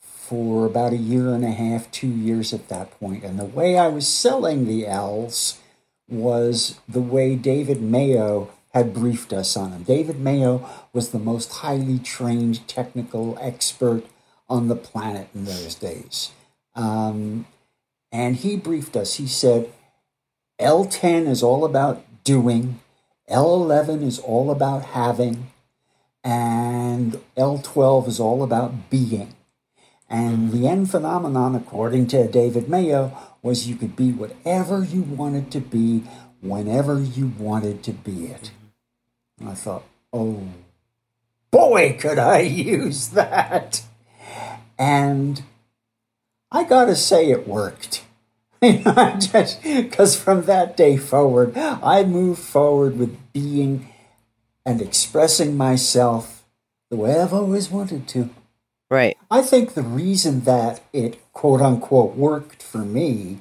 for 0.00 0.64
about 0.64 0.92
a 0.92 0.96
year 0.96 1.34
and 1.34 1.44
a 1.44 1.50
half, 1.50 1.90
two 1.90 2.08
years 2.08 2.52
at 2.52 2.68
that 2.68 2.98
point. 3.00 3.24
And 3.24 3.38
the 3.38 3.44
way 3.44 3.76
I 3.76 3.88
was 3.88 4.06
selling 4.06 4.66
the 4.66 4.86
L's 4.86 5.58
was 6.08 6.80
the 6.88 7.00
way 7.00 7.34
David 7.34 7.82
Mayo 7.82 8.50
had 8.72 8.94
briefed 8.94 9.32
us 9.32 9.56
on 9.56 9.70
them. 9.70 9.82
David 9.82 10.18
Mayo 10.18 10.68
was 10.92 11.10
the 11.10 11.18
most 11.18 11.52
highly 11.52 11.98
trained 11.98 12.66
technical 12.66 13.38
expert 13.40 14.04
on 14.48 14.68
the 14.68 14.76
planet 14.76 15.28
in 15.34 15.44
those 15.44 15.74
days. 15.74 16.30
Um, 16.74 17.46
and 18.10 18.36
he 18.36 18.56
briefed 18.56 18.96
us. 18.96 19.14
He 19.14 19.26
said, 19.26 19.72
L10 20.60 21.26
is 21.26 21.42
all 21.42 21.64
about 21.64 22.04
doing, 22.24 22.80
L11 23.30 24.02
is 24.02 24.18
all 24.18 24.50
about 24.50 24.84
having, 24.84 25.50
and 26.22 27.20
L12 27.36 28.08
is 28.08 28.20
all 28.20 28.42
about 28.42 28.90
being. 28.90 29.34
And 30.08 30.52
the 30.52 30.68
end 30.68 30.90
phenomenon, 30.90 31.54
according 31.54 32.06
to 32.08 32.28
David 32.28 32.68
Mayo, 32.68 33.16
was 33.42 33.66
you 33.66 33.76
could 33.76 33.96
be 33.96 34.12
whatever 34.12 34.84
you 34.84 35.02
wanted 35.02 35.50
to 35.52 35.60
be 35.60 36.04
whenever 36.40 37.00
you 37.00 37.32
wanted 37.38 37.82
to 37.84 37.92
be 37.92 38.26
it. 38.26 38.50
And 39.40 39.48
I 39.48 39.54
thought, 39.54 39.84
oh, 40.12 40.46
boy, 41.50 41.96
could 41.98 42.18
I 42.18 42.40
use 42.40 43.08
that. 43.08 43.82
And 44.78 45.42
I 46.50 46.64
got 46.64 46.86
to 46.86 46.96
say, 46.96 47.30
it 47.30 47.48
worked. 47.48 48.04
Because 49.62 50.16
from 50.16 50.44
that 50.44 50.76
day 50.76 50.96
forward, 50.96 51.56
I 51.56 52.04
moved 52.04 52.40
forward 52.40 52.98
with 52.98 53.16
being 53.32 53.88
and 54.66 54.80
expressing 54.80 55.56
myself 55.56 56.44
the 56.90 56.96
way 56.96 57.20
I've 57.20 57.32
always 57.32 57.70
wanted 57.70 58.08
to. 58.08 58.30
Right. 58.90 59.16
I 59.30 59.42
think 59.42 59.74
the 59.74 59.82
reason 59.82 60.40
that 60.42 60.82
it 60.92 61.20
quote 61.32 61.60
unquote 61.60 62.14
worked 62.16 62.62
for 62.62 62.78
me 62.78 63.40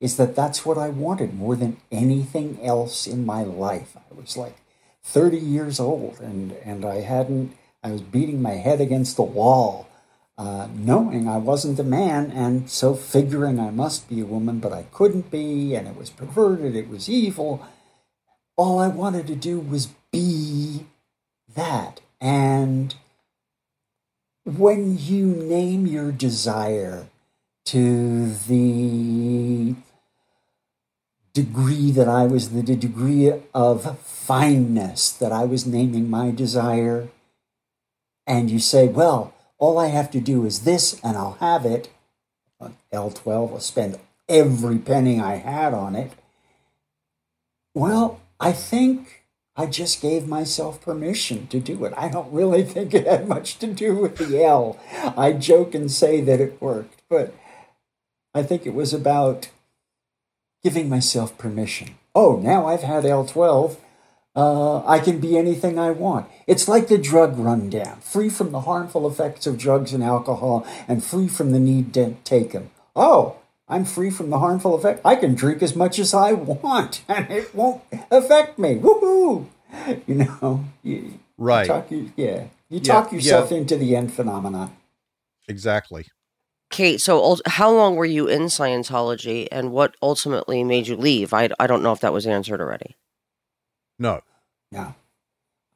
is 0.00 0.16
that 0.16 0.36
that's 0.36 0.66
what 0.66 0.78
I 0.78 0.88
wanted 0.88 1.34
more 1.34 1.56
than 1.56 1.78
anything 1.90 2.58
else 2.62 3.06
in 3.06 3.24
my 3.24 3.42
life. 3.42 3.96
I 3.96 4.14
was 4.14 4.36
like 4.36 4.56
30 5.02 5.38
years 5.38 5.78
old 5.78 6.20
and, 6.20 6.52
and 6.64 6.84
I 6.84 7.00
hadn't, 7.00 7.56
I 7.82 7.90
was 7.90 8.02
beating 8.02 8.40
my 8.40 8.52
head 8.52 8.80
against 8.80 9.16
the 9.16 9.22
wall, 9.22 9.88
uh, 10.36 10.68
knowing 10.74 11.28
I 11.28 11.36
wasn't 11.36 11.78
a 11.78 11.84
man 11.84 12.30
and 12.30 12.68
so 12.68 12.94
figuring 12.94 13.60
I 13.60 13.70
must 13.70 14.08
be 14.08 14.20
a 14.20 14.26
woman, 14.26 14.58
but 14.58 14.72
I 14.72 14.84
couldn't 14.92 15.30
be 15.30 15.74
and 15.74 15.86
it 15.86 15.96
was 15.96 16.10
perverted, 16.10 16.74
it 16.74 16.88
was 16.88 17.08
evil. 17.08 17.66
All 18.56 18.78
I 18.78 18.88
wanted 18.88 19.26
to 19.28 19.36
do 19.36 19.60
was 19.60 19.88
be 20.10 20.86
that. 21.54 22.00
And 22.20 22.94
when 24.44 24.98
you 24.98 25.26
name 25.26 25.86
your 25.86 26.12
desire 26.12 27.06
to 27.66 28.32
the 28.34 29.74
degree 31.32 31.90
that 31.90 32.08
I 32.08 32.26
was, 32.26 32.50
the 32.50 32.62
degree 32.62 33.32
of 33.52 33.98
fineness 34.00 35.10
that 35.10 35.32
I 35.32 35.44
was 35.44 35.66
naming 35.66 36.08
my 36.08 36.30
desire, 36.30 37.08
and 38.26 38.50
you 38.50 38.58
say, 38.58 38.88
well, 38.88 39.33
all 39.64 39.78
I 39.78 39.86
have 39.86 40.10
to 40.10 40.20
do 40.20 40.44
is 40.44 40.64
this 40.64 41.00
and 41.02 41.16
I'll 41.16 41.38
have 41.40 41.64
it, 41.64 41.88
L12, 42.92 43.26
I'll 43.26 43.60
spend 43.60 43.98
every 44.28 44.76
penny 44.76 45.18
I 45.18 45.36
had 45.36 45.72
on 45.72 45.96
it. 45.96 46.12
Well, 47.74 48.20
I 48.38 48.52
think 48.52 49.22
I 49.56 49.64
just 49.64 50.02
gave 50.02 50.28
myself 50.28 50.82
permission 50.82 51.46
to 51.46 51.60
do 51.60 51.82
it. 51.86 51.94
I 51.96 52.10
don't 52.10 52.30
really 52.30 52.62
think 52.74 52.92
it 52.92 53.06
had 53.06 53.26
much 53.26 53.58
to 53.60 53.66
do 53.66 53.94
with 53.94 54.18
the 54.18 54.44
L. 54.44 54.78
I 55.16 55.32
joke 55.32 55.74
and 55.74 55.90
say 55.90 56.20
that 56.20 56.42
it 56.42 56.60
worked, 56.60 57.02
but 57.08 57.34
I 58.34 58.42
think 58.42 58.66
it 58.66 58.74
was 58.74 58.92
about 58.92 59.48
giving 60.62 60.90
myself 60.90 61.38
permission. 61.38 61.94
Oh, 62.14 62.36
now 62.36 62.66
I've 62.66 62.82
had 62.82 63.04
L12. 63.04 63.78
Uh, 64.36 64.84
I 64.84 64.98
can 64.98 65.20
be 65.20 65.38
anything 65.38 65.78
I 65.78 65.90
want. 65.92 66.26
It's 66.46 66.66
like 66.66 66.88
the 66.88 66.98
drug 66.98 67.38
rundown 67.38 68.00
free 68.00 68.28
from 68.28 68.50
the 68.50 68.62
harmful 68.62 69.06
effects 69.08 69.46
of 69.46 69.58
drugs 69.58 69.92
and 69.92 70.02
alcohol 70.02 70.66
and 70.88 71.04
free 71.04 71.28
from 71.28 71.52
the 71.52 71.60
need 71.60 71.94
to 71.94 72.14
take 72.24 72.52
them. 72.52 72.70
Oh, 72.96 73.36
I'm 73.68 73.84
free 73.84 74.10
from 74.10 74.30
the 74.30 74.40
harmful 74.40 74.74
effect. 74.74 75.00
I 75.04 75.16
can 75.16 75.34
drink 75.34 75.62
as 75.62 75.76
much 75.76 75.98
as 75.98 76.12
I 76.12 76.32
want 76.32 77.04
and 77.08 77.30
it 77.30 77.54
won't 77.54 77.82
affect 78.10 78.58
me. 78.58 78.76
Woohoo! 78.76 79.46
You 80.06 80.14
know, 80.14 80.64
you, 80.82 81.18
Right. 81.36 81.62
You 81.62 81.72
talk, 81.72 81.90
you, 81.90 82.12
yeah, 82.16 82.44
you 82.68 82.80
Yeah, 82.82 82.92
talk 82.92 83.12
yourself 83.12 83.50
yeah. 83.50 83.58
into 83.58 83.76
the 83.76 83.96
end 83.96 84.12
phenomenon. 84.12 84.76
Exactly. 85.48 86.06
Kate, 86.70 87.00
so 87.00 87.36
how 87.46 87.70
long 87.70 87.96
were 87.96 88.04
you 88.04 88.26
in 88.26 88.42
Scientology 88.42 89.46
and 89.52 89.70
what 89.70 89.94
ultimately 90.02 90.64
made 90.64 90.88
you 90.88 90.96
leave? 90.96 91.32
I, 91.32 91.50
I 91.60 91.66
don't 91.66 91.82
know 91.82 91.92
if 91.92 92.00
that 92.00 92.12
was 92.12 92.26
answered 92.26 92.60
already. 92.60 92.96
No. 93.98 94.22
Yeah. 94.70 94.92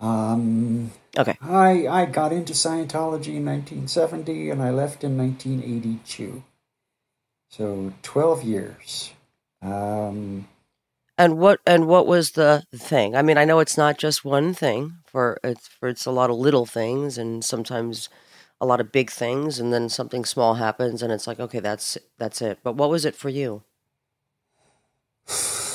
Um, 0.00 0.92
Okay. 1.16 1.36
I 1.40 1.86
I 1.88 2.06
got 2.06 2.32
into 2.32 2.52
Scientology 2.52 3.36
in 3.36 3.44
1970 3.44 4.50
and 4.50 4.62
I 4.62 4.70
left 4.70 5.02
in 5.02 5.16
1982. 5.18 6.44
So 7.50 7.92
12 8.02 8.44
years. 8.44 9.12
Um, 9.62 10.48
And 11.16 11.38
what 11.38 11.60
and 11.66 11.88
what 11.88 12.06
was 12.06 12.32
the 12.32 12.64
thing? 12.74 13.16
I 13.16 13.22
mean, 13.22 13.38
I 13.38 13.44
know 13.44 13.58
it's 13.60 13.76
not 13.78 13.98
just 13.98 14.24
one 14.24 14.54
thing. 14.54 14.98
For 15.06 15.38
it's 15.42 15.66
for 15.68 15.88
it's 15.88 16.06
a 16.06 16.12
lot 16.12 16.30
of 16.30 16.36
little 16.36 16.66
things, 16.66 17.18
and 17.18 17.44
sometimes 17.44 18.08
a 18.60 18.66
lot 18.66 18.80
of 18.80 18.92
big 18.92 19.10
things, 19.10 19.58
and 19.58 19.72
then 19.72 19.88
something 19.88 20.24
small 20.24 20.54
happens, 20.54 21.02
and 21.02 21.12
it's 21.12 21.26
like, 21.26 21.40
okay, 21.40 21.60
that's 21.60 21.98
that's 22.18 22.40
it. 22.42 22.58
But 22.62 22.76
what 22.76 22.90
was 22.90 23.04
it 23.04 23.16
for 23.16 23.28
you? 23.30 23.62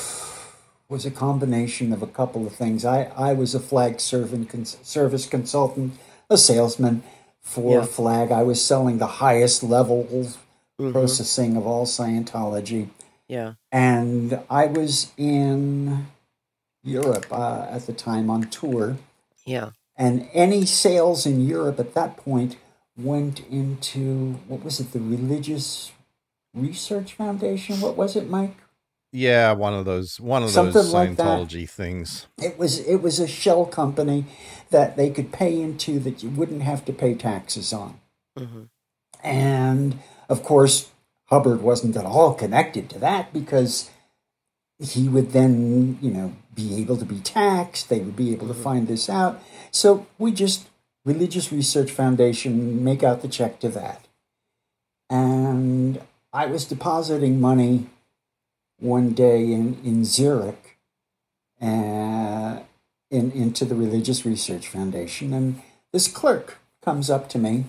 was 0.93 1.05
a 1.07 1.11
combination 1.11 1.91
of 1.91 2.03
a 2.03 2.07
couple 2.19 2.45
of 2.45 2.53
things. 2.53 2.85
I, 2.85 3.05
I 3.29 3.33
was 3.33 3.55
a 3.55 3.59
flag 3.59 3.99
servant, 3.99 4.47
cons- 4.49 4.77
service 4.83 5.25
consultant, 5.25 5.93
a 6.29 6.37
salesman 6.37 7.01
for 7.41 7.79
Yeah. 7.79 7.85
flag. 7.85 8.31
I 8.31 8.43
was 8.43 8.63
selling 8.63 8.99
the 8.99 9.13
highest 9.25 9.63
level 9.63 10.03
Mhm. 10.79 10.91
processing 10.91 11.57
of 11.57 11.65
all 11.65 11.85
Scientology. 11.87 12.89
Yeah, 13.27 13.53
And 13.71 14.39
I 14.51 14.67
was 14.67 15.11
in 15.17 16.05
Europe 16.83 17.25
uh, 17.31 17.65
at 17.71 17.87
the 17.87 17.93
time 17.93 18.29
on 18.29 18.43
tour. 18.49 18.97
yeah, 19.45 19.71
And 19.97 20.27
any 20.33 20.65
sales 20.65 21.25
in 21.25 21.41
Europe 21.55 21.79
at 21.79 21.93
that 21.95 22.17
point 22.17 22.57
went 22.95 23.39
into, 23.49 24.33
what 24.47 24.63
was 24.63 24.79
it, 24.79 24.91
the 24.93 24.99
Religious 24.99 25.91
Research 26.53 27.13
Foundation? 27.13 27.81
What 27.81 27.95
was 27.97 28.15
it, 28.15 28.29
Mike? 28.29 28.57
Yeah, 29.15 29.51
one 29.51 29.75
of 29.75 29.85
those 29.85 30.19
one 30.19 30.41
of 30.41 30.49
Something 30.49 30.73
those 30.73 30.91
like. 30.91 31.11
Scientology 31.11 31.69
things. 31.69 32.25
It 32.39 32.57
was 32.57 32.79
it 32.79 32.97
was 32.97 33.19
a 33.19 33.27
shell 33.27 33.65
company 33.65 34.25
that 34.71 34.97
they 34.97 35.11
could 35.11 35.31
pay 35.31 35.61
into 35.61 35.99
that 35.99 36.23
you 36.23 36.31
wouldn't 36.31 36.63
have 36.63 36.83
to 36.85 36.93
pay 36.93 37.13
taxes 37.13 37.71
on. 37.71 37.99
hmm 38.35 38.63
And 39.23 39.99
of 40.27 40.41
course, 40.41 40.89
Hubbard 41.25 41.61
wasn't 41.61 41.95
at 41.95 42.05
all 42.05 42.33
connected 42.33 42.89
to 42.89 42.99
that 42.99 43.31
because 43.31 43.91
he 44.79 45.07
would 45.07 45.31
then, 45.31 45.99
you 46.01 46.09
know, 46.09 46.35
be 46.55 46.75
able 46.81 46.97
to 46.97 47.05
be 47.05 47.19
taxed. 47.19 47.89
They 47.89 47.99
would 47.99 48.15
be 48.15 48.33
able 48.33 48.47
to 48.47 48.53
find 48.55 48.87
this 48.87 49.09
out. 49.09 49.39
So 49.69 50.07
we 50.17 50.31
just 50.31 50.67
Religious 51.05 51.51
Research 51.51 51.91
Foundation 51.91 52.83
make 52.83 53.03
out 53.03 53.21
the 53.21 53.27
check 53.27 53.59
to 53.59 53.69
that. 53.69 54.07
And 55.07 56.01
I 56.33 56.47
was 56.47 56.65
depositing 56.65 57.39
money 57.39 57.89
one 58.83 59.13
day 59.13 59.51
in, 59.51 59.79
in 59.83 60.03
Zurich 60.03 60.77
uh, 61.61 62.59
in, 63.09 63.31
into 63.31 63.63
the 63.63 63.75
Religious 63.75 64.25
Research 64.25 64.67
Foundation. 64.67 65.33
And 65.33 65.61
this 65.93 66.07
clerk 66.07 66.57
comes 66.83 67.09
up 67.09 67.29
to 67.29 67.39
me, 67.39 67.65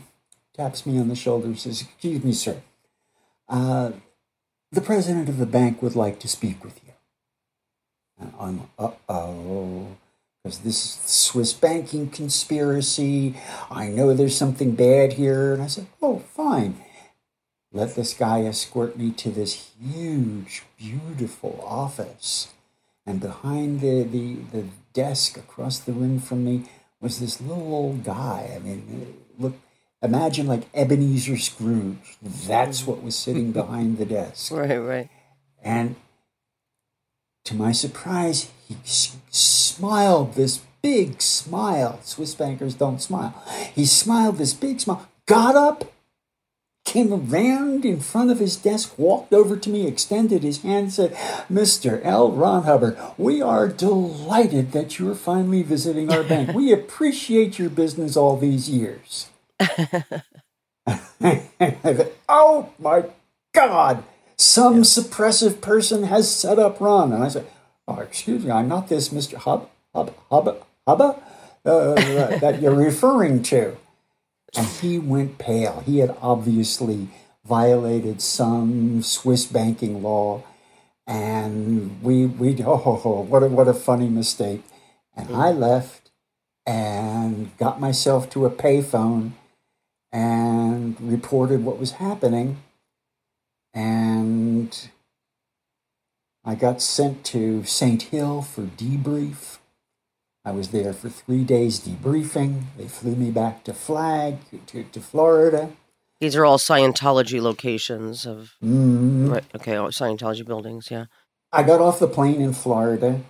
taps 0.54 0.84
me 0.84 0.98
on 0.98 1.08
the 1.08 1.14
shoulder, 1.14 1.54
says, 1.54 1.82
Excuse 1.82 2.24
me, 2.24 2.32
sir. 2.32 2.60
Uh, 3.48 3.92
the 4.72 4.80
president 4.80 5.28
of 5.28 5.38
the 5.38 5.46
bank 5.46 5.80
would 5.82 5.94
like 5.94 6.18
to 6.18 6.28
speak 6.28 6.64
with 6.64 6.80
you. 6.84 6.92
And 8.18 8.32
I'm, 8.38 8.62
uh 8.78 8.90
oh, 9.08 9.96
because 10.42 10.58
this 10.58 10.84
is 10.84 10.96
the 10.96 11.08
Swiss 11.08 11.52
banking 11.52 12.10
conspiracy. 12.10 13.36
I 13.70 13.88
know 13.88 14.12
there's 14.14 14.36
something 14.36 14.74
bad 14.74 15.14
here. 15.14 15.54
And 15.54 15.62
I 15.62 15.68
said, 15.68 15.86
Oh, 16.02 16.18
fine. 16.18 16.83
Let 17.74 17.96
this 17.96 18.14
guy 18.14 18.44
escort 18.44 18.96
me 18.96 19.10
to 19.10 19.30
this 19.30 19.72
huge, 19.82 20.62
beautiful 20.78 21.60
office. 21.66 22.52
And 23.04 23.20
behind 23.20 23.80
the, 23.80 24.04
the, 24.04 24.36
the 24.52 24.66
desk 24.92 25.36
across 25.36 25.80
the 25.80 25.92
room 25.92 26.20
from 26.20 26.44
me 26.44 26.66
was 27.00 27.18
this 27.18 27.40
little 27.40 27.74
old 27.74 28.04
guy. 28.04 28.52
I 28.54 28.60
mean, 28.60 29.14
look, 29.40 29.54
imagine 30.00 30.46
like 30.46 30.68
Ebenezer 30.72 31.36
Scrooge. 31.36 32.16
That's 32.22 32.86
what 32.86 33.02
was 33.02 33.16
sitting 33.16 33.50
behind 33.60 33.98
the 33.98 34.06
desk. 34.06 34.52
right, 34.52 34.78
right. 34.78 35.10
And 35.60 35.96
to 37.44 37.56
my 37.56 37.72
surprise, 37.72 38.52
he 38.68 38.76
smiled 38.84 40.34
this 40.34 40.60
big 40.80 41.20
smile. 41.20 41.98
Swiss 42.04 42.36
bankers 42.36 42.74
don't 42.74 43.02
smile. 43.02 43.34
He 43.74 43.84
smiled 43.84 44.38
this 44.38 44.54
big 44.54 44.78
smile, 44.78 45.08
got 45.26 45.56
up, 45.56 45.92
came 46.94 47.12
around 47.12 47.84
in 47.84 47.98
front 47.98 48.30
of 48.30 48.38
his 48.38 48.54
desk, 48.54 48.96
walked 48.96 49.32
over 49.32 49.56
to 49.56 49.68
me, 49.68 49.84
extended 49.84 50.44
his 50.44 50.62
hand, 50.62 50.92
said, 50.92 51.12
Mr. 51.50 52.00
L. 52.04 52.30
Ron 52.30 52.62
Hubbard, 52.62 52.96
we 53.18 53.42
are 53.42 53.66
delighted 53.66 54.70
that 54.70 54.96
you're 54.96 55.16
finally 55.16 55.64
visiting 55.64 56.12
our 56.12 56.22
bank. 56.22 56.54
We 56.54 56.72
appreciate 56.80 57.58
your 57.58 57.68
business 57.68 58.16
all 58.16 58.36
these 58.36 58.70
years. 58.70 59.28
I 59.58 59.74
thought, 61.82 62.12
oh 62.28 62.72
my 62.78 63.06
God, 63.52 64.04
some 64.36 64.82
suppressive 64.82 65.60
person 65.60 66.04
has 66.04 66.32
set 66.32 66.60
up 66.60 66.80
Ron. 66.80 67.12
And 67.12 67.24
I 67.24 67.28
said, 67.28 67.48
oh, 67.88 67.98
excuse 67.98 68.44
me, 68.44 68.52
I'm 68.52 68.68
not 68.68 68.88
this 68.88 69.08
Mr. 69.08 69.34
Hub, 69.34 69.68
Hub, 69.92 70.14
Hubba, 70.30 70.58
Hubba 70.86 71.20
uh, 71.64 71.94
that 72.38 72.62
you're 72.62 72.72
referring 72.72 73.42
to. 73.44 73.76
And 74.56 74.66
he 74.66 74.98
went 74.98 75.38
pale. 75.38 75.82
He 75.84 75.98
had 75.98 76.16
obviously 76.20 77.08
violated 77.44 78.20
some 78.22 79.02
Swiss 79.02 79.46
banking 79.46 80.02
law. 80.02 80.44
And 81.06 82.02
we, 82.02 82.26
we, 82.26 82.62
oh, 82.64 83.26
what 83.28 83.42
a, 83.42 83.48
what 83.48 83.68
a 83.68 83.74
funny 83.74 84.08
mistake. 84.08 84.62
And 85.16 85.28
I 85.28 85.50
mm-hmm. 85.50 85.60
left 85.60 86.10
and 86.66 87.56
got 87.58 87.80
myself 87.80 88.30
to 88.30 88.46
a 88.46 88.50
payphone 88.50 89.32
and 90.12 91.00
reported 91.00 91.64
what 91.64 91.78
was 91.78 91.92
happening. 91.92 92.58
And 93.74 94.88
I 96.44 96.54
got 96.54 96.80
sent 96.80 97.24
to 97.26 97.64
St. 97.64 98.02
Hill 98.02 98.42
for 98.42 98.62
debrief. 98.62 99.58
I 100.44 100.50
was 100.52 100.68
there 100.68 100.92
for 100.92 101.08
three 101.08 101.42
days 101.44 101.80
debriefing. 101.80 102.64
They 102.76 102.86
flew 102.86 103.16
me 103.16 103.30
back 103.30 103.64
to 103.64 103.72
Flag, 103.72 104.38
to, 104.66 104.84
to 104.84 105.00
Florida. 105.00 105.70
These 106.20 106.36
are 106.36 106.44
all 106.44 106.58
Scientology 106.58 107.40
locations 107.40 108.26
of 108.26 108.52
Mm. 108.62 109.32
right. 109.32 109.44
Okay, 109.54 109.76
all 109.76 109.88
Scientology 109.88 110.44
buildings. 110.46 110.90
Yeah. 110.90 111.06
I 111.52 111.62
got 111.62 111.80
off 111.80 111.98
the 111.98 112.08
plane 112.08 112.40
in 112.40 112.52
Florida, 112.52 113.20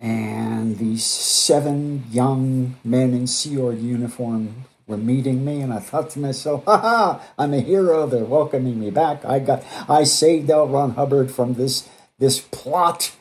and 0.00 0.78
these 0.78 1.04
seven 1.04 2.04
young 2.10 2.76
men 2.84 3.14
in 3.14 3.26
Sea 3.26 3.56
Org 3.58 3.78
uniform 3.78 4.64
were 4.86 4.96
meeting 4.96 5.44
me, 5.44 5.60
and 5.60 5.72
I 5.72 5.78
thought 5.78 6.10
to 6.10 6.18
myself, 6.20 6.64
"Ha 6.64 6.78
ha! 6.78 7.20
I'm 7.38 7.52
a 7.54 7.60
hero. 7.60 8.06
They're 8.06 8.24
welcoming 8.24 8.78
me 8.80 8.90
back. 8.90 9.24
I 9.24 9.38
got, 9.40 9.62
I 9.88 10.04
saved 10.04 10.48
L. 10.50 10.66
Ron 10.68 10.92
Hubbard 10.92 11.30
from 11.30 11.54
this 11.54 11.88
this 12.18 12.40
plot." 12.40 13.12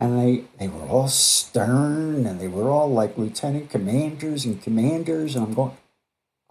And 0.00 0.18
they 0.18 0.44
they 0.58 0.68
were 0.68 0.86
all 0.88 1.08
stern, 1.08 2.26
and 2.26 2.40
they 2.40 2.48
were 2.48 2.70
all 2.70 2.90
like 2.90 3.18
lieutenant 3.18 3.70
commanders 3.70 4.44
and 4.46 4.62
commanders, 4.62 5.36
and 5.36 5.46
I'm 5.46 5.54
going. 5.54 5.76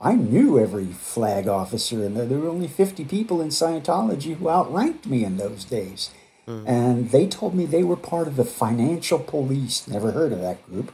I 0.01 0.13
knew 0.13 0.57
every 0.57 0.85
flag 0.85 1.47
officer, 1.47 2.05
and 2.05 2.15
there 2.15 2.39
were 2.39 2.47
only 2.47 2.69
50 2.69 3.03
people 3.03 3.41
in 3.41 3.49
Scientology 3.49 4.37
who 4.37 4.47
outranked 4.47 5.07
me 5.07 5.25
in 5.25 5.35
those 5.35 5.65
days. 5.65 6.11
Hmm. 6.45 6.63
And 6.65 7.11
they 7.11 7.27
told 7.27 7.53
me 7.53 7.65
they 7.65 7.83
were 7.83 7.97
part 7.97 8.27
of 8.27 8.37
the 8.37 8.45
financial 8.45 9.19
police. 9.19 9.87
Never 9.87 10.11
heard 10.11 10.31
of 10.31 10.41
that 10.41 10.65
group. 10.65 10.93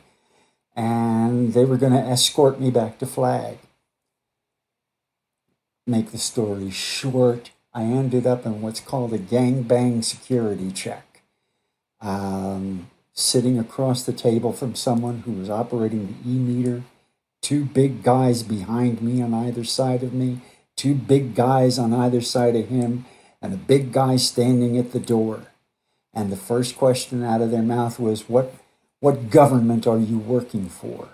And 0.76 1.54
they 1.54 1.66
were 1.66 1.78
going 1.78 1.94
to 1.94 2.00
escort 2.00 2.60
me 2.60 2.72
back 2.72 2.98
to 3.00 3.06
Flag. 3.06 3.60
Make 5.88 6.12
the 6.12 6.18
story 6.18 6.72
short, 6.72 7.52
I 7.74 7.84
ended 7.84 8.26
up 8.26 8.46
in 8.46 8.62
what's 8.62 8.80
called 8.80 9.14
a 9.14 9.20
gangbang 9.20 10.04
security 10.04 10.72
check. 10.72 11.05
Um, 12.02 12.90
sitting 13.14 13.58
across 13.58 14.04
the 14.04 14.14
table 14.14 14.52
from 14.52 14.76
someone 14.76 15.20
who 15.22 15.32
was 15.32 15.50
operating 15.50 16.08
the 16.08 16.30
e 16.30 16.34
meter, 16.38 16.84
two 17.42 17.64
big 17.66 18.04
guys 18.04 18.44
behind 18.44 19.02
me 19.02 19.22
on 19.22 19.34
either 19.34 19.64
side 19.64 20.04
of 20.04 20.14
me, 20.14 20.42
two 20.76 20.94
big 20.94 21.34
guys 21.36 21.80
on 21.80 21.94
either 21.94 22.22
side 22.22 22.56
of 22.56 22.68
him, 22.68 23.06
and 23.42 23.54
a 23.54 23.58
big 23.58 23.92
guy 23.94 24.18
standing 24.18 24.78
at 24.78 24.92
the 24.92 25.00
door. 25.00 25.48
And 26.14 26.32
the 26.32 26.38
first 26.38 26.78
question 26.78 27.24
out 27.24 27.42
of 27.42 27.52
their 27.52 27.62
mouth 27.62 28.00
was, 28.00 28.28
"What, 28.30 28.54
what 29.00 29.30
government 29.30 29.88
are 29.88 30.00
you 30.00 30.18
working 30.18 30.68
for?" 30.70 31.10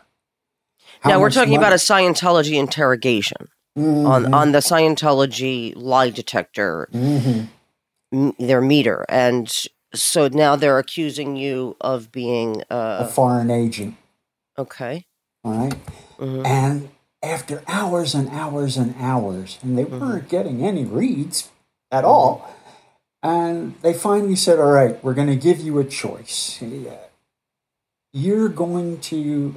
How 1.01 1.11
now 1.11 1.19
we're 1.19 1.29
talking 1.29 1.55
about 1.55 1.73
a 1.73 1.77
Scientology 1.77 2.57
interrogation 2.59 3.47
on 3.77 4.25
Mhm, 4.25 4.33
on 4.33 4.51
the 4.51 4.59
Scientology 4.59 5.73
lie 5.75 6.09
detector, 6.09 6.89
mhm. 6.91 7.47
m- 8.11 8.35
their 8.39 8.61
meter, 8.61 9.05
and 9.09 9.47
so 9.93 10.27
now 10.27 10.55
they're 10.55 10.79
accusing 10.79 11.35
you 11.35 11.75
of 11.81 12.11
being 12.11 12.63
a 12.69 12.73
uh 12.73 13.07
foreign 13.07 13.49
agent. 13.51 13.95
okay. 14.57 15.05
All 15.43 15.53
right. 15.53 15.75
Mhm. 16.19 16.45
And 16.45 16.89
after 17.23 17.63
hours 17.67 18.13
and 18.15 18.29
hours 18.29 18.77
and 18.77 18.95
hours, 18.99 19.57
and 19.63 19.77
they 19.77 19.83
weren't 19.85 20.29
getting 20.29 20.63
any 20.63 20.85
reads 20.85 21.49
at 21.91 22.03
all, 22.05 22.47
and 23.23 23.75
they 23.81 23.93
finally 23.93 24.35
said, 24.35 24.59
All 24.59 24.71
right, 24.71 25.03
we're 25.03 25.13
going 25.13 25.27
to 25.27 25.35
give 25.35 25.59
you 25.59 25.79
a 25.79 25.83
choice. 25.83 26.61
You're 28.13 28.49
going 28.49 28.99
to 29.01 29.55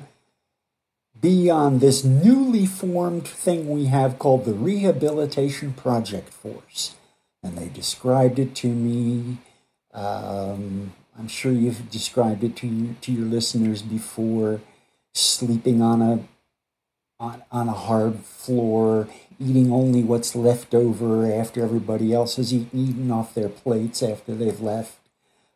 be 1.20 1.48
on 1.50 1.78
this 1.78 2.04
newly 2.04 2.66
formed 2.66 3.26
thing 3.26 3.68
we 3.68 3.86
have 3.86 4.18
called 4.18 4.44
the 4.44 4.52
Rehabilitation 4.52 5.72
Project 5.72 6.28
Force. 6.30 6.94
And 7.42 7.56
they 7.58 7.68
described 7.68 8.38
it 8.38 8.54
to 8.56 8.68
me. 8.68 9.38
Um, 9.94 10.92
I'm 11.18 11.28
sure 11.28 11.52
you've 11.52 11.90
described 11.90 12.42
it 12.42 12.56
to 12.56 12.66
you, 12.66 12.96
to 13.02 13.12
your 13.12 13.26
listeners 13.26 13.82
before. 13.82 14.60
Sleeping 15.14 15.80
on 15.80 16.02
a 16.02 16.24
on, 17.20 17.42
on 17.52 17.68
a 17.68 17.72
hard 17.72 18.18
floor, 18.20 19.08
eating 19.38 19.72
only 19.72 20.02
what's 20.02 20.34
left 20.34 20.74
over 20.74 21.32
after 21.32 21.62
everybody 21.62 22.12
else 22.12 22.36
has 22.36 22.52
eaten, 22.52 22.68
eaten 22.72 23.10
off 23.12 23.34
their 23.34 23.48
plates 23.48 24.02
after 24.02 24.34
they've 24.34 24.60
left. 24.60 24.98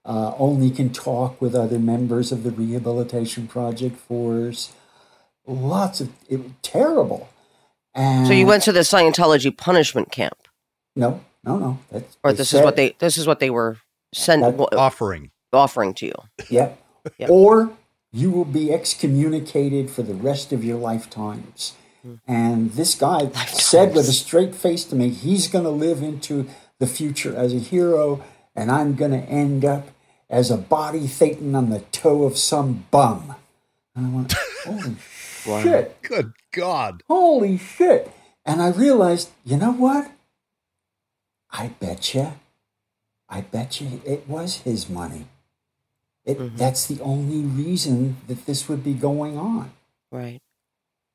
Uh, 0.05 0.33
only 0.39 0.71
can 0.71 0.91
talk 0.91 1.41
with 1.41 1.55
other 1.55 1.79
members 1.79 2.33
of 2.33 2.45
the 2.45 2.51
Rehabilitation 2.51 3.47
Project 3.49 3.97
Force. 3.97 4.73
Lots 5.47 6.01
of 6.01 6.11
it 6.29 6.43
was 6.43 6.53
terrible. 6.63 7.29
And 7.95 8.27
So 8.27 8.33
you 8.33 8.47
went 8.47 8.63
to 8.63 8.73
the 8.73 8.81
Scientology 8.81 9.55
punishment 9.55 10.13
camp, 10.13 10.39
no, 10.95 11.21
no, 11.45 11.59
no. 11.59 11.79
That's, 11.91 12.17
or 12.23 12.33
this 12.33 12.55
is 12.55 12.61
what 12.61 12.77
they 12.77 12.95
this 13.01 13.19
is 13.19 13.27
what 13.27 13.41
they 13.41 13.51
were 13.51 13.79
send, 14.13 14.43
That- 14.43 14.75
Offering. 14.77 15.31
offering 15.53 15.95
to 15.95 16.07
you. 16.07 16.15
Yep. 16.51 16.83
Yep. 17.19 17.31
Or 17.31 17.71
you 18.13 18.31
will 18.31 18.45
be 18.45 18.73
excommunicated 18.73 19.91
for 19.91 20.03
the 20.03 20.15
rest 20.15 20.53
of 20.53 20.65
your 20.65 20.79
lifetimes. 20.79 21.75
Hmm. 22.03 22.15
And 22.27 22.71
this 22.73 22.95
guy 22.95 23.31
said 23.47 23.95
with 23.95 24.09
a 24.09 24.13
straight 24.13 24.55
face 24.55 24.85
to 24.87 24.97
me, 24.97 25.11
he's 25.11 25.49
going 25.49 25.65
to 25.65 25.71
live 25.71 26.03
into 26.03 26.49
the 26.79 26.87
future 26.87 27.35
as 27.37 27.53
a 27.53 27.59
hero, 27.59 28.23
and 28.55 28.71
I'm 28.71 28.95
going 28.95 29.11
to 29.11 29.19
end 29.29 29.65
up 29.65 29.89
as 30.31 30.51
a 30.51 30.57
body 30.57 31.01
thetan 31.07 31.57
on 31.57 31.71
the 31.71 31.81
toe 31.93 32.25
of 32.25 32.37
some 32.39 32.87
bum. 32.91 33.35
And 33.97 34.07
I 34.07 34.11
went, 34.11 34.35
holy 34.65 34.97
shit. 35.63 36.01
Good 36.03 36.33
God. 36.53 37.03
Holy 37.09 37.57
shit. 37.59 38.11
And 38.45 38.63
I 38.63 38.69
realized, 38.71 39.31
you 39.45 39.57
know 39.57 39.73
what? 39.73 40.11
I 41.51 41.69
bet 41.81 42.15
you, 42.15 42.33
I 43.29 43.41
bet 43.43 43.81
you 43.81 44.01
it 44.07 44.29
was 44.29 44.57
his 44.63 44.89
money. 44.89 45.27
It, 46.25 46.39
mm-hmm. 46.39 46.57
That's 46.57 46.87
the 46.87 47.01
only 47.03 47.41
reason 47.43 48.17
that 48.27 48.47
this 48.47 48.69
would 48.69 48.83
be 48.85 48.95
going 48.95 49.39
on. 49.39 49.73
Right, 50.11 50.41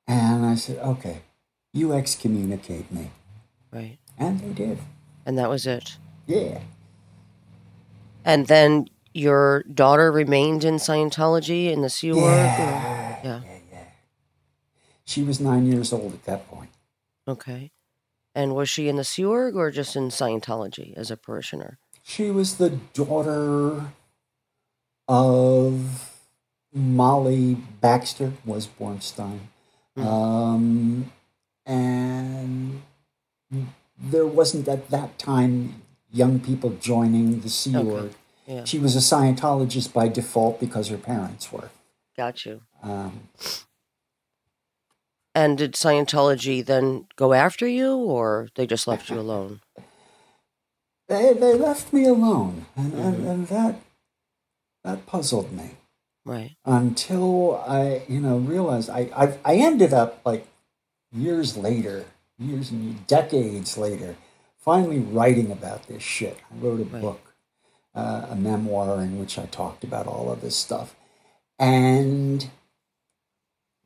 And 0.08 0.46
I 0.46 0.54
said, 0.56 0.78
okay, 0.78 1.22
you 1.74 1.94
excommunicate 1.94 2.92
me. 2.92 3.10
right, 3.72 3.98
And 4.20 4.40
they 4.40 4.54
did. 4.54 4.78
and 5.26 5.38
that 5.40 5.50
was 5.50 5.66
it. 5.66 5.98
Yeah. 6.28 6.62
And 8.24 8.48
then 8.48 8.88
your 9.14 9.64
daughter 9.64 10.12
remained 10.12 10.64
in 10.64 10.76
Scientology 10.76 11.72
in 11.72 11.82
the 11.82 11.90
Sea 11.90 12.12
Org. 12.12 12.24
or- 12.24 12.28
Yeah. 12.30 13.20
yeah. 13.24 13.42
She 15.06 15.24
was 15.24 15.40
nine 15.40 15.66
years 15.66 15.92
old 15.92 16.14
at 16.14 16.24
that 16.26 16.48
point. 16.48 16.70
Okay. 17.28 17.72
And 18.36 18.56
was 18.56 18.70
she 18.70 18.88
in 18.88 18.96
the 18.96 19.04
Sea 19.04 19.26
Org 19.26 19.56
or 19.56 19.70
just 19.72 19.96
in 19.96 20.10
Scientology 20.10 20.94
as 20.96 21.12
a 21.12 21.18
parishioner? 21.18 21.78
She 22.04 22.30
was 22.30 22.58
the 22.58 22.70
daughter 22.70 23.94
of 25.08 26.20
Molly 26.74 27.56
Baxter, 27.82 28.34
was 28.46 28.68
Bornstein. 28.68 29.40
Um, 29.96 31.12
and 31.66 32.82
there 33.98 34.26
wasn't 34.26 34.68
at 34.68 34.90
that 34.90 35.18
time 35.18 35.82
young 36.12 36.40
people 36.40 36.72
joining 36.72 37.40
the 37.40 37.50
Sea 37.50 37.78
Okay. 37.78 37.90
Org. 37.90 38.12
Yeah. 38.46 38.64
She 38.66 38.80
was 38.80 38.96
a 38.96 39.00
Scientologist 39.00 39.94
by 39.94 40.08
default 40.10 40.60
because 40.60 40.90
her 40.90 40.98
parents 40.98 41.52
were. 41.52 41.70
Got 42.18 42.46
you. 42.46 42.62
Um, 42.82 43.30
And 45.36 45.58
did 45.58 45.74
Scientology 45.74 46.64
then 46.64 47.08
go 47.16 47.34
after 47.34 47.68
you 47.68 47.96
or 47.96 48.50
they 48.56 48.68
just 48.68 48.88
left 48.88 49.10
you 49.10 49.20
alone? 49.20 49.62
they, 51.14 51.34
they 51.34 51.54
left 51.54 51.94
me 51.94 52.06
alone, 52.06 52.66
and, 52.76 52.94
Mm-hmm. 52.94 53.02
and, 53.08 53.28
and 53.28 53.48
that 53.48 53.76
that 54.84 55.06
puzzled 55.06 55.52
me. 55.54 55.72
Right. 56.26 56.56
until 56.66 57.58
I, 57.68 58.04
you 58.08 58.22
know, 58.22 58.38
realized 58.38 58.90
I, 58.90 59.10
I, 59.14 59.38
I 59.44 59.56
ended 59.58 59.94
up 59.94 60.22
like 60.26 60.48
years 61.12 61.58
later, 61.58 62.06
years 62.40 62.72
and 62.72 63.06
decades 63.08 63.78
later, 63.78 64.16
finally 64.58 65.00
writing 65.00 65.52
about 65.52 65.88
this 65.88 66.02
shit. 66.02 66.38
I 66.50 66.56
wrote 66.64 66.80
a 66.80 66.86
Right. 66.86 67.02
book, 67.02 67.34
uh, 67.94 68.28
a 68.30 68.36
memoir 68.38 69.02
in 69.02 69.20
which 69.20 69.38
I 69.38 69.48
talked 69.48 69.84
about 69.84 70.08
all 70.08 70.32
of 70.32 70.40
this 70.40 70.56
stuff, 70.56 70.96
and 71.60 72.50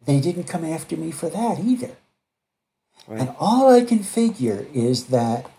they 0.05 0.19
didn't 0.19 0.43
come 0.43 0.63
after 0.63 0.95
me 0.95 1.09
for 1.11 1.29
that 1.29 1.59
either. 1.59 1.97
Right. 3.07 3.21
And 3.21 3.35
all 3.39 3.73
I 3.73 3.81
can 3.81 4.03
figure 4.03 4.67
is 4.75 5.05
that 5.07 5.49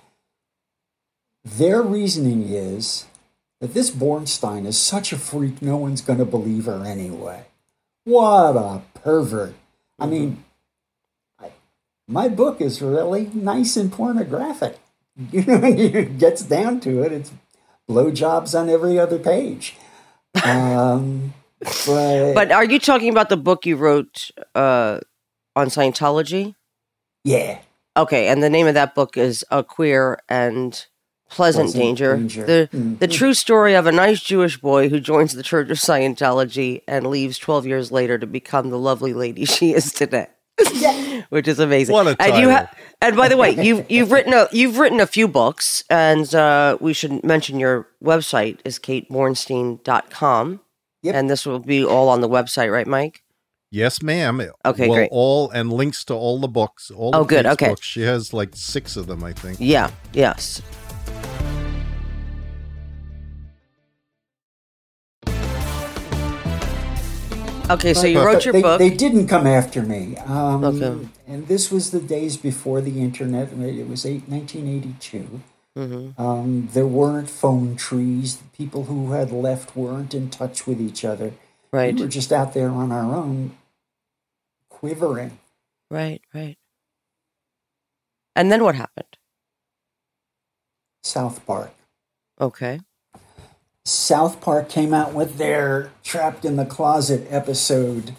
their 1.44 1.82
reasoning 1.82 2.48
is 2.48 3.06
that 3.60 3.74
this 3.74 3.90
Bornstein 3.90 4.66
is 4.66 4.78
such 4.78 5.12
a 5.12 5.18
freak, 5.18 5.60
no 5.62 5.76
one's 5.76 6.00
going 6.00 6.18
to 6.18 6.24
believe 6.24 6.66
her 6.66 6.84
anyway. 6.84 7.44
What 8.04 8.56
a 8.56 8.82
pervert. 8.94 9.54
I 9.98 10.06
mean, 10.06 10.44
I, 11.40 11.50
my 12.06 12.28
book 12.28 12.60
is 12.60 12.80
really 12.80 13.30
nice 13.34 13.76
and 13.76 13.92
pornographic. 13.92 14.78
You 15.32 15.42
know, 15.42 15.58
when 15.58 15.76
it 15.76 16.18
gets 16.18 16.42
down 16.42 16.78
to 16.82 17.02
it, 17.02 17.10
it's 17.10 17.32
blowjobs 17.90 18.56
on 18.56 18.70
every 18.70 19.00
other 19.00 19.18
page. 19.18 19.76
Um, 20.44 21.34
but, 21.58 22.34
But 22.34 22.52
are 22.52 22.64
you 22.64 22.78
talking 22.78 23.08
about 23.08 23.28
the 23.28 23.36
book 23.36 23.66
you 23.66 23.74
wrote 23.74 24.30
uh, 24.54 25.00
on 25.56 25.68
Scientology? 25.70 26.54
yeah, 27.24 27.58
Okay, 27.96 28.28
and 28.28 28.40
the 28.40 28.48
name 28.48 28.68
of 28.68 28.74
that 28.74 28.94
book 28.94 29.16
is 29.16 29.44
A 29.50 29.64
Queer 29.64 30.20
and 30.28 30.86
Pleasant, 31.30 31.66
Pleasant 31.66 31.82
Danger. 31.82 32.16
Danger. 32.16 32.46
The 32.46 32.68
Mhm. 32.74 32.98
the 33.00 33.06
true 33.08 33.34
story 33.34 33.74
of 33.74 33.86
a 33.86 33.92
nice 33.92 34.20
Jewish 34.20 34.58
boy 34.60 34.88
who 34.88 34.98
joins 35.00 35.34
the 35.34 35.42
Church 35.42 35.68
of 35.70 35.76
Scientology 35.78 36.82
and 36.88 37.06
leaves 37.06 37.38
12 37.38 37.66
years 37.66 37.92
later 37.92 38.16
to 38.18 38.26
become 38.26 38.70
the 38.70 38.78
lovely 38.78 39.12
lady 39.12 39.44
she 39.56 39.72
is 39.74 39.92
today. 39.92 40.28
Which 41.28 41.46
is 41.46 41.58
amazing. 41.60 41.92
What 41.92 42.06
a 42.08 42.16
and 42.18 42.36
you 42.42 42.48
title. 42.48 42.68
and 43.00 43.16
by 43.16 43.28
the 43.28 43.36
way, 43.36 43.50
you've 43.64 43.84
you've 43.90 44.10
written 44.10 44.32
a 44.32 44.48
you've 44.52 44.78
written 44.78 44.98
a 45.00 45.06
few 45.06 45.28
books, 45.28 45.84
and 45.90 46.34
uh, 46.34 46.76
we 46.80 46.92
should 46.92 47.22
mention 47.22 47.60
your 47.60 47.86
website 48.02 48.58
is 48.64 48.78
katebornstein.com. 48.78 50.60
Yep. 51.02 51.14
And 51.14 51.30
this 51.30 51.46
will 51.46 51.60
be 51.60 51.84
all 51.84 52.08
on 52.08 52.22
the 52.22 52.28
website, 52.28 52.72
right, 52.72 52.86
Mike? 52.86 53.22
Yes, 53.70 54.02
ma'am. 54.02 54.40
Okay, 54.64 54.88
well, 54.88 54.96
great. 54.96 55.08
All 55.12 55.48
and 55.50 55.72
links 55.72 56.02
to 56.06 56.14
all 56.14 56.40
the 56.40 56.48
books. 56.48 56.90
All 56.90 57.10
Oh, 57.14 57.20
of 57.20 57.28
good, 57.28 57.44
Kate's 57.44 57.52
okay. 57.52 57.68
Books. 57.68 57.86
She 57.86 58.00
has 58.02 58.32
like 58.32 58.50
six 58.54 58.96
of 58.96 59.06
them, 59.06 59.22
I 59.22 59.32
think. 59.32 59.58
Yeah. 59.60 59.90
Yes. 60.12 60.60
Okay, 67.70 67.92
so 67.92 68.06
you 68.06 68.22
wrote 68.22 68.44
your 68.44 68.52
they, 68.52 68.62
book. 68.62 68.78
They 68.78 68.90
didn't 68.90 69.26
come 69.28 69.46
after 69.46 69.82
me. 69.82 70.16
Um, 70.16 70.64
Okay. 70.64 71.08
And 71.26 71.46
this 71.46 71.70
was 71.70 71.90
the 71.90 72.00
days 72.00 72.36
before 72.38 72.80
the 72.80 73.00
internet. 73.00 73.52
It 73.52 73.86
was 73.88 74.06
eight, 74.06 74.28
1982. 74.28 75.42
Mm-hmm. 75.76 76.20
Um, 76.20 76.68
there 76.72 76.86
weren't 76.86 77.28
phone 77.28 77.76
trees. 77.76 78.36
The 78.36 78.48
people 78.56 78.84
who 78.84 79.12
had 79.12 79.30
left 79.30 79.76
weren't 79.76 80.14
in 80.14 80.30
touch 80.30 80.66
with 80.66 80.80
each 80.80 81.04
other. 81.04 81.32
right. 81.70 81.94
We 81.94 82.02
were 82.02 82.08
just 82.08 82.32
out 82.32 82.54
there 82.54 82.70
on 82.70 82.90
our 82.90 83.14
own, 83.14 83.56
quivering. 84.70 85.38
Right, 85.90 86.22
right. 86.34 86.56
And 88.34 88.50
then 88.50 88.64
what 88.64 88.74
happened? 88.74 89.18
South 91.02 91.44
Park. 91.46 91.72
Okay. 92.40 92.80
South 93.88 94.40
Park 94.42 94.68
came 94.68 94.92
out 94.92 95.14
with 95.14 95.38
their 95.38 95.90
Trapped 96.04 96.44
in 96.44 96.56
the 96.56 96.66
Closet 96.66 97.26
episode, 97.30 98.14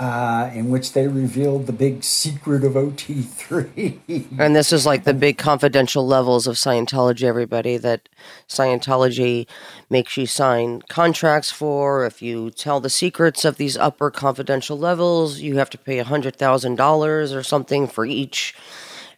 uh, 0.00 0.50
in 0.52 0.68
which 0.68 0.94
they 0.94 1.06
revealed 1.06 1.66
the 1.66 1.72
big 1.72 2.02
secret 2.02 2.64
of 2.64 2.72
OT3. 2.72 4.00
And 4.38 4.56
this 4.56 4.72
is 4.72 4.84
like 4.84 5.04
the 5.04 5.14
big 5.14 5.38
confidential 5.38 6.06
levels 6.06 6.48
of 6.48 6.56
Scientology, 6.56 7.22
everybody, 7.22 7.76
that 7.76 8.08
Scientology 8.48 9.46
makes 9.88 10.16
you 10.16 10.26
sign 10.26 10.82
contracts 10.88 11.52
for. 11.52 12.04
If 12.04 12.20
you 12.20 12.50
tell 12.50 12.80
the 12.80 12.90
secrets 12.90 13.44
of 13.44 13.56
these 13.56 13.76
upper 13.76 14.10
confidential 14.10 14.76
levels, 14.76 15.40
you 15.40 15.56
have 15.58 15.70
to 15.70 15.78
pay 15.78 16.02
$100,000 16.02 17.36
or 17.36 17.42
something 17.44 17.86
for 17.86 18.04
each 18.04 18.54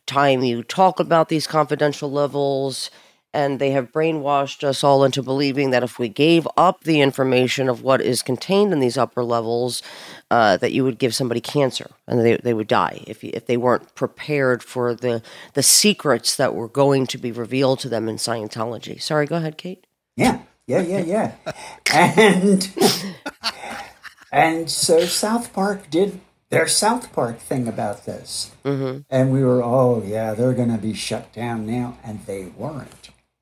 time 0.04 0.42
you 0.42 0.62
talk 0.62 1.00
about 1.00 1.28
these 1.28 1.46
confidential 1.46 2.10
levels. 2.10 2.90
And 3.34 3.58
they 3.58 3.72
have 3.72 3.92
brainwashed 3.92 4.64
us 4.64 4.82
all 4.82 5.04
into 5.04 5.22
believing 5.22 5.70
that 5.70 5.82
if 5.82 5.98
we 5.98 6.08
gave 6.08 6.48
up 6.56 6.84
the 6.84 7.00
information 7.02 7.68
of 7.68 7.82
what 7.82 8.00
is 8.00 8.22
contained 8.22 8.72
in 8.72 8.80
these 8.80 8.96
upper 8.96 9.22
levels, 9.22 9.82
uh, 10.30 10.56
that 10.56 10.72
you 10.72 10.82
would 10.82 10.98
give 10.98 11.14
somebody 11.14 11.40
cancer 11.40 11.90
and 12.06 12.20
they, 12.20 12.36
they 12.38 12.54
would 12.54 12.68
die 12.68 13.04
if, 13.06 13.22
if 13.22 13.46
they 13.46 13.56
weren't 13.56 13.94
prepared 13.94 14.62
for 14.62 14.94
the, 14.94 15.22
the 15.52 15.62
secrets 15.62 16.36
that 16.36 16.54
were 16.54 16.68
going 16.68 17.06
to 17.06 17.18
be 17.18 17.30
revealed 17.30 17.80
to 17.80 17.88
them 17.88 18.08
in 18.08 18.16
Scientology. 18.16 19.00
Sorry, 19.00 19.26
go 19.26 19.36
ahead, 19.36 19.58
Kate. 19.58 19.86
Yeah, 20.16 20.40
yeah, 20.66 20.82
yeah, 20.82 21.04
yeah. 21.04 21.52
and 21.94 22.74
and 24.32 24.70
so 24.70 25.06
South 25.06 25.52
Park 25.52 25.90
did 25.90 26.20
their 26.50 26.66
South 26.66 27.12
Park 27.12 27.38
thing 27.38 27.68
about 27.68 28.04
this, 28.06 28.52
mm-hmm. 28.64 29.00
and 29.10 29.32
we 29.32 29.44
were, 29.44 29.62
oh 29.62 30.02
yeah, 30.04 30.34
they're 30.34 30.54
going 30.54 30.72
to 30.72 30.78
be 30.78 30.94
shut 30.94 31.32
down 31.32 31.66
now, 31.66 31.98
and 32.02 32.24
they 32.26 32.46
weren't, 32.46 32.97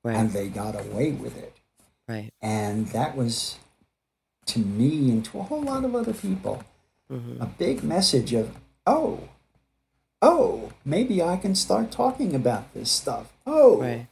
Right. 0.06 0.16
and 0.16 0.30
they 0.32 0.48
got 0.48 0.74
away 0.78 1.10
with 1.12 1.36
it, 1.36 1.54
Right. 2.08 2.30
and 2.40 2.86
that 2.88 3.16
was 3.16 3.56
to 4.46 4.60
me 4.60 5.10
and 5.10 5.24
to 5.26 5.40
a 5.40 5.42
whole 5.42 5.62
lot 5.62 5.84
of 5.84 5.94
other 5.94 6.14
people 6.14 6.62
a 7.40 7.46
big 7.46 7.82
message 7.84 8.32
of, 8.32 8.56
oh, 8.86 9.28
oh, 10.20 10.72
maybe 10.84 11.22
I 11.22 11.36
can 11.36 11.54
start 11.54 11.90
talking 11.92 12.34
about 12.34 12.72
this 12.74 12.90
stuff. 12.90 13.32
Oh, 13.46 13.80
Right. 13.80 14.08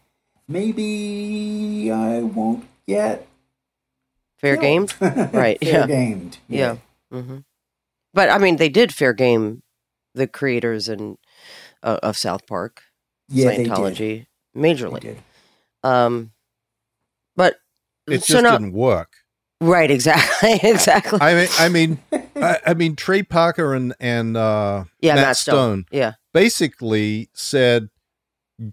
maybe 0.47 1.91
I 1.91 2.21
won't 2.21 2.65
get 2.87 3.27
Fair 4.37 4.57
game? 4.57 4.87
Right. 5.01 5.59
fair 5.61 5.81
yeah. 5.81 5.87
gamed. 5.87 6.39
Yeah. 6.49 6.77
hmm 7.11 7.39
But 8.13 8.29
I 8.31 8.39
mean, 8.39 8.57
they 8.57 8.69
did 8.69 8.93
fair 8.95 9.13
game 9.13 9.63
the 10.15 10.27
creators 10.29 10.89
and 10.89 11.19
uh, 11.83 11.99
of 12.03 12.17
South 12.17 12.47
Park, 12.47 12.83
yeah, 13.29 13.49
they 13.51 13.57
did. 13.65 13.67
Scientology, 13.73 14.27
majorly. 14.57 15.17
Um, 15.85 16.33
but 17.37 17.57
It 18.09 18.23
so 18.25 18.35
just 18.35 18.43
now, 18.43 18.53
didn't 18.59 18.73
work. 18.73 19.13
right, 19.61 19.91
exactly, 19.91 20.59
exactly. 20.63 21.19
I 21.21 21.35
mean, 21.35 21.49
I 21.59 21.69
mean, 21.69 21.99
I, 22.37 22.59
I 22.67 22.75
mean, 22.75 22.97
Trey 22.97 23.23
Parker 23.23 23.75
and 23.75 23.95
and 24.01 24.37
uh, 24.37 24.85
yeah, 25.01 25.15
Matt, 25.15 25.25
Matt 25.27 25.37
Stone. 25.37 25.85
Yeah, 25.91 26.13
basically 26.33 27.29
said, 27.35 27.89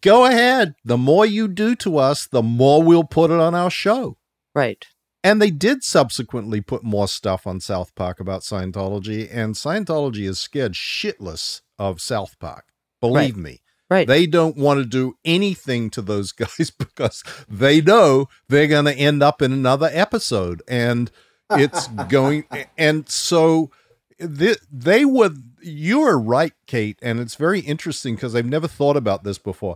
"Go 0.02 0.26
ahead. 0.26 0.76
The 0.86 0.98
more 0.98 1.26
you 1.26 1.48
do 1.48 1.76
to 1.78 1.98
us, 1.98 2.28
the 2.28 2.44
more 2.44 2.82
we'll 2.82 3.04
put 3.04 3.30
it 3.32 3.40
on 3.40 3.54
our 3.56 3.70
show." 3.70 4.18
right. 4.56 4.86
And 5.24 5.40
they 5.40 5.52
did 5.52 5.84
subsequently 5.84 6.62
put 6.62 6.84
more 6.84 7.08
stuff 7.08 7.46
on 7.46 7.60
South 7.60 7.94
Park 7.94 8.20
about 8.20 8.42
Scientology, 8.42 9.30
and 9.32 9.54
Scientology 9.54 10.28
is 10.28 10.40
scared 10.40 10.74
shitless 10.74 11.62
of 11.78 12.02
South 12.02 12.40
Park. 12.40 12.66
Believe 13.02 13.38
me. 13.38 13.62
Right. 13.92 14.08
They 14.08 14.26
don't 14.26 14.56
want 14.56 14.80
to 14.80 14.86
do 14.86 15.18
anything 15.26 15.90
to 15.90 16.02
those 16.02 16.32
guys 16.32 16.72
because 16.72 17.26
they 17.50 17.82
know 17.82 18.30
they're 18.48 18.68
going 18.68 18.86
to 18.86 18.96
end 18.96 19.22
up 19.22 19.42
in 19.42 19.52
another 19.52 19.90
episode. 19.92 20.64
And 20.66 21.12
it's 21.52 21.88
going, 22.10 22.46
and 22.78 23.10
so 23.10 23.70
they, 24.18 24.56
they 24.72 25.04
were, 25.04 25.32
you 25.62 26.04
are 26.04 26.18
right, 26.18 26.54
Kate. 26.68 27.00
And 27.02 27.20
it's 27.20 27.36
very 27.36 27.60
interesting 27.60 28.16
because 28.16 28.34
I've 28.34 28.46
never 28.46 28.70
thought 28.70 28.96
about 28.96 29.26
this 29.26 29.38
before. 29.38 29.76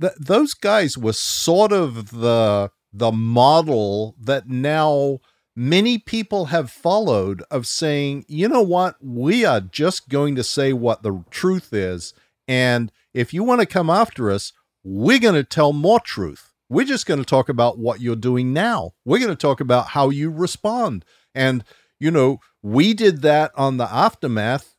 Th- 0.00 0.12
those 0.18 0.54
guys 0.54 0.98
were 0.98 1.12
sort 1.12 1.70
of 1.70 2.10
the, 2.10 2.72
the 2.92 3.12
model 3.12 4.16
that 4.20 4.48
now 4.48 5.20
many 5.54 5.98
people 5.98 6.46
have 6.46 6.68
followed 6.68 7.44
of 7.48 7.68
saying, 7.68 8.24
you 8.26 8.48
know 8.48 8.62
what, 8.62 8.96
we 9.00 9.44
are 9.44 9.60
just 9.60 10.08
going 10.08 10.34
to 10.34 10.42
say 10.42 10.72
what 10.72 11.04
the 11.04 11.22
truth 11.30 11.72
is. 11.72 12.12
And 12.52 12.92
if 13.14 13.32
you 13.32 13.42
want 13.44 13.60
to 13.60 13.66
come 13.66 13.88
after 13.88 14.30
us, 14.30 14.52
we're 14.84 15.18
going 15.18 15.34
to 15.34 15.44
tell 15.44 15.72
more 15.72 16.00
truth. 16.00 16.52
We're 16.68 16.84
just 16.84 17.06
going 17.06 17.20
to 17.20 17.26
talk 17.26 17.48
about 17.48 17.78
what 17.78 18.00
you're 18.00 18.16
doing 18.16 18.52
now. 18.52 18.92
We're 19.06 19.18
going 19.20 19.30
to 19.30 19.36
talk 19.36 19.60
about 19.60 19.88
how 19.88 20.10
you 20.10 20.30
respond. 20.30 21.04
And, 21.34 21.64
you 21.98 22.10
know, 22.10 22.40
we 22.62 22.92
did 22.92 23.22
that 23.22 23.52
on 23.56 23.78
the 23.78 23.90
aftermath 23.90 24.74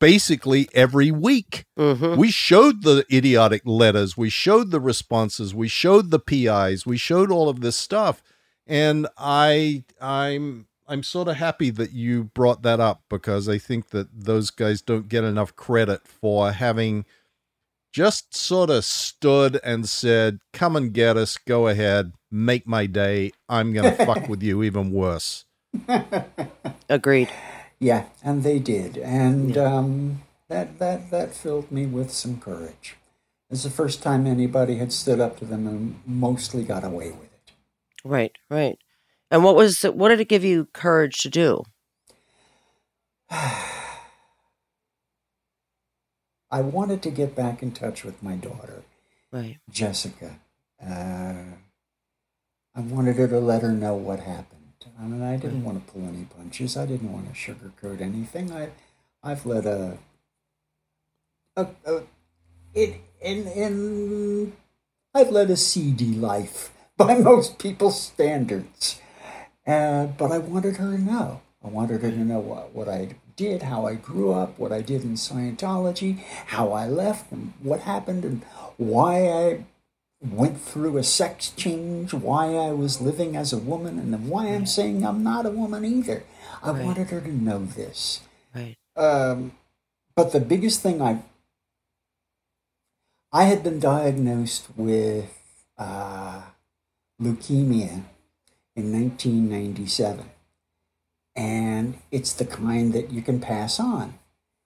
basically 0.00 0.68
every 0.74 1.10
week. 1.10 1.64
hmm 1.76 2.16
We 2.16 2.30
showed 2.30 2.82
the 2.82 3.04
idiotic 3.10 3.62
letters, 3.64 4.16
we 4.16 4.30
showed 4.30 4.70
the 4.70 4.80
responses, 4.80 5.54
we 5.54 5.68
showed 5.68 6.10
the 6.10 6.18
PIs, 6.18 6.86
we 6.86 6.96
showed 6.96 7.30
all 7.30 7.48
of 7.48 7.60
this 7.60 7.76
stuff. 7.76 8.22
And 8.66 9.06
I 9.18 9.84
I'm 10.00 10.66
I'm 10.86 11.02
sort 11.02 11.28
of 11.28 11.36
happy 11.36 11.70
that 11.70 11.92
you 11.92 12.24
brought 12.24 12.62
that 12.62 12.80
up 12.80 13.02
because 13.08 13.48
I 13.48 13.58
think 13.58 13.90
that 13.90 14.08
those 14.12 14.50
guys 14.50 14.82
don't 14.82 15.08
get 15.08 15.24
enough 15.24 15.56
credit 15.56 16.06
for 16.06 16.52
having 16.52 17.04
just 17.92 18.34
sort 18.34 18.70
of 18.70 18.84
stood 18.84 19.60
and 19.64 19.88
said, 19.88 20.40
"Come 20.52 20.76
and 20.76 20.92
get 20.92 21.16
us, 21.16 21.38
go 21.38 21.68
ahead, 21.68 22.12
make 22.30 22.66
my 22.66 22.86
day. 22.86 23.32
I'm 23.48 23.72
going 23.72 23.96
to 23.96 24.04
fuck 24.04 24.28
with 24.28 24.42
you 24.42 24.62
even 24.62 24.90
worse." 24.90 25.44
Agreed. 26.88 27.30
Yeah, 27.78 28.06
and 28.22 28.42
they 28.42 28.58
did, 28.58 28.96
and 28.98 29.56
um, 29.56 30.22
that 30.48 30.78
that 30.78 31.10
that 31.10 31.34
filled 31.34 31.70
me 31.70 31.86
with 31.86 32.10
some 32.10 32.40
courage. 32.40 32.96
It's 33.50 33.62
the 33.62 33.70
first 33.70 34.02
time 34.02 34.26
anybody 34.26 34.76
had 34.76 34.92
stood 34.92 35.20
up 35.20 35.38
to 35.38 35.44
them 35.44 35.66
and 35.66 36.00
mostly 36.06 36.64
got 36.64 36.82
away 36.82 37.10
with 37.10 37.32
it. 37.32 37.52
Right, 38.04 38.32
right. 38.50 38.78
And 39.34 39.42
what 39.42 39.56
was 39.56 39.82
what 39.82 40.10
did 40.10 40.20
it 40.20 40.28
give 40.28 40.44
you 40.44 40.68
courage 40.72 41.18
to 41.22 41.28
do? 41.28 41.64
I 43.30 43.72
wanted 46.52 47.02
to 47.02 47.10
get 47.10 47.34
back 47.34 47.60
in 47.60 47.72
touch 47.72 48.04
with 48.04 48.22
my 48.22 48.36
daughter, 48.36 48.84
Right. 49.32 49.58
Jessica. 49.68 50.38
Uh, 50.80 51.56
I 52.76 52.80
wanted 52.80 53.16
her 53.16 53.26
to 53.26 53.40
let 53.40 53.62
her 53.62 53.72
know 53.72 53.96
what 53.96 54.20
happened. 54.20 54.60
I 55.00 55.02
mean, 55.02 55.22
I 55.22 55.36
didn't 55.36 55.64
want 55.64 55.84
to 55.84 55.92
pull 55.92 56.06
any 56.06 56.26
punches. 56.26 56.76
I 56.76 56.86
didn't 56.86 57.12
want 57.12 57.26
to 57.26 57.32
sugarcoat 57.34 58.00
anything. 58.00 58.52
I, 58.52 58.68
I've 59.20 59.44
led 59.44 59.66
a, 59.66 59.98
a, 61.56 61.66
a 61.86 62.02
in, 62.72 63.00
in, 63.20 63.48
in, 63.48 64.52
I've 65.12 65.30
led 65.30 65.50
a 65.50 65.56
seedy 65.56 66.14
life 66.14 66.70
by 66.96 67.14
most 67.18 67.58
people's 67.58 68.00
standards. 68.00 69.00
Uh, 69.66 70.06
but 70.06 70.30
I 70.30 70.38
wanted 70.38 70.76
her 70.76 70.96
to 70.96 71.02
know. 71.02 71.40
I 71.64 71.68
wanted 71.68 72.02
her 72.02 72.10
to 72.10 72.18
know 72.18 72.38
what, 72.40 72.74
what 72.74 72.88
I 72.88 73.14
did, 73.36 73.62
how 73.62 73.86
I 73.86 73.94
grew 73.94 74.32
up, 74.32 74.58
what 74.58 74.72
I 74.72 74.82
did 74.82 75.02
in 75.02 75.14
Scientology, 75.14 76.18
how 76.46 76.72
I 76.72 76.86
left, 76.86 77.32
and 77.32 77.54
what 77.62 77.80
happened, 77.80 78.24
and 78.24 78.42
why 78.76 79.28
I 79.28 79.64
went 80.20 80.60
through 80.60 80.98
a 80.98 81.02
sex 81.04 81.50
change, 81.50 82.12
why 82.12 82.54
I 82.54 82.72
was 82.72 83.00
living 83.00 83.36
as 83.36 83.52
a 83.52 83.58
woman, 83.58 83.98
and 83.98 84.12
then 84.12 84.28
why 84.28 84.48
I'm 84.48 84.66
saying 84.66 85.04
I'm 85.04 85.22
not 85.22 85.46
a 85.46 85.50
woman 85.50 85.84
either. 85.84 86.24
I 86.62 86.70
Right. 86.70 86.84
wanted 86.84 87.08
her 87.10 87.20
to 87.20 87.32
know 87.32 87.64
this. 87.64 88.20
Right. 88.54 88.76
Um, 88.96 89.52
but 90.14 90.32
the 90.32 90.40
biggest 90.40 90.80
thing 90.82 91.00
I 91.02 91.22
I 93.32 93.44
had 93.44 93.64
been 93.64 93.80
diagnosed 93.80 94.68
with 94.76 95.42
uh, 95.76 96.42
leukemia 97.20 98.04
in 98.76 98.92
1997, 98.92 100.26
and 101.36 101.98
it's 102.10 102.32
the 102.32 102.44
kind 102.44 102.92
that 102.92 103.10
you 103.10 103.22
can 103.22 103.40
pass 103.40 103.78
on. 103.78 104.18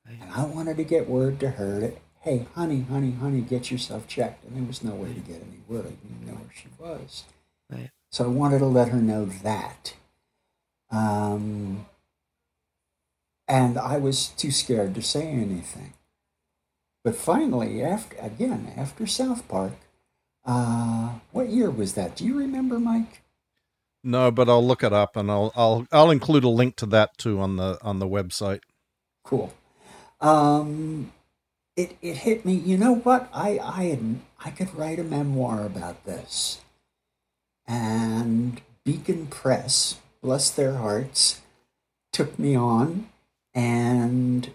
And 0.07 0.31
I 0.35 0.45
wanted 0.45 0.79
to 0.79 0.85
get 0.85 1.09
word 1.09 1.39
to 1.41 1.51
her 1.51 1.81
that, 1.81 1.99
hey, 2.21 2.47
honey, 2.55 2.87
honey, 2.89 3.13
honey, 3.13 3.43
get 3.43 3.71
yourself 3.71 4.09
checked. 4.09 4.45
And 4.45 4.57
there 4.57 4.65
was 4.65 4.83
no 4.83 4.95
way 4.95 5.13
to 5.13 5.21
get 5.21 5.37
any 5.37 5.61
word. 5.69 5.87
I 5.87 5.91
didn't 5.91 6.27
know 6.27 6.35
where 6.35 6.51
she 6.55 6.69
was. 6.79 7.25
Right. 7.71 7.91
So 8.11 8.25
I 8.25 8.29
wanted 8.29 8.61
to 8.61 8.67
let 8.67 8.89
her 8.89 9.03
know 9.03 9.27
that. 9.27 9.95
Um, 10.91 11.87
and 13.47 13.79
I 13.79 13.99
was 13.99 14.29
too 14.29 14.51
scared 14.51 14.95
to 14.95 15.03
say 15.03 15.27
anything. 15.27 15.93
But 17.05 17.17
finally, 17.17 17.83
after 17.83 18.17
again, 18.19 18.73
after 18.77 19.07
South 19.07 19.47
Park, 19.49 19.73
uh, 20.45 21.11
what 21.33 21.49
year 21.49 21.71
was 21.71 21.95
that? 21.95 22.17
Do 22.17 22.25
you 22.25 22.39
remember, 22.39 22.79
Mike? 22.79 23.23
No, 24.03 24.31
but 24.31 24.49
I'll 24.49 24.67
look 24.67 24.83
it 24.85 24.93
up 24.93 25.17
and 25.17 25.31
I'll 25.31 25.53
I'll 25.57 25.87
I'll 25.93 26.11
include 26.11 26.45
a 26.45 26.49
link 26.49 26.77
to 26.77 26.87
that 26.87 27.19
too 27.19 27.41
on 27.41 27.57
the 27.57 27.79
on 27.83 27.99
the 27.99 28.09
website. 28.09 28.61
Cool. 29.25 29.53
Um, 30.21 31.13
it 31.77 31.97
it 32.03 32.19
hit 32.19 32.45
me. 32.47 32.55
You 32.55 32.79
know 32.79 32.97
what? 32.97 33.29
I 33.35 33.59
I 33.59 33.85
had, 33.87 34.21
I 34.45 34.51
could 34.51 34.75
write 34.77 34.99
a 35.01 35.05
memoir 35.05 35.67
about 35.67 36.05
this, 36.07 36.61
and 37.67 38.61
Beacon 38.85 39.29
Press, 39.29 39.97
bless 40.23 40.51
their 40.51 40.75
hearts, 40.75 41.43
took 42.13 42.39
me 42.39 42.57
on, 42.57 43.09
and 43.55 44.51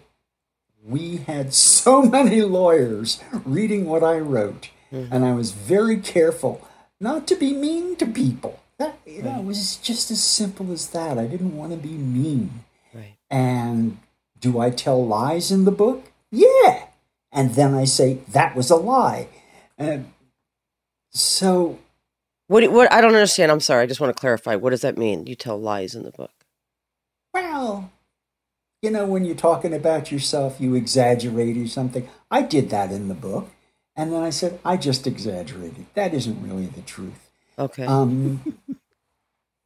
we 0.84 1.18
had 1.18 1.54
so 1.54 2.02
many 2.18 2.42
lawyers 2.42 3.20
reading 3.44 3.86
what 3.86 4.04
I 4.04 4.18
wrote, 4.18 4.70
and 5.10 5.24
I 5.24 5.34
was 5.34 5.52
very 5.52 5.98
careful 5.98 6.68
not 7.00 7.28
to 7.28 7.36
be 7.36 7.54
mean 7.54 7.96
to 7.98 8.06
people. 8.06 8.60
That 8.78 8.98
you 9.06 9.22
know, 9.22 9.38
it 9.38 9.44
was 9.44 9.76
just 9.76 10.10
as 10.10 10.22
simple 10.22 10.72
as 10.72 10.88
that. 10.88 11.18
I 11.18 11.26
didn't 11.26 11.56
want 11.56 11.72
to 11.72 11.78
be 11.78 11.94
mean. 11.94 12.64
Right. 12.92 13.16
And 13.30 13.98
do 14.40 14.58
I 14.58 14.70
tell 14.70 15.06
lies 15.06 15.50
in 15.52 15.64
the 15.64 15.70
book? 15.70 16.10
Yeah. 16.30 16.86
And 17.32 17.54
then 17.54 17.74
I 17.74 17.84
say 17.84 18.18
that 18.28 18.56
was 18.56 18.70
a 18.70 18.76
lie. 18.76 19.28
And 19.78 20.12
so 21.10 21.78
What? 22.48 22.70
What? 22.72 22.92
I 22.92 23.00
don't 23.00 23.14
understand. 23.14 23.50
I'm 23.50 23.60
sorry. 23.60 23.82
I 23.82 23.86
just 23.86 24.00
want 24.00 24.14
to 24.14 24.20
clarify. 24.20 24.56
What 24.56 24.70
does 24.70 24.82
that 24.82 24.98
mean? 24.98 25.26
You 25.26 25.34
tell 25.34 25.60
lies 25.60 25.94
in 25.94 26.02
the 26.02 26.10
book. 26.10 26.32
Well, 27.32 27.90
you 28.82 28.90
know, 28.90 29.06
when 29.06 29.24
you're 29.24 29.34
talking 29.34 29.72
about 29.72 30.12
yourself, 30.12 30.60
you 30.60 30.74
exaggerate 30.74 31.56
or 31.56 31.66
something. 31.66 32.08
I 32.30 32.42
did 32.42 32.70
that 32.70 32.92
in 32.92 33.08
the 33.08 33.14
book. 33.14 33.50
And 33.96 34.12
then 34.12 34.22
I 34.22 34.30
said, 34.30 34.58
I 34.64 34.76
just 34.76 35.06
exaggerated. 35.06 35.86
That 35.94 36.12
isn't 36.14 36.42
really 36.42 36.66
the 36.66 36.82
truth. 36.82 37.30
Okay. 37.58 37.84
Um, 37.86 38.40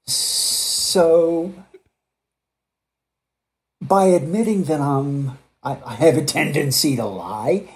so, 0.07 1.53
by 3.81 4.05
admitting 4.07 4.65
that 4.65 4.81
I'm, 4.81 5.39
I, 5.63 5.79
I 5.85 5.95
have 5.95 6.17
a 6.17 6.25
tendency 6.25 6.97
to 6.97 7.05
lie, 7.07 7.69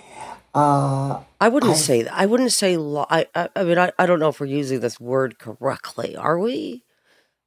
uh, 0.54 1.20
I 1.40 1.48
wouldn't 1.48 1.72
I- 1.72 1.76
say 1.76 2.02
that. 2.02 2.12
I 2.12 2.26
wouldn't 2.26 2.52
say 2.52 2.76
lie. 2.76 3.06
I, 3.10 3.26
I, 3.34 3.48
I 3.56 3.64
mean, 3.64 3.78
I, 3.78 3.92
I 3.98 4.06
don't 4.06 4.20
know 4.20 4.28
if 4.28 4.40
we're 4.40 4.46
using 4.46 4.80
this 4.80 5.00
word 5.00 5.38
correctly. 5.38 6.16
Are 6.16 6.38
we? 6.38 6.84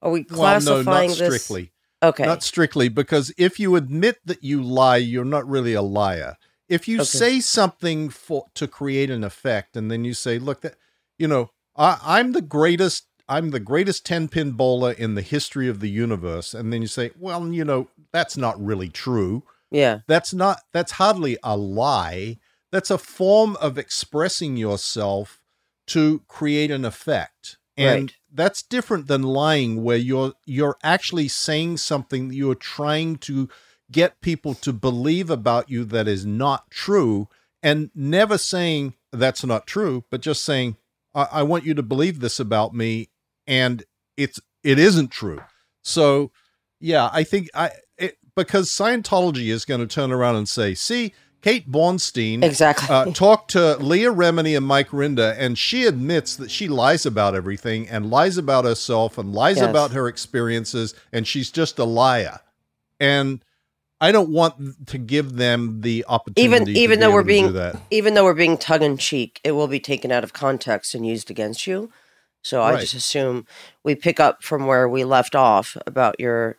Are 0.01 0.11
we 0.11 0.23
Well, 0.23 0.39
no, 0.39 0.81
classifying 0.81 1.09
not 1.09 1.17
this? 1.17 1.35
strictly. 1.35 1.71
Okay. 2.03 2.25
Not 2.25 2.43
strictly, 2.43 2.89
because 2.89 3.33
if 3.37 3.59
you 3.59 3.75
admit 3.75 4.19
that 4.25 4.43
you 4.43 4.61
lie, 4.61 4.97
you're 4.97 5.25
not 5.25 5.47
really 5.47 5.73
a 5.73 5.81
liar. 5.81 6.35
If 6.67 6.87
you 6.87 6.97
Okay. 6.97 7.05
say 7.05 7.39
something 7.41 8.09
for 8.09 8.45
to 8.55 8.67
create 8.67 9.09
an 9.09 9.23
effect, 9.23 9.75
and 9.77 9.89
then 9.91 10.03
you 10.03 10.13
say, 10.13 10.37
"Look, 10.39 10.61
that 10.61 10.75
you 11.17 11.27
know, 11.27 11.51
I, 11.75 11.99
I'm 12.03 12.31
the 12.31 12.41
greatest. 12.41 13.05
I'm 13.27 13.49
the 13.49 13.59
greatest 13.59 14.05
ten 14.05 14.27
pin 14.27 14.51
bowler 14.51 14.91
in 14.91 15.15
the 15.15 15.21
history 15.21 15.67
of 15.67 15.79
the 15.79 15.89
universe," 15.89 16.53
and 16.53 16.71
then 16.71 16.81
you 16.81 16.87
say, 16.87 17.11
"Well, 17.17 17.47
you 17.51 17.65
know, 17.65 17.89
that's 18.11 18.37
not 18.37 18.63
really 18.63 18.89
true. 18.89 19.43
yeah. 19.71 19.99
That's 20.07 20.33
not. 20.33 20.61
That's 20.73 20.93
hardly 20.93 21.37
a 21.43 21.57
lie. 21.57 22.37
That's 22.71 22.91
a 22.91 22.97
form 22.97 23.55
of 23.57 23.77
expressing 23.77 24.57
yourself 24.57 25.39
to 25.87 26.21
create 26.27 26.71
an 26.71 26.85
effect." 26.85 27.57
And 27.77 28.03
Right. 28.03 28.15
that's 28.31 28.61
different 28.61 29.07
than 29.07 29.23
lying 29.23 29.83
where 29.83 29.97
you're 29.97 30.33
you're 30.45 30.77
actually 30.83 31.27
saying 31.27 31.77
something 31.77 32.29
that 32.29 32.35
you're 32.35 32.55
trying 32.55 33.17
to 33.17 33.49
get 33.91 34.21
people 34.21 34.53
to 34.55 34.71
believe 34.71 35.29
about 35.29 35.69
you 35.69 35.83
that 35.85 36.07
is 36.07 36.25
not 36.25 36.71
true 36.71 37.27
and 37.61 37.91
never 37.93 38.37
saying 38.37 38.93
that's 39.11 39.43
not 39.43 39.67
true 39.67 40.05
but 40.09 40.21
just 40.21 40.43
saying 40.43 40.75
I, 41.15 41.27
I 41.31 41.43
want 41.43 41.65
you 41.65 41.73
to 41.73 41.81
believe 41.83 42.19
this 42.19 42.39
about 42.39 42.75
me 42.75 43.09
and 43.47 43.83
it's 44.17 44.39
it 44.63 44.77
isn't 44.77 45.09
true 45.11 45.41
so 45.81 46.31
yeah 46.79 47.09
i 47.13 47.23
think 47.23 47.49
i 47.55 47.71
it, 47.97 48.17
because 48.35 48.69
scientology 48.69 49.47
is 49.47 49.65
going 49.65 49.79
to 49.81 49.87
turn 49.87 50.11
around 50.11 50.35
and 50.35 50.47
say 50.49 50.73
see 50.75 51.13
kate 51.41 51.71
bornstein 51.71 52.43
Exactly. 52.43 52.87
uh, 52.89 53.05
talked 53.13 53.51
to 53.51 53.77
Leah 53.77 54.11
Remini 54.11 54.57
and 54.57 54.65
Mike 54.65 54.89
Rinder, 54.89 55.35
and 55.37 55.57
she 55.57 55.85
admits 55.85 56.35
that 56.37 56.49
she 56.49 56.67
lies 56.67 57.05
about 57.05 57.35
everything 57.35 57.87
and 57.87 58.09
lies 58.09 58.37
about 58.37 58.65
herself 58.65 59.17
and 59.19 59.31
lies 59.31 59.57
Yes. 59.57 59.69
about 59.69 59.91
her 59.91 60.07
experiences, 60.07 60.95
and 61.13 61.27
she's 61.27 61.51
just 61.51 61.77
a 61.77 61.83
liar. 61.83 62.39
And 62.99 63.43
I 64.05 64.11
don't 64.11 64.29
want 64.29 64.87
to 64.87 64.97
give 64.99 65.35
them 65.35 65.81
the 65.81 66.05
opportunity. 66.07 66.45
even 66.45 66.65
to 66.67 66.71
even 66.79 66.99
be 66.99 67.05
though 67.05 67.11
we're 67.11 67.23
do 67.23 67.27
being 67.27 67.53
that. 67.53 67.81
even 67.89 68.13
though 68.13 68.23
we're 68.23 68.35
being 68.35 68.57
tongue 68.57 68.83
in 68.83 68.97
cheek, 68.97 69.41
it 69.43 69.53
will 69.53 69.67
be 69.67 69.79
taken 69.79 70.11
out 70.11 70.23
of 70.23 70.31
context 70.31 70.93
and 70.93 71.05
used 71.07 71.31
against 71.31 71.65
you. 71.65 71.89
So 72.43 72.61
I 72.61 72.73
just 72.81 72.93
assume 72.93 73.47
we 73.83 73.95
pick 73.95 74.19
up 74.19 74.43
from 74.43 74.67
where 74.67 74.87
we 74.87 75.03
left 75.03 75.33
off 75.35 75.75
about 75.87 76.19
your 76.19 76.57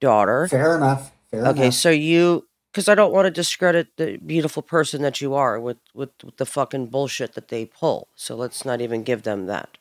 daughter. 0.00 0.48
fair 0.48 0.74
enough. 0.76 1.12
Fair 1.30 1.44
Okay, 1.46 1.64
enough. 1.64 1.74
so 1.74 1.90
you 1.90 2.46
because 2.72 2.88
I 2.88 2.94
don't 2.94 3.12
want 3.12 3.26
to 3.26 3.30
discredit 3.30 3.88
the 3.98 4.16
beautiful 4.16 4.62
person 4.62 5.02
that 5.02 5.20
you 5.20 5.34
are 5.34 5.60
with, 5.60 5.76
with 5.94 6.10
with 6.24 6.38
the 6.38 6.46
fucking 6.46 6.86
bullshit 6.86 7.34
that 7.34 7.48
they 7.48 7.66
pull. 7.66 8.08
So 8.16 8.34
let's 8.36 8.64
not 8.64 8.80
even 8.80 9.02
give 9.02 9.24
them 9.24 9.44
that. 9.46 9.76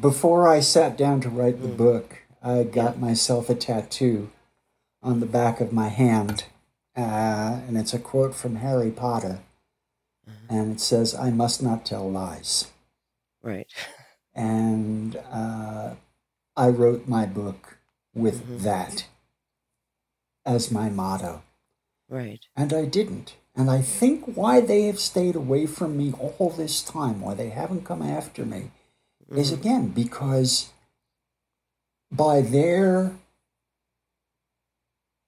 Before 0.00 0.48
I 0.48 0.60
sat 0.60 0.96
down 0.96 1.20
to 1.20 1.28
write 1.28 1.60
the 1.60 1.68
Mm. 1.68 1.76
book, 1.76 2.22
I 2.42 2.62
got 2.62 2.98
myself 2.98 3.50
a 3.50 3.54
tattoo 3.54 4.30
on 5.02 5.20
the 5.20 5.26
back 5.26 5.60
of 5.60 5.72
my 5.72 5.88
hand. 5.88 6.44
Uh, 6.96 7.60
and 7.66 7.78
it's 7.78 7.94
a 7.94 7.98
quote 7.98 8.34
from 8.34 8.56
Harry 8.56 8.90
Potter. 8.90 9.40
Mm-hmm. 10.28 10.54
And 10.54 10.72
it 10.72 10.80
says, 10.80 11.14
I 11.14 11.30
must 11.30 11.62
not 11.62 11.86
tell 11.86 12.10
lies. 12.10 12.66
Right. 13.42 13.72
And 14.34 15.16
uh, 15.30 15.94
I 16.56 16.68
wrote 16.68 17.08
my 17.08 17.26
book 17.26 17.78
with 18.14 18.44
Mhm. 18.46 18.60
that 18.62 19.06
as 20.44 20.70
my 20.70 20.88
motto. 20.88 21.42
Right. 22.08 22.44
And 22.56 22.72
I 22.72 22.84
didn't. 22.84 23.34
And 23.54 23.70
I 23.70 23.82
think 23.82 24.36
why 24.36 24.60
they 24.60 24.82
have 24.84 25.00
stayed 25.00 25.36
away 25.36 25.66
from 25.66 25.96
me 25.96 26.12
all 26.12 26.50
this 26.50 26.82
time, 26.82 27.20
why 27.20 27.34
they 27.34 27.50
haven't 27.50 27.84
come 27.84 28.02
after 28.02 28.44
me, 28.44 28.70
is 29.30 29.50
Mhm. 29.50 29.54
again 29.54 29.88
because 29.88 30.70
by 32.10 32.40
their 32.40 33.16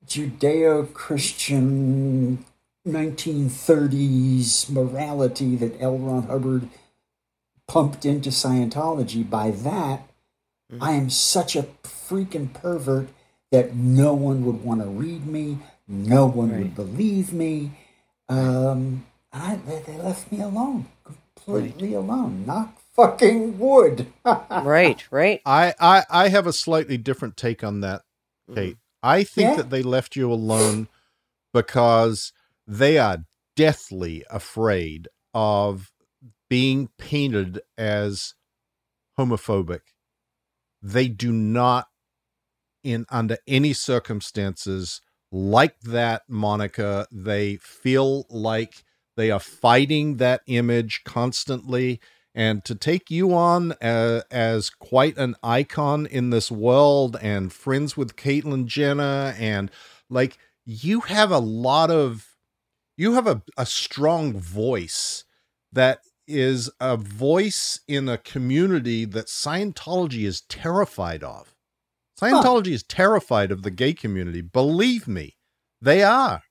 Judeo 0.06 0.92
Christian 0.92 2.44
1930s 2.86 4.70
morality 4.70 5.56
that 5.56 5.80
L. 5.80 5.98
Ron 5.98 6.24
Hubbard 6.24 6.68
pumped 7.68 8.04
into 8.04 8.30
Scientology, 8.30 9.28
by 9.28 9.50
that, 9.50 10.08
Mhm. 10.72 10.78
I 10.82 10.92
am 10.92 11.10
such 11.10 11.56
a 11.56 11.64
freaking 11.84 12.52
pervert 12.52 13.08
that 13.50 13.74
no 13.74 14.14
one 14.14 14.44
would 14.44 14.64
want 14.64 14.80
to 14.80 14.86
read 14.88 15.26
me, 15.26 15.58
no 15.86 16.26
one 16.26 16.50
would 16.58 16.74
believe 16.74 17.32
me. 17.32 17.72
Um, 18.28 19.04
I, 19.32 19.56
they, 19.56 19.80
they 19.82 19.96
left 19.98 20.30
me 20.32 20.40
alone, 20.40 20.86
completely 21.04 21.94
alone. 21.94 22.44
Knock 22.46 22.78
fucking 22.94 23.58
wood. 23.58 24.06
Right. 24.50 25.02
Right. 25.10 25.40
I, 25.46 25.74
I 25.80 26.04
I 26.10 26.28
have 26.28 26.46
a 26.46 26.52
slightly 26.52 26.96
different 26.98 27.36
take 27.36 27.64
on 27.64 27.80
that, 27.80 28.02
Mm-hmm. 28.48 28.54
Kate. 28.54 28.76
I 29.02 29.24
think 29.24 29.50
Yeah. 29.50 29.56
that 29.56 29.70
they 29.70 29.82
left 29.82 30.16
you 30.16 30.32
alone 30.32 30.88
because 31.52 32.32
they 32.66 32.98
are 32.98 33.24
deathly 33.56 34.24
afraid 34.30 35.08
of 35.34 35.90
being 36.48 36.88
painted 36.98 37.60
as 37.76 38.34
homophobic. 39.18 39.80
They 40.82 41.08
do 41.08 41.32
not 41.32 41.88
in 42.84 43.06
under 43.10 43.38
any 43.46 43.72
circumstances 43.72 45.00
like 45.30 45.80
that 45.80 46.22
Monica. 46.28 47.06
They 47.10 47.56
feel 47.56 48.26
like 48.28 48.84
they 49.16 49.30
are 49.30 49.40
fighting 49.40 50.16
that 50.16 50.42
image 50.46 51.02
constantly. 51.04 52.00
And 52.34 52.64
to 52.64 52.74
take 52.74 53.10
you 53.10 53.34
on 53.34 53.72
uh, 53.82 54.22
as 54.30 54.70
quite 54.70 55.18
an 55.18 55.34
icon 55.42 56.06
in 56.06 56.30
this 56.30 56.50
world 56.50 57.16
and 57.20 57.52
friends 57.52 57.96
with 57.96 58.16
Caitlyn 58.16 58.66
Jenner, 58.66 59.34
and 59.38 59.70
like 60.08 60.38
you 60.64 61.00
have 61.00 61.30
a 61.30 61.38
lot 61.38 61.90
of, 61.90 62.28
you 62.96 63.14
have 63.14 63.26
a, 63.26 63.42
a 63.58 63.66
strong 63.66 64.38
voice 64.38 65.24
that 65.72 66.00
is 66.26 66.70
a 66.80 66.96
voice 66.96 67.80
in 67.86 68.08
a 68.08 68.18
community 68.18 69.04
that 69.04 69.26
Scientology 69.26 70.24
is 70.24 70.42
terrified 70.42 71.22
of. 71.22 71.54
Scientology 72.18 72.68
huh. 72.68 72.74
is 72.74 72.82
terrified 72.84 73.50
of 73.50 73.62
the 73.62 73.70
gay 73.70 73.92
community. 73.92 74.40
Believe 74.40 75.08
me, 75.08 75.36
they 75.80 76.02
are. 76.02 76.42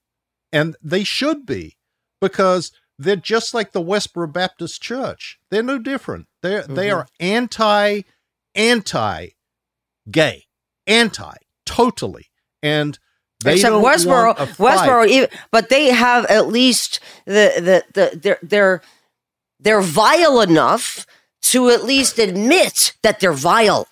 And 0.51 0.75
they 0.81 1.03
should 1.03 1.45
be 1.45 1.77
because 2.19 2.71
they're 3.01 3.15
just 3.15 3.53
like 3.53 3.71
the 3.71 3.81
Westboro 3.81 4.31
Baptist 4.31 4.81
Church. 4.81 5.39
They're 5.49 5.63
no 5.63 5.79
different. 5.79 6.27
They're 6.41 6.63
mm-hmm. 6.63 6.75
they 6.75 6.91
are 6.91 7.07
anti 7.19 8.01
anti 8.55 9.29
gay. 10.09 10.45
Anti 10.87 11.35
totally. 11.65 12.27
And 12.61 12.99
they 13.43 13.53
Except 13.53 13.73
Westboro, 13.73 14.35
Westboro, 14.35 15.31
but 15.51 15.69
they 15.69 15.87
have 15.87 16.25
at 16.25 16.47
least 16.47 16.99
the 17.25 17.53
the 17.55 17.83
the 17.93 18.19
they're 18.19 18.39
they're 18.43 18.81
they're 19.59 19.81
vile 19.81 20.41
enough 20.41 21.07
to 21.43 21.69
at 21.69 21.83
least 21.83 22.19
admit 22.19 22.93
that 23.01 23.19
they're 23.19 23.33
vile. 23.33 23.87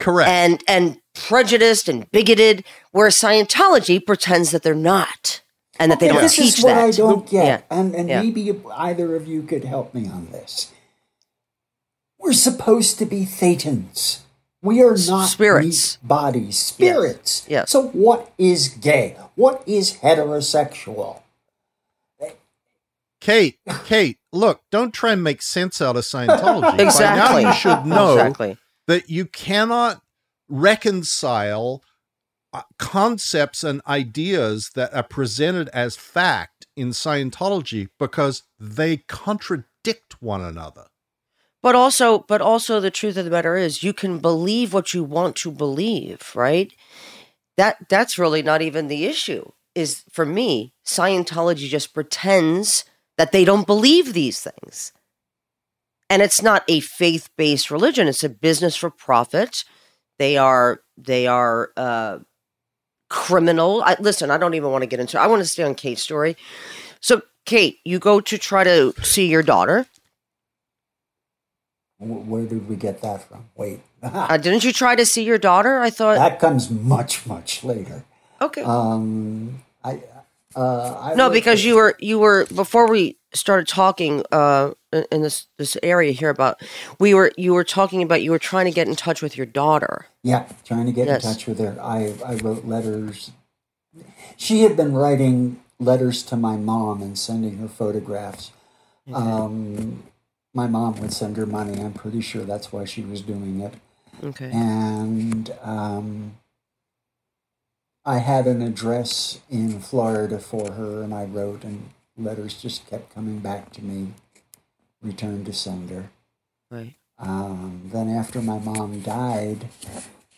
Correct. 0.00 0.28
And 0.28 0.64
and 0.66 1.00
prejudiced 1.14 1.88
and 1.88 2.10
bigoted, 2.10 2.64
where 2.90 3.08
Scientology 3.08 4.04
pretends 4.04 4.50
that 4.50 4.62
they're 4.62 4.74
not 4.74 5.40
and 5.78 5.90
that 5.90 5.98
okay, 5.98 6.08
they 6.08 6.12
don't 6.12 6.22
this 6.22 6.36
teach 6.36 6.58
is 6.58 6.64
what 6.64 6.74
that. 6.74 6.84
I 6.84 6.90
don't 6.90 7.28
get, 7.28 7.44
yeah. 7.70 7.78
and 7.78 7.94
and 7.94 8.08
yeah. 8.08 8.22
maybe 8.22 8.52
either 8.76 9.16
of 9.16 9.26
you 9.26 9.42
could 9.42 9.64
help 9.64 9.94
me 9.94 10.08
on 10.08 10.28
this. 10.32 10.72
We're 12.18 12.32
supposed 12.32 12.98
to 12.98 13.06
be 13.06 13.24
thetans. 13.24 14.20
We 14.60 14.82
are 14.82 14.96
not 15.06 15.26
spirits, 15.26 15.96
bodies, 16.02 16.58
spirits. 16.58 17.46
Yes. 17.48 17.50
yes. 17.50 17.70
So 17.70 17.88
what 17.88 18.32
is 18.38 18.68
gay? 18.68 19.16
What 19.36 19.62
is 19.66 19.98
heterosexual? 19.98 21.22
Kate, 23.20 23.58
Kate, 23.84 24.18
look, 24.32 24.62
don't 24.70 24.94
try 24.94 25.12
and 25.12 25.22
make 25.22 25.42
sense 25.42 25.82
out 25.82 25.96
of 25.96 26.04
Scientology. 26.04 26.78
exactly. 26.80 27.42
By 27.42 27.42
now 27.42 27.48
you 27.48 27.54
should 27.54 27.86
know 27.86 28.12
exactly. 28.12 28.56
that 28.86 29.10
you 29.10 29.26
cannot 29.26 30.00
reconcile 30.48 31.82
concepts 32.78 33.64
and 33.64 33.82
ideas 33.86 34.70
that 34.74 34.94
are 34.94 35.02
presented 35.02 35.68
as 35.70 35.96
fact 35.96 36.66
in 36.76 36.90
Scientology 36.90 37.88
because 37.98 38.44
they 38.58 38.98
contradict 38.98 40.20
one 40.20 40.40
another. 40.40 40.86
But 41.62 41.74
also, 41.74 42.20
but 42.20 42.40
also 42.40 42.80
the 42.80 42.90
truth 42.90 43.16
of 43.16 43.24
the 43.24 43.30
matter 43.30 43.56
is 43.56 43.82
you 43.82 43.92
can 43.92 44.18
believe 44.18 44.72
what 44.72 44.94
you 44.94 45.02
want 45.02 45.36
to 45.36 45.50
believe, 45.50 46.32
right? 46.34 46.72
That 47.56 47.88
that's 47.88 48.18
really 48.18 48.42
not 48.42 48.62
even 48.62 48.86
the 48.86 49.06
issue. 49.06 49.50
Is 49.74 50.04
for 50.10 50.24
me, 50.24 50.72
Scientology 50.86 51.68
just 51.68 51.92
pretends 51.92 52.84
that 53.16 53.32
they 53.32 53.44
don't 53.44 53.66
believe 53.66 54.12
these 54.12 54.40
things. 54.40 54.92
And 56.08 56.22
it's 56.22 56.40
not 56.40 56.64
a 56.68 56.80
faith-based 56.80 57.70
religion, 57.70 58.08
it's 58.08 58.24
a 58.24 58.28
business 58.28 58.76
for 58.76 58.90
profit. 58.90 59.64
They 60.18 60.36
are 60.36 60.80
they 60.96 61.26
are 61.26 61.70
uh 61.76 62.18
criminal. 63.08 63.82
I, 63.84 63.96
listen, 63.98 64.30
I 64.30 64.38
don't 64.38 64.54
even 64.54 64.70
want 64.70 64.82
to 64.82 64.86
get 64.86 65.00
into. 65.00 65.20
I 65.20 65.26
want 65.26 65.40
to 65.40 65.48
stay 65.48 65.62
on 65.62 65.74
Kate's 65.74 66.02
story. 66.02 66.36
So, 67.00 67.22
Kate, 67.44 67.78
you 67.84 67.98
go 67.98 68.20
to 68.20 68.38
try 68.38 68.64
to 68.64 68.92
see 69.02 69.26
your 69.26 69.42
daughter. 69.42 69.86
Where 71.98 72.44
did 72.44 72.68
we 72.68 72.76
get 72.76 73.02
that 73.02 73.22
from? 73.22 73.48
Wait, 73.56 73.80
uh, 74.02 74.36
didn't 74.38 74.62
you 74.62 74.72
try 74.72 74.94
to 74.94 75.04
see 75.04 75.24
your 75.24 75.38
daughter? 75.38 75.80
I 75.80 75.90
thought 75.90 76.16
that 76.16 76.38
comes 76.38 76.70
much, 76.70 77.26
much 77.26 77.64
later. 77.64 78.04
Okay. 78.40 78.62
Um, 78.62 79.64
I, 79.82 80.00
uh, 80.54 80.96
I 81.00 81.14
no, 81.14 81.28
because 81.28 81.64
you 81.64 81.74
were 81.74 81.96
you 81.98 82.20
were 82.20 82.46
before 82.54 82.88
we 82.88 83.18
started 83.34 83.66
talking 83.66 84.22
uh, 84.30 84.74
in 84.92 85.22
this 85.22 85.46
this 85.58 85.76
area 85.82 86.12
here 86.12 86.30
about 86.30 86.60
we 86.98 87.14
were 87.14 87.32
you 87.36 87.54
were 87.54 87.64
talking 87.64 88.02
about 88.02 88.22
you 88.22 88.30
were 88.30 88.38
trying 88.38 88.64
to 88.64 88.70
get 88.70 88.88
in 88.88 88.96
touch 88.96 89.22
with 89.22 89.36
your 89.36 89.46
daughter. 89.46 90.06
Yeah, 90.22 90.46
trying 90.64 90.86
to 90.86 90.92
get 90.92 91.06
yes. 91.06 91.24
in 91.24 91.32
touch 91.32 91.46
with 91.46 91.58
her. 91.58 91.76
I 91.80 92.14
I 92.24 92.34
wrote 92.36 92.64
letters. 92.64 93.32
She 94.36 94.62
had 94.62 94.76
been 94.76 94.94
writing 94.94 95.60
letters 95.80 96.22
to 96.24 96.36
my 96.36 96.56
mom 96.56 97.02
and 97.02 97.18
sending 97.18 97.58
her 97.58 97.68
photographs. 97.68 98.52
Okay. 99.08 99.16
Um, 99.16 100.04
my 100.54 100.66
mom 100.66 101.00
would 101.00 101.12
send 101.12 101.36
her 101.36 101.46
money. 101.46 101.80
I'm 101.80 101.92
pretty 101.92 102.20
sure 102.20 102.42
that's 102.42 102.72
why 102.72 102.84
she 102.84 103.02
was 103.02 103.20
doing 103.20 103.60
it. 103.60 103.74
Okay. 104.22 104.50
And 104.52 105.52
um, 105.62 106.36
I 108.04 108.18
had 108.18 108.46
an 108.46 108.62
address 108.62 109.40
in 109.50 109.80
Florida 109.80 110.38
for 110.38 110.72
her, 110.72 111.02
and 111.02 111.14
I 111.14 111.24
wrote, 111.24 111.62
and 111.62 111.90
letters 112.16 112.60
just 112.60 112.88
kept 112.88 113.14
coming 113.14 113.38
back 113.38 113.70
to 113.72 113.84
me, 113.84 114.14
return 115.02 115.44
to 115.44 115.52
sender. 115.52 116.10
Right. 116.70 116.94
Um, 117.18 117.90
then 117.92 118.08
after 118.08 118.40
my 118.40 118.58
mom 118.58 119.00
died, 119.00 119.68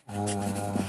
uh, 0.08 0.82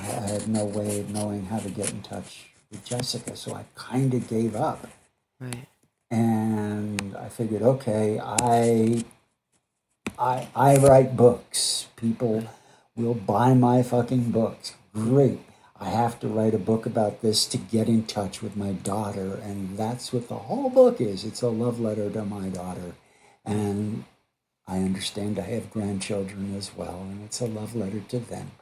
I, 0.00 0.06
I 0.06 0.26
had 0.28 0.48
no 0.48 0.64
way 0.64 1.00
of 1.00 1.10
knowing 1.10 1.46
how 1.46 1.58
to 1.58 1.70
get 1.70 1.90
in 1.90 2.02
touch 2.02 2.50
with 2.70 2.84
Jessica, 2.84 3.36
so 3.36 3.54
I 3.54 3.64
kind 3.74 4.12
of 4.14 4.28
gave 4.28 4.54
up. 4.54 4.86
Right. 5.40 5.66
And 6.10 7.16
I 7.16 7.28
figured, 7.28 7.62
okay, 7.62 8.20
I, 8.20 9.04
I, 10.18 10.48
I 10.54 10.76
write 10.76 11.16
books. 11.16 11.88
People 11.96 12.44
will 12.94 13.14
buy 13.14 13.54
my 13.54 13.82
fucking 13.82 14.30
books. 14.30 14.74
Great. 14.92 15.40
I 15.80 15.88
have 15.88 16.20
to 16.20 16.28
write 16.28 16.54
a 16.54 16.58
book 16.58 16.84
about 16.84 17.22
this 17.22 17.46
to 17.46 17.56
get 17.56 17.88
in 17.88 18.04
touch 18.04 18.42
with 18.42 18.56
my 18.56 18.72
daughter. 18.72 19.40
And 19.42 19.78
that's 19.78 20.12
what 20.12 20.28
the 20.28 20.36
whole 20.36 20.68
book 20.68 21.00
is. 21.00 21.24
It's 21.24 21.42
a 21.42 21.48
love 21.48 21.80
letter 21.80 22.10
to 22.10 22.24
my 22.24 22.50
daughter. 22.50 22.94
And 23.44 24.04
I 24.66 24.78
understand 24.78 25.38
I 25.38 25.42
have 25.42 25.70
grandchildren 25.70 26.54
as 26.56 26.74
well. 26.74 27.06
And 27.10 27.24
it's 27.24 27.40
a 27.40 27.46
love 27.46 27.74
letter 27.74 28.00
to 28.00 28.18
them. 28.18 28.52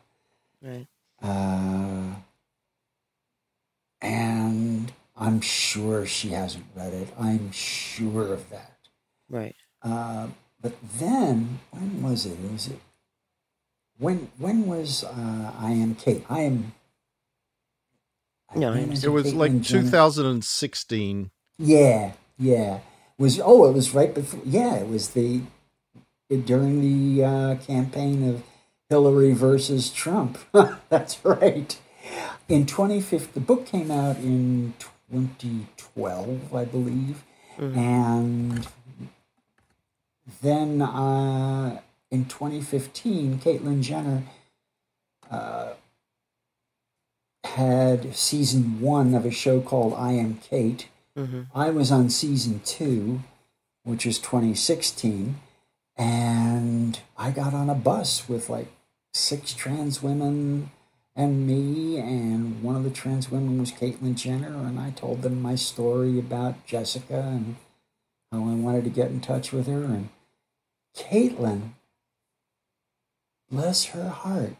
Right. 0.62 0.86
Uh, 1.22 2.14
and 4.00 4.92
I'm 5.16 5.40
sure 5.40 6.06
she 6.06 6.30
hasn't 6.30 6.66
read 6.74 6.94
it. 6.94 7.08
I'm 7.18 7.52
sure 7.52 8.32
of 8.32 8.48
that. 8.50 8.78
Right. 9.28 9.54
Uh, 9.82 10.28
but 10.60 10.74
then, 10.98 11.60
when 11.70 12.02
was 12.02 12.26
it? 12.26 12.38
Was 12.50 12.68
it 12.68 12.80
when? 13.98 14.30
When 14.36 14.66
was 14.66 15.04
uh, 15.04 15.52
I 15.58 15.70
am 15.72 15.94
Cait? 15.94 16.24
I 16.28 16.40
am 16.40 16.72
no, 18.54 18.74
it 18.74 19.08
was 19.08 19.32
like 19.32 19.62
2016. 19.62 21.30
Yeah, 21.58 22.12
yeah. 22.38 22.80
Was 23.20 23.38
oh, 23.38 23.68
it 23.68 23.74
was 23.74 23.94
right 23.94 24.14
before. 24.14 24.40
Yeah, 24.46 24.76
it 24.76 24.88
was 24.88 25.10
the 25.10 25.42
it, 26.30 26.46
during 26.46 26.80
the 26.80 27.22
uh, 27.22 27.54
campaign 27.56 28.26
of 28.26 28.42
Hillary 28.88 29.34
versus 29.34 29.90
Trump. 29.90 30.38
That's 30.88 31.22
right. 31.22 31.78
In 32.48 32.64
2015, 32.64 33.32
the 33.34 33.40
book 33.40 33.66
came 33.66 33.90
out 33.90 34.16
in 34.16 34.72
2012, 35.12 36.54
I 36.54 36.64
believe, 36.64 37.22
mm-hmm. 37.58 37.78
and 37.78 38.66
then 40.40 40.80
uh, 40.80 41.78
in 42.10 42.24
2015, 42.24 43.38
Caitlyn 43.38 43.82
Jenner. 43.82 44.22
Uh, 45.30 45.74
had 47.44 48.14
season 48.14 48.80
one 48.80 49.14
of 49.14 49.24
a 49.24 49.30
show 49.30 49.60
called 49.60 49.94
I 49.94 50.12
Am 50.12 50.36
Cait. 50.36 50.88
Mm-hmm. 51.16 51.42
I 51.54 51.70
was 51.70 51.90
on 51.90 52.10
season 52.10 52.60
two, 52.64 53.20
which 53.82 54.06
was 54.06 54.18
2016, 54.18 55.36
and 55.96 57.00
I 57.16 57.30
got 57.30 57.52
on 57.52 57.68
a 57.68 57.74
bus 57.74 58.28
with 58.28 58.48
like 58.48 58.68
six 59.12 59.52
trans 59.52 60.02
women 60.02 60.70
and 61.16 61.46
me, 61.46 61.98
and 61.98 62.62
one 62.62 62.76
of 62.76 62.84
the 62.84 62.90
trans 62.90 63.30
women 63.30 63.58
was 63.58 63.72
Caitlyn 63.72 64.14
Jenner, 64.14 64.56
and 64.66 64.78
I 64.78 64.90
told 64.90 65.22
them 65.22 65.42
my 65.42 65.56
story 65.56 66.18
about 66.18 66.66
Jessica 66.66 67.20
and 67.20 67.56
how 68.30 68.38
I 68.38 68.54
wanted 68.54 68.84
to 68.84 68.90
get 68.90 69.10
in 69.10 69.20
touch 69.20 69.52
with 69.52 69.66
her. 69.66 69.84
And 69.84 70.08
Caitlyn, 70.96 71.70
bless 73.50 73.86
her 73.86 74.08
heart, 74.08 74.56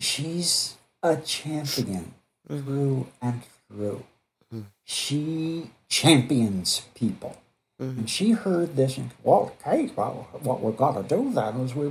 she's 0.00 0.76
a 1.02 1.16
champion 1.16 2.14
mm-hmm. 2.48 2.64
through 2.64 3.08
and 3.20 3.42
through. 3.68 4.04
Mm-hmm. 4.52 4.66
She 4.84 5.70
champions 5.88 6.82
people. 6.94 7.36
Mm-hmm. 7.80 8.00
And 8.00 8.10
she 8.10 8.32
heard 8.32 8.74
this 8.74 8.96
and, 8.96 9.10
well, 9.22 9.54
Kate, 9.62 9.96
well, 9.96 10.28
what 10.42 10.60
we've 10.62 10.76
got 10.76 10.92
to 10.96 11.02
do 11.02 11.32
then 11.32 11.60
is 11.60 11.74
we, 11.74 11.86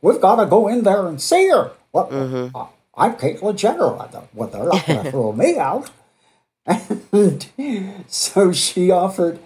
we've 0.00 0.20
got 0.20 0.36
to 0.36 0.46
go 0.46 0.66
in 0.66 0.82
there 0.82 1.06
and 1.06 1.20
see 1.20 1.48
her. 1.48 1.70
What, 1.92 2.10
mm-hmm. 2.10 2.56
uh, 2.56 2.66
I'm 2.96 3.14
Caitlyn 3.14 3.56
Jenner. 3.56 3.92
Well, 4.34 4.48
they're 4.48 4.64
not 4.64 4.86
going 4.86 5.04
to 5.04 5.10
throw 5.10 5.32
me 5.32 5.58
out. 5.58 5.90
And 7.12 8.04
so 8.08 8.52
she 8.52 8.90
offered 8.90 9.38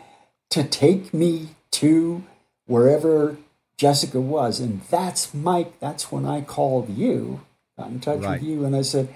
to 0.50 0.64
take 0.64 1.12
me 1.12 1.50
to 1.72 2.24
wherever 2.66 3.36
Jessica 3.76 4.20
was. 4.20 4.60
And 4.60 4.80
that's 4.90 5.34
Mike. 5.34 5.78
That's 5.80 6.10
when 6.10 6.24
I 6.24 6.40
called 6.40 6.88
you, 6.88 7.42
got 7.78 7.88
in 7.88 8.00
touch 8.00 8.20
Right. 8.20 8.40
with 8.40 8.48
you, 8.48 8.64
and 8.64 8.74
I 8.74 8.82
said, 8.82 9.14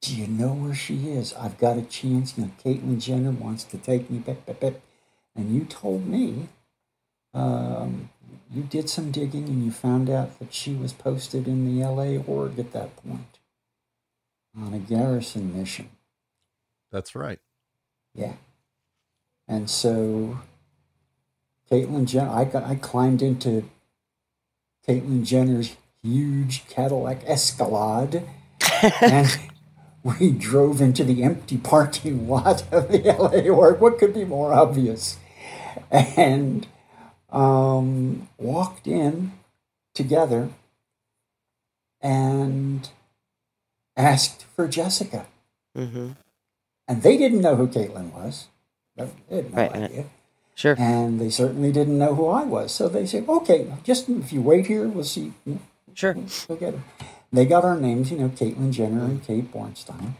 Do 0.00 0.14
you 0.14 0.26
know 0.26 0.52
where 0.52 0.74
she 0.74 1.10
is? 1.10 1.34
I've 1.34 1.58
got 1.58 1.76
a 1.76 1.82
chance. 1.82 2.38
You 2.38 2.44
know, 2.44 2.50
Caitlyn 2.64 3.00
Jenner 3.00 3.32
wants 3.32 3.64
to 3.64 3.78
take 3.78 4.10
me. 4.10 4.18
Bip, 4.18 4.46
bip, 4.46 4.60
bip. 4.60 4.82
And 5.34 5.54
you 5.54 5.64
told 5.64 6.06
me 6.06 6.48
um, 7.34 8.10
you 8.52 8.62
did 8.62 8.88
some 8.88 9.10
digging 9.10 9.44
and 9.44 9.64
you 9.64 9.70
found 9.70 10.08
out 10.08 10.38
that 10.38 10.54
she 10.54 10.74
was 10.74 10.92
posted 10.92 11.46
in 11.46 11.64
the 11.64 11.84
LA 11.84 12.22
org 12.22 12.58
at 12.58 12.72
that 12.72 12.96
point 12.96 13.38
on 14.56 14.72
a 14.72 14.78
garrison 14.78 15.56
mission. 15.56 15.90
That's 16.90 17.14
right. 17.14 17.38
Yeah. 18.14 18.34
And 19.46 19.68
so 19.68 20.40
Caitlyn 21.70 22.06
Jenner, 22.06 22.30
I, 22.30 22.44
got, 22.44 22.64
I 22.64 22.74
climbed 22.76 23.22
into 23.22 23.68
Caitlyn 24.86 25.24
Jenner's 25.24 25.76
huge 26.02 26.66
Cadillac 26.68 27.22
Escalade 27.26 28.22
and 29.02 29.38
we 30.18 30.30
drove 30.30 30.80
into 30.80 31.04
the 31.04 31.22
empty 31.22 31.56
parking 31.56 32.28
lot 32.30 32.62
of 32.72 32.88
the 32.90 32.98
LA 33.02 33.50
org. 33.50 33.80
What 33.80 33.98
could 33.98 34.14
be 34.14 34.24
more 34.24 34.52
obvious? 34.52 35.18
And 35.90 36.66
um, 37.30 38.28
walked 38.38 38.86
in 38.86 39.32
together 39.94 40.50
and 42.00 42.88
asked 43.96 44.44
for 44.54 44.68
Jessica. 44.68 45.26
hmm 45.74 46.10
And 46.86 47.02
they 47.02 47.16
didn't 47.16 47.40
know 47.40 47.56
who 47.56 47.68
Caitlyn 47.68 48.12
was. 48.12 48.48
They 48.96 49.36
had 49.36 49.52
no 49.52 49.62
right. 49.62 49.72
idea. 49.72 50.04
Sure. 50.54 50.74
And 50.76 51.20
they 51.20 51.30
certainly 51.30 51.70
didn't 51.70 51.98
know 51.98 52.14
who 52.14 52.26
I 52.28 52.42
was. 52.42 52.72
So 52.72 52.88
they 52.88 53.06
said, 53.06 53.28
okay, 53.28 53.72
just 53.84 54.08
if 54.08 54.32
you 54.32 54.42
wait 54.42 54.66
here, 54.66 54.88
we'll 54.88 55.04
see. 55.04 55.32
Sure. 55.94 56.16
We'll 56.48 56.58
get 56.58 56.74
her. 56.74 56.82
They 57.32 57.44
got 57.44 57.64
our 57.64 57.78
names, 57.78 58.10
you 58.10 58.18
know, 58.18 58.28
Caitlyn 58.30 58.72
Jenner 58.72 59.04
and 59.04 59.22
Kate 59.22 59.52
Bornstein. 59.52 60.14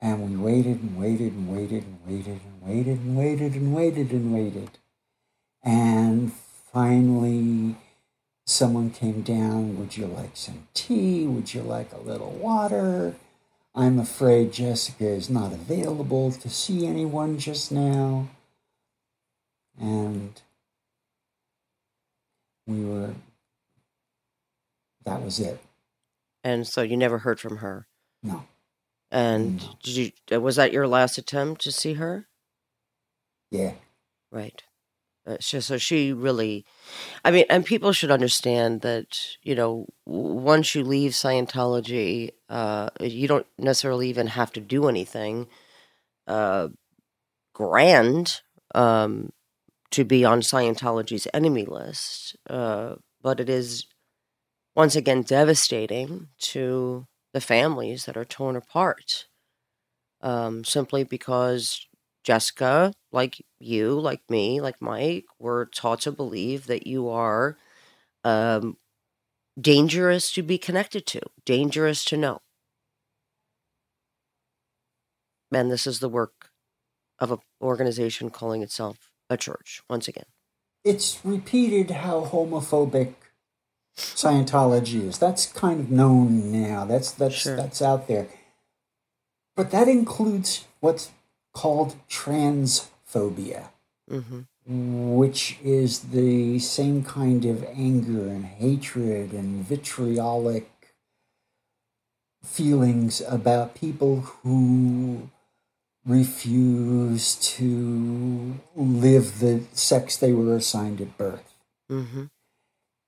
And 0.00 0.28
we 0.28 0.36
waited 0.36 0.82
and 0.82 0.98
waited 0.98 1.32
and 1.32 1.48
waited 1.48 1.84
and 1.84 2.00
waited 2.06 2.40
and 2.42 2.62
waited 2.62 2.98
and 2.98 3.16
waited 3.16 3.54
and 3.54 3.74
waited 3.74 4.10
and 4.10 4.34
waited. 4.34 4.70
And 5.62 6.32
finally, 6.32 7.76
someone 8.46 8.90
came 8.90 9.22
down. 9.22 9.78
Would 9.78 9.96
you 9.96 10.06
like 10.06 10.36
some 10.36 10.66
tea? 10.74 11.26
Would 11.26 11.54
you 11.54 11.62
like 11.62 11.92
a 11.92 12.00
little 12.00 12.32
water? 12.32 13.14
I'm 13.74 13.98
afraid 13.98 14.52
Jessica 14.52 15.06
is 15.06 15.30
not 15.30 15.52
available 15.52 16.32
to 16.32 16.50
see 16.50 16.86
anyone 16.86 17.38
just 17.38 17.72
now. 17.72 18.28
And 19.80 20.40
we 22.66 22.84
were, 22.84 23.14
that 25.04 25.22
was 25.22 25.40
it. 25.40 25.60
And 26.44 26.66
so 26.66 26.82
you 26.82 26.96
never 26.96 27.18
heard 27.18 27.38
from 27.40 27.58
her. 27.58 27.86
No. 28.22 28.44
And 29.10 29.58
No. 29.58 29.74
did 29.82 29.96
you? 29.96 30.12
uh, 30.32 30.40
Was 30.40 30.56
that 30.56 30.72
your 30.72 30.88
last 30.88 31.18
attempt 31.18 31.60
to 31.62 31.72
see 31.72 31.94
her? 31.94 32.28
Yeah. 33.50 33.74
Right. 34.30 34.62
Uh, 35.26 35.36
so, 35.40 35.60
so 35.60 35.78
she 35.78 36.12
really, 36.12 36.64
I 37.24 37.30
mean, 37.30 37.44
and 37.48 37.64
people 37.64 37.92
should 37.92 38.10
understand 38.10 38.80
that 38.80 39.36
you 39.42 39.54
know 39.54 39.86
once 40.04 40.74
you 40.74 40.82
leave 40.82 41.12
Scientology, 41.12 42.30
uh, 42.48 42.90
you 43.00 43.28
don't 43.28 43.46
necessarily 43.56 44.08
even 44.08 44.26
have 44.28 44.52
to 44.54 44.60
do 44.60 44.88
anything 44.88 45.46
uh, 46.26 46.68
grand 47.54 48.40
um, 48.74 49.32
to 49.92 50.04
be 50.04 50.24
on 50.24 50.40
Scientology's 50.40 51.28
enemy 51.32 51.66
list, 51.66 52.36
uh, 52.50 52.96
but 53.22 53.38
it 53.38 53.48
is 53.48 53.86
once 54.74 54.96
again 54.96 55.22
devastating 55.22 56.28
to 56.38 57.06
the 57.32 57.40
families 57.40 58.04
that 58.04 58.16
are 58.16 58.24
torn 58.24 58.56
apart 58.56 59.26
um, 60.22 60.64
simply 60.64 61.04
because 61.04 61.86
Jessica, 62.24 62.92
like 63.10 63.44
you, 63.58 63.98
like 63.98 64.22
me, 64.30 64.60
like 64.60 64.80
Mike, 64.80 65.24
were 65.38 65.66
taught 65.66 66.02
to 66.02 66.12
believe 66.12 66.66
that 66.68 66.86
you 66.86 67.08
are 67.08 67.56
um, 68.24 68.76
dangerous 69.60 70.32
to 70.32 70.42
be 70.42 70.58
connected 70.58 71.06
to, 71.06 71.20
dangerous 71.44 72.04
to 72.04 72.16
know. 72.16 72.40
And 75.52 75.70
this 75.70 75.86
is 75.86 75.98
the 75.98 76.08
work 76.08 76.50
of 77.18 77.32
an 77.32 77.38
organization 77.60 78.30
calling 78.30 78.62
itself 78.62 79.10
a 79.28 79.36
church, 79.36 79.82
once 79.90 80.08
again. 80.08 80.24
It's 80.84 81.20
repeated 81.24 81.90
how 81.90 82.24
homophobic 82.24 83.14
Scientology 83.96 85.06
is. 85.08 85.18
That's 85.18 85.46
kind 85.46 85.80
of 85.80 85.90
known 85.90 86.50
now. 86.50 86.84
That's 86.84 87.10
that's 87.12 87.34
Sure. 87.34 87.56
that's 87.56 87.82
out 87.82 88.08
there. 88.08 88.28
But 89.54 89.70
that 89.70 89.88
includes 89.88 90.64
what's 90.80 91.10
called 91.52 91.96
transphobia, 92.08 93.68
hmm 94.08 94.40
which 94.64 95.58
is 95.62 95.98
the 96.10 96.56
same 96.60 97.02
kind 97.02 97.44
of 97.44 97.64
anger 97.74 98.28
and 98.28 98.44
hatred 98.44 99.32
and 99.32 99.64
vitriolic 99.66 100.70
feelings 102.44 103.20
about 103.28 103.74
people 103.74 104.20
who 104.20 105.28
refuse 106.06 107.34
to 107.36 108.60
live 108.76 109.40
the 109.40 109.62
sex 109.72 110.16
they 110.16 110.32
were 110.32 110.54
assigned 110.56 111.00
at 111.00 111.18
birth. 111.18 111.54
hmm 111.88 112.24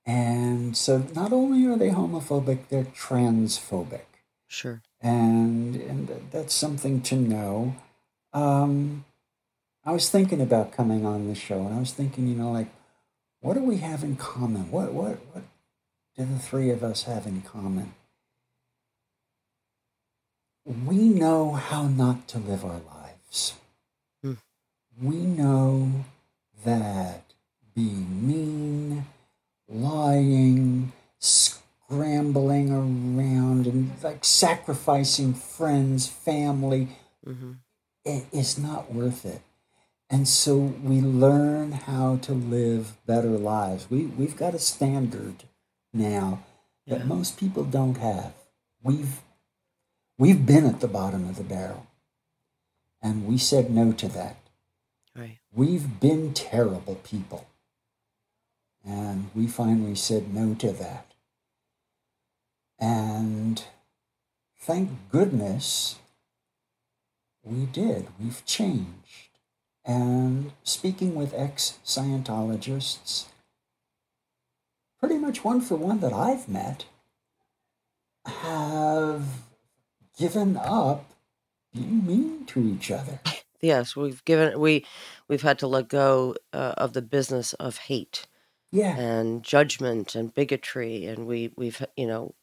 And 0.05 0.77
so 0.77 1.07
not 1.15 1.33
only 1.33 1.65
are 1.65 1.77
they 1.77 1.89
homophobic, 1.89 2.67
they're 2.69 2.83
transphobic. 2.83 4.05
Sure. 4.47 4.81
And, 5.01 5.75
and 5.75 6.29
that's 6.31 6.53
something 6.53 7.01
to 7.01 7.15
know. 7.15 7.75
Um, 8.31 9.05
I 9.83 9.91
was 9.91 10.09
thinking 10.09 10.41
about 10.41 10.71
coming 10.71 11.05
on 11.05 11.27
the 11.27 11.35
show, 11.35 11.65
and 11.65 11.75
I 11.75 11.79
was 11.79 11.91
thinking, 11.91 12.27
you 12.27 12.35
know, 12.35 12.51
like, 12.51 12.69
what 13.41 13.55
do 13.55 13.61
we 13.61 13.77
have 13.77 14.03
in 14.03 14.15
common? 14.15 14.71
What, 14.71 14.93
what, 14.93 15.19
what 15.31 15.43
do 16.17 16.25
the 16.25 16.39
three 16.39 16.69
of 16.69 16.83
us 16.83 17.03
have 17.03 17.25
in 17.25 17.41
common? 17.41 17.93
We 20.65 21.09
know 21.09 21.53
how 21.53 21.87
not 21.87 22.27
to 22.29 22.39
live 22.39 22.65
our 22.65 22.81
lives. 22.81 23.53
Hmm. 24.23 24.33
We 24.99 25.17
know 25.17 26.05
that 26.63 27.23
being 27.75 28.25
mean, 28.27 29.05
lying, 29.67 30.91
scrambling 31.19 32.71
around, 32.71 33.67
and 33.67 33.91
like 34.03 34.23
sacrificing 34.25 35.33
friends, 35.33 36.07
family, 36.07 36.89
Mm-hmm. 37.27 37.53
it 38.03 38.25
is 38.31 38.59
not 38.59 38.93
worth 38.93 39.25
it. 39.25 39.41
And 40.11 40.27
so 40.27 40.55
we 40.57 41.01
learn 41.01 41.71
how 41.71 42.17
to 42.17 42.33
live 42.33 42.93
better 43.07 43.29
lives. 43.31 43.89
We, 43.89 44.05
we've 44.05 44.37
got 44.37 44.53
a 44.53 44.59
standard 44.59 45.45
now 45.91 46.43
that 46.85 46.99
Yeah. 46.99 47.05
most 47.05 47.37
people 47.39 47.63
don't 47.63 47.97
have. 47.97 48.33
We've, 48.83 49.21
we've 50.19 50.45
been 50.45 50.67
at 50.67 50.81
the 50.81 50.87
bottom 50.87 51.27
of 51.27 51.37
the 51.37 51.43
barrel, 51.43 51.87
and 53.01 53.25
we 53.25 53.39
said 53.39 53.71
no 53.71 53.91
to 53.93 54.07
that. 54.09 54.37
Right. 55.15 55.39
We've 55.51 55.99
been 55.99 56.35
terrible 56.35 56.95
people. 57.03 57.47
And 58.85 59.29
we 59.33 59.47
finally 59.47 59.95
said 59.95 60.33
no 60.33 60.53
to 60.55 60.71
that. 60.71 61.13
And 62.77 63.63
thank 64.59 64.89
goodness 65.11 65.95
we 67.43 67.65
did. 67.65 68.07
We've 68.19 68.45
changed. 68.45 69.39
And 69.83 70.51
speaking 70.63 71.15
with 71.15 71.33
ex 71.33 71.79
Scientologists, 71.85 73.25
pretty 74.99 75.17
much 75.17 75.43
one 75.43 75.61
for 75.61 75.75
one 75.75 75.99
that 75.99 76.13
I've 76.13 76.49
met, 76.49 76.85
have 78.25 79.25
given 80.17 80.57
up 80.57 81.05
being 81.73 82.05
mean 82.05 82.45
to 82.45 82.59
each 82.59 82.89
other. 82.91 83.19
Yes, 83.61 83.95
we've 83.95 84.23
given 84.25 84.59
we 84.59 84.85
we've 85.27 85.41
had 85.41 85.59
to 85.59 85.67
let 85.67 85.87
go 85.87 86.35
uh, 86.53 86.73
of 86.77 86.93
the 86.93 87.01
business 87.01 87.53
of 87.53 87.77
hate 87.77 88.27
Yeah. 88.75 88.99
and 88.99 89.43
judgment 89.43 90.15
and 90.15 90.33
bigotry, 90.33 91.05
and 91.05 91.27
we 91.27 91.53
we've 91.57 91.85
you 91.97 92.07
know. 92.07 92.35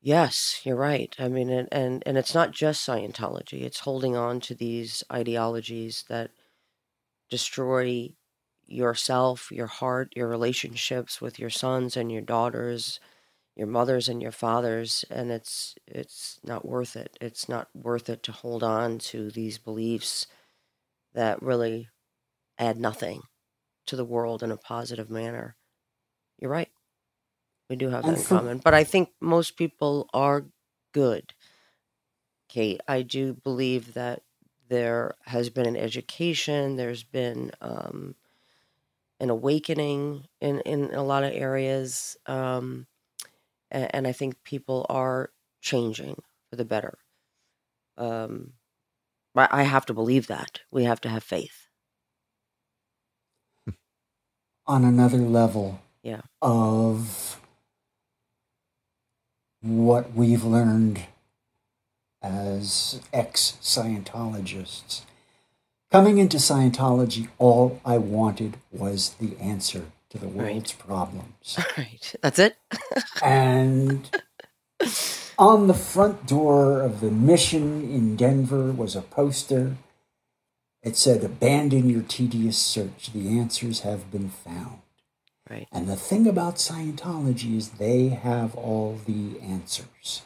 Yes, 0.00 0.62
you're 0.64 0.74
right. 0.76 1.14
I 1.18 1.28
mean, 1.28 1.50
and, 1.50 1.68
and 1.70 2.02
and 2.06 2.16
it's 2.16 2.34
not 2.34 2.50
just 2.52 2.86
Scientology. 2.86 3.60
It's 3.62 3.80
holding 3.80 4.16
on 4.16 4.40
to 4.40 4.54
these 4.54 5.02
ideologies 5.12 6.04
that 6.08 6.30
destroy 7.30 8.14
yourself, 8.66 9.50
your 9.52 9.66
heart, 9.66 10.12
your 10.16 10.28
relationships 10.28 11.20
with 11.20 11.38
your 11.38 11.50
sons 11.50 11.96
and 11.96 12.10
your 12.10 12.22
daughters, 12.22 12.98
your 13.56 13.68
mothers 13.68 14.08
and 14.08 14.22
your 14.22 14.32
fathers 14.32 15.04
and 15.10 15.30
it's 15.32 15.76
it's 15.86 16.40
not 16.44 16.66
worth 16.66 16.96
it 16.96 17.18
it's 17.20 17.48
not 17.48 17.68
worth 17.74 18.08
it 18.08 18.22
to 18.22 18.32
hold 18.32 18.62
on 18.64 18.98
to 18.98 19.30
these 19.32 19.58
beliefs 19.58 20.26
that 21.14 21.42
really 21.42 21.88
add 22.58 22.78
nothing 22.78 23.22
to 23.86 23.96
the 23.96 24.04
world 24.04 24.42
in 24.42 24.50
a 24.50 24.56
positive 24.56 25.10
manner 25.10 25.56
you're 26.38 26.50
right 26.50 26.70
we 27.68 27.76
do 27.76 27.88
have 27.88 28.04
that 28.04 28.18
in 28.18 28.24
common 28.24 28.58
but 28.58 28.74
i 28.74 28.84
think 28.84 29.10
most 29.20 29.56
people 29.56 30.08
are 30.12 30.46
good 30.92 31.34
kate 32.48 32.80
i 32.88 33.02
do 33.02 33.32
believe 33.32 33.94
that 33.94 34.22
there 34.68 35.14
has 35.26 35.48
been 35.50 35.66
an 35.66 35.76
education 35.76 36.76
there's 36.76 37.04
been 37.04 37.52
um, 37.60 38.14
an 39.20 39.30
awakening 39.30 40.26
in 40.40 40.60
in 40.60 40.92
a 40.92 41.02
lot 41.02 41.24
of 41.24 41.32
areas 41.32 42.16
um, 42.26 42.86
and, 43.70 43.94
and 43.94 44.06
I 44.06 44.12
think 44.12 44.42
people 44.44 44.86
are 44.88 45.30
changing 45.60 46.22
for 46.50 46.56
the 46.56 46.64
better. 46.64 46.98
Um, 47.96 48.54
I 49.34 49.48
I 49.50 49.62
have 49.64 49.86
to 49.86 49.94
believe 49.94 50.26
that. 50.28 50.60
We 50.70 50.84
have 50.84 51.00
to 51.02 51.08
have 51.08 51.22
faith. 51.22 51.65
On 54.66 54.84
another 54.84 55.18
level 55.18 55.80
Yeah. 56.02 56.22
of 56.42 57.40
what 59.62 60.12
we've 60.14 60.44
learned 60.44 61.02
as 62.22 63.00
ex 63.12 63.56
Scientologists. 63.62 65.02
Coming 65.90 66.18
into 66.18 66.38
Scientology, 66.38 67.28
all 67.38 67.80
I 67.84 67.98
wanted 67.98 68.56
was 68.72 69.10
the 69.20 69.36
answer 69.38 69.86
to 70.10 70.18
the 70.18 70.26
Right. 70.26 70.54
world's 70.54 70.72
problems. 70.72 71.58
Right. 71.76 72.14
That's 72.22 72.38
it. 72.38 72.56
and 73.22 74.10
on 75.38 75.66
the 75.68 75.74
front 75.74 76.26
door 76.26 76.80
of 76.80 77.00
the 77.00 77.10
mission 77.10 77.82
in 77.90 78.16
Denver 78.16 78.72
was 78.72 78.96
a 78.96 79.02
poster. 79.02 79.76
It 80.86 80.96
said, 80.96 81.24
Abandon 81.24 81.90
your 81.90 82.02
tedious 82.04 82.58
search. 82.58 83.12
The 83.12 83.28
answers 83.40 83.80
have 83.82 84.12
been 84.12 84.30
found. 84.30 84.78
Right. 85.50 85.68
And 85.72 85.88
the 85.88 85.96
thing 85.96 86.28
about 86.28 86.56
Scientology 86.56 87.56
is 87.58 87.70
they 87.70 88.10
have 88.10 88.56
all 88.56 89.00
the 89.06 89.40
answers. 89.42 90.22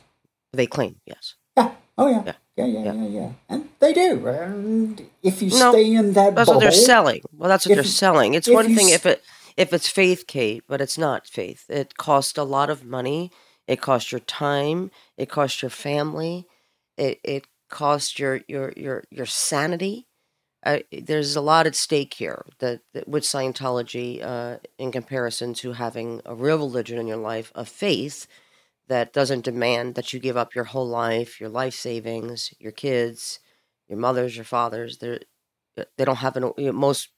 They 0.53 0.67
claim 0.67 0.97
yes. 1.07 1.37
Yeah. 1.57 1.73
Oh, 1.99 2.09
yeah. 2.11 2.23
Yeah. 2.27 2.35
Yeah, 2.59 2.67
yeah, 2.67 2.85
Yeah. 2.85 2.95
yeah, 2.95 3.09
yeah. 3.09 3.33
And 3.51 3.71
they 3.81 3.95
do. 3.95 4.27
And 4.29 5.11
if 5.23 5.43
you 5.43 5.51
No, 5.51 5.73
stay 5.73 5.95
in 5.95 6.15
that 6.15 6.37
That's 6.37 6.49
bubble, 6.49 6.61
what 6.61 6.61
they're 6.61 6.73
selling. 6.73 7.23
Well, 7.33 7.51
that's 7.51 7.67
what 7.67 7.73
If 7.73 7.77
they're 7.77 7.85
selling. 7.93 8.35
It's 8.35 8.49
one 8.49 8.67
thing 8.77 8.91
if 8.91 9.07
it 9.07 9.25
if 9.57 9.73
it's 9.75 9.89
faith, 9.89 10.27
Kate, 10.29 10.65
but 10.69 10.81
it's 10.83 10.99
not 10.99 11.27
faith. 11.27 11.67
It 11.71 11.97
costs 11.99 12.39
a 12.39 12.45
lot 12.45 12.71
of 12.71 12.85
money. 12.85 13.33
It 13.69 13.81
costs 13.83 14.13
your 14.13 14.21
time. 14.21 14.93
It 15.19 15.31
costs 15.31 15.63
your 15.63 15.71
family. 15.71 16.47
It 16.99 17.21
it 17.25 17.47
costs 17.71 18.19
your 18.19 18.43
your 18.49 18.73
your 18.77 19.05
your 19.11 19.27
sanity. 19.27 20.09
Uh, 20.63 20.81
there's 20.93 21.37
a 21.37 21.41
lot 21.41 21.67
at 21.67 21.75
stake 21.75 22.15
here 22.15 22.45
that, 22.59 22.81
that 22.93 23.09
with 23.09 23.23
Scientology, 23.23 24.23
uh, 24.23 24.59
in 24.79 24.93
comparison 24.93 25.55
to 25.55 25.73
having 25.73 26.21
a 26.27 26.35
real 26.35 26.59
religion 26.59 26.99
in 26.99 27.07
your 27.07 27.17
life, 27.17 27.51
a 27.55 27.65
faith 27.65 28.27
that 28.89 29.13
doesn't 29.13 29.45
demand 29.45 29.95
that 29.95 30.13
you 30.13 30.21
give 30.21 30.37
up 30.37 30.55
your 30.55 30.65
whole 30.65 30.89
life, 30.89 31.41
your 31.41 31.49
life 31.49 31.75
savings, 31.75 32.53
your 32.59 32.73
kids, 32.73 33.39
your 33.89 33.99
mothers, 33.99 34.37
your 34.37 34.45
fathers. 34.45 34.99
They're 34.99 35.21
they 35.97 36.05
don't 36.05 36.17
have 36.17 36.37
an 36.37 36.53
you 36.59 36.67
know, 36.67 36.73
most 36.73 37.09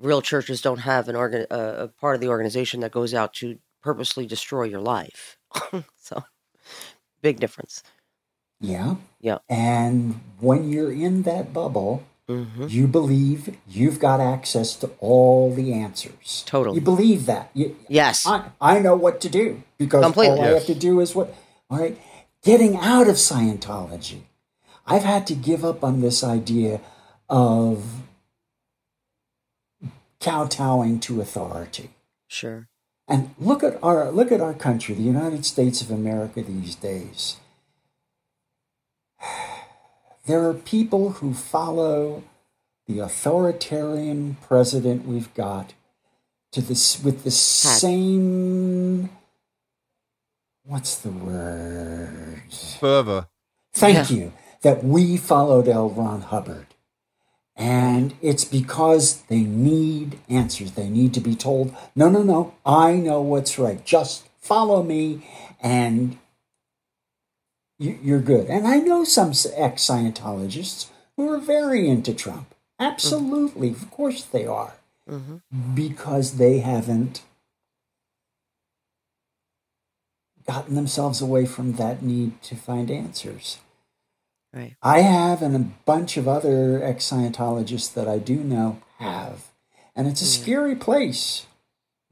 real 0.00 0.22
churches 0.22 0.60
don't 0.60 0.80
have 0.80 1.08
an 1.08 1.14
organ 1.14 1.46
uh, 1.50 1.74
a 1.78 1.88
part 1.88 2.14
of 2.14 2.20
the 2.20 2.28
organization 2.28 2.80
that 2.80 2.90
goes 2.90 3.14
out 3.14 3.34
to 3.34 3.58
purposely 3.82 4.26
destroy 4.26 4.64
your 4.64 4.80
life. 4.80 5.36
so 5.96 6.24
big 7.20 7.38
difference. 7.38 7.82
yeah. 8.60 8.96
Yeah. 9.20 9.38
And 9.48 10.20
when 10.40 10.70
you're 10.70 10.92
in 10.92 11.22
that 11.22 11.52
bubble, 11.52 12.04
hmm 12.28 12.66
you 12.68 12.86
believe 12.86 13.56
you've 13.66 13.98
got 13.98 14.20
access 14.20 14.76
to 14.76 14.90
all 15.00 15.52
the 15.52 15.72
answers. 15.72 16.44
Totally. 16.46 16.76
You 16.76 16.80
believe 16.80 17.26
that. 17.26 17.50
You, 17.54 17.76
Yes. 17.88 18.26
I, 18.26 18.50
I 18.60 18.78
know 18.78 18.94
what 18.96 19.20
to 19.22 19.28
do 19.28 19.62
because 19.78 20.04
Completely. 20.04 20.38
all 20.38 20.44
I 20.44 20.50
Yes. 20.50 20.66
have 20.66 20.74
to 20.74 20.80
do 20.80 21.00
is 21.00 21.14
what. 21.14 21.34
All 21.68 21.78
right. 21.78 22.00
Getting 22.44 22.76
out 22.76 23.08
of 23.08 23.16
Scientology, 23.16 24.22
I've 24.86 25.04
had 25.04 25.26
to 25.28 25.34
give 25.34 25.64
up 25.64 25.82
on 25.84 26.00
this 26.00 26.22
idea 26.24 26.80
of 27.28 28.02
kowtowing 30.20 31.00
to 31.00 31.20
authority. 31.20 31.90
Sure. 32.28 32.68
And 33.08 33.34
look 33.38 33.62
at 33.64 33.78
our 33.82 34.10
look 34.10 34.30
at 34.32 34.40
our 34.40 34.54
country, 34.54 34.94
the 34.94 35.02
United 35.02 35.44
States 35.44 35.82
of 35.82 35.90
America 35.90 36.42
these 36.42 36.74
days. 36.76 37.36
There 40.26 40.48
are 40.48 40.54
people 40.54 41.10
who 41.10 41.34
follow 41.34 42.22
the 42.86 43.00
authoritarian 43.00 44.36
president 44.46 45.06
we've 45.06 45.32
got 45.34 45.74
to 46.52 46.60
this 46.60 47.02
with 47.02 47.24
the 47.24 47.30
same 47.30 49.10
what's 50.64 50.96
the 50.96 51.10
word? 51.10 52.42
Further. 52.78 53.26
Thank 53.72 54.10
you. 54.10 54.32
That 54.62 54.84
we 54.84 55.16
followed 55.16 55.66
L. 55.68 55.90
Ron 55.90 56.22
Hubbard. 56.22 56.66
And 57.56 58.14
it's 58.22 58.44
because 58.44 59.22
they 59.22 59.40
need 59.40 60.18
answers. 60.28 60.72
They 60.72 60.88
need 60.88 61.12
to 61.14 61.20
be 61.20 61.34
told, 61.34 61.74
no, 61.94 62.08
no, 62.08 62.22
no, 62.22 62.54
I 62.64 62.92
know 62.94 63.20
what's 63.20 63.58
right. 63.58 63.84
Just 63.84 64.28
follow 64.38 64.82
me 64.82 65.26
and 65.60 66.12
you- 66.12 66.18
you're 67.82 68.20
good. 68.20 68.48
And 68.48 68.66
I 68.66 68.76
know 68.78 69.04
some 69.04 69.32
ex 69.54 69.84
Scientologists 69.86 70.88
who 71.16 71.30
are 71.32 71.38
very 71.38 71.88
into 71.88 72.14
Trump. 72.14 72.54
Absolutely. 72.78 73.70
Of 73.70 73.90
course 73.90 74.24
they 74.24 74.46
are. 74.46 74.74
hmm 75.08 75.36
Because 75.74 76.36
they 76.38 76.58
haven't 76.60 77.22
gotten 80.46 80.74
themselves 80.74 81.20
away 81.20 81.46
from 81.46 81.74
that 81.74 82.02
need 82.02 82.40
to 82.42 82.56
find 82.56 82.90
answers. 82.90 83.58
Right. 84.52 84.74
I 84.82 85.00
have, 85.00 85.40
and 85.40 85.56
a 85.56 85.70
bunch 85.86 86.16
of 86.16 86.28
other 86.28 86.82
ex 86.82 87.08
Scientologists 87.08 87.92
that 87.94 88.06
I 88.08 88.18
do 88.18 88.36
know 88.36 88.82
have. 88.98 89.46
And 89.96 90.06
it's 90.06 90.20
a 90.22 90.26
scary 90.26 90.74
place 90.74 91.46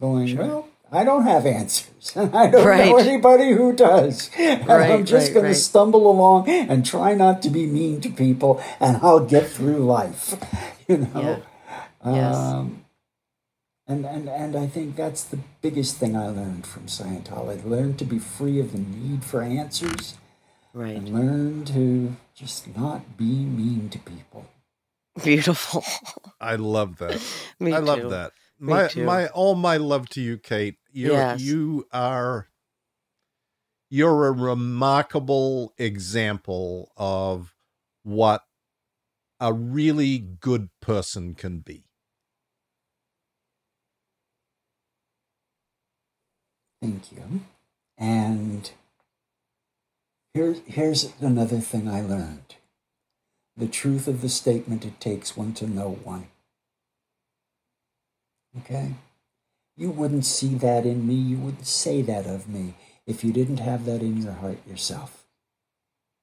going, 0.01 0.29
Sure. 0.29 0.39
well, 0.47 0.69
I 0.93 1.05
don't 1.05 1.23
have 1.25 1.47
answers. 1.47 2.13
And 2.17 2.35
I 2.43 2.51
don't 2.51 2.65
know 2.65 2.97
anybody 2.99 3.53
who 3.53 3.73
does. 3.73 4.31
And 4.37 4.67
Right, 4.67 4.91
I'm 4.91 5.05
just 5.05 5.29
right, 5.29 5.35
going 5.35 5.47
right. 5.47 5.55
to 5.55 5.61
stumble 5.61 6.11
along 6.11 6.49
and 6.49 6.85
try 6.85 7.15
not 7.15 7.43
to 7.43 7.51
be 7.51 7.67
mean 7.67 8.01
to 8.03 8.11
people, 8.11 8.61
and 8.81 8.97
I'll 8.99 9.21
get 9.25 9.49
through 9.49 9.79
life. 9.85 10.35
You 10.89 10.97
know? 10.99 11.41
Yes. 12.05 12.35
Um, 12.37 12.85
and, 13.87 14.05
and, 14.05 14.29
and 14.29 14.57
I 14.57 14.67
think 14.67 14.97
that's 14.97 15.23
the 15.23 15.39
biggest 15.63 15.99
thing 15.99 16.17
I 16.17 16.27
learned 16.27 16.67
from 16.67 16.87
Scientology. 16.87 17.65
I 17.65 17.69
learned 17.69 17.97
to 18.01 18.05
be 18.05 18.19
free 18.19 18.59
of 18.59 18.73
the 18.73 18.79
need 18.79 19.23
for 19.25 19.41
answers 19.41 20.17
Right. 20.75 20.97
and 20.97 21.09
learn 21.09 21.65
to 21.67 22.17
just 22.35 22.77
not 22.77 23.17
be 23.17 23.25
mean 23.45 23.89
to 23.91 24.01
people. 24.01 24.47
Beautiful. 25.23 25.85
I 26.41 26.57
love 26.57 26.97
that. 26.99 27.23
Me 27.61 27.73
I 27.73 27.79
love 27.79 28.01
too. 28.01 28.09
that. 28.11 28.33
Me 28.59 28.73
My 28.73 28.87
too. 28.89 29.05
my 29.05 29.29
all 29.29 29.55
my 29.55 29.77
love 29.77 30.09
to 30.11 30.21
you, 30.21 30.39
Kate. 30.39 30.77
You 30.93 31.13
Yes. 31.13 31.41
you 31.41 31.87
are 31.93 32.49
you're 33.91 34.27
a 34.29 34.33
remarkable 34.33 35.75
example 35.77 36.93
of 36.97 37.55
what 38.03 38.45
a 39.41 39.53
really 39.53 40.19
good 40.19 40.69
person 40.81 41.35
can 41.35 41.61
be. 41.61 41.85
Thank 46.81 47.13
you. 47.13 47.43
And 47.99 48.71
here's, 50.33 50.61
here's 50.67 51.13
another 51.21 51.61
thing 51.61 51.89
I 51.89 52.01
learned 52.01 52.57
the 53.57 53.69
truth 53.69 54.09
of 54.09 54.23
the 54.23 54.29
statement 54.29 54.87
it 54.87 55.01
takes 55.01 55.37
one 55.37 55.53
to 55.53 55.67
know 55.67 55.91
one. 55.91 56.29
Okay? 58.59 58.95
You 59.81 59.91
wouldn't 59.91 60.27
see 60.27 60.55
that 60.57 60.85
in 60.85 61.07
me, 61.09 61.15
you 61.15 61.39
wouldn't 61.39 61.67
say 61.67 62.03
that 62.03 62.27
of 62.27 62.47
me 62.51 62.75
if 63.07 63.25
you 63.25 63.33
didn't 63.33 63.61
have 63.61 63.87
that 63.87 64.03
in 64.03 64.19
your 64.19 64.35
heart 64.35 64.59
yourself. 64.69 65.25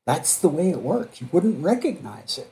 That's 0.05 0.37
the 0.37 0.47
way 0.47 0.69
it 0.69 0.83
works. 0.83 1.21
You 1.21 1.27
wouldn't 1.31 1.63
recognize 1.63 2.37
it. 2.37 2.51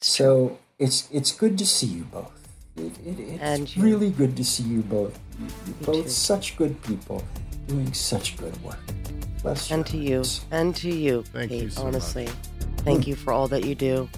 So 0.00 0.58
it's 0.78 1.08
it's 1.12 1.30
good 1.30 1.58
to 1.58 1.66
see 1.66 1.88
you 1.88 2.04
both. 2.04 2.32
It, 2.74 2.96
it, 3.04 3.20
it's 3.20 3.42
And 3.42 3.76
you. 3.76 3.82
really 3.82 4.08
good 4.08 4.34
to 4.38 4.44
see 4.44 4.62
you 4.62 4.80
both. 4.80 5.18
You're 5.66 5.76
both 5.84 6.04
too. 6.04 6.10
such 6.10 6.56
good 6.56 6.82
people 6.82 7.22
doing 7.66 7.92
such 7.92 8.38
good 8.38 8.56
work. 8.64 8.80
Bless 9.42 9.68
your 9.68 9.76
And 9.76 9.86
to 9.88 9.98
you. 9.98 10.24
And 10.50 10.74
to 10.76 10.88
you, 10.90 11.22
Thank 11.34 11.50
Kate, 11.50 11.62
you 11.64 11.70
so 11.70 11.82
honestly. 11.86 12.28
Thank 12.78 13.06
you 13.06 13.14
for 13.14 13.34
all 13.34 13.46
that 13.48 13.66
you 13.66 13.74
do. 13.74 14.08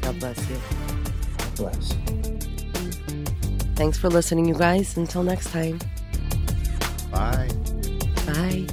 God 0.00 0.18
bless 0.18 0.50
you. 0.50 0.56
Bless. 1.54 1.94
Thanks 3.80 3.96
for 3.96 4.10
listening, 4.10 4.44
you 4.44 4.52
guys. 4.52 4.98
Until 4.98 5.22
next 5.22 5.46
time. 5.52 5.78
Bye. 7.10 7.48
Bye. 8.26 8.66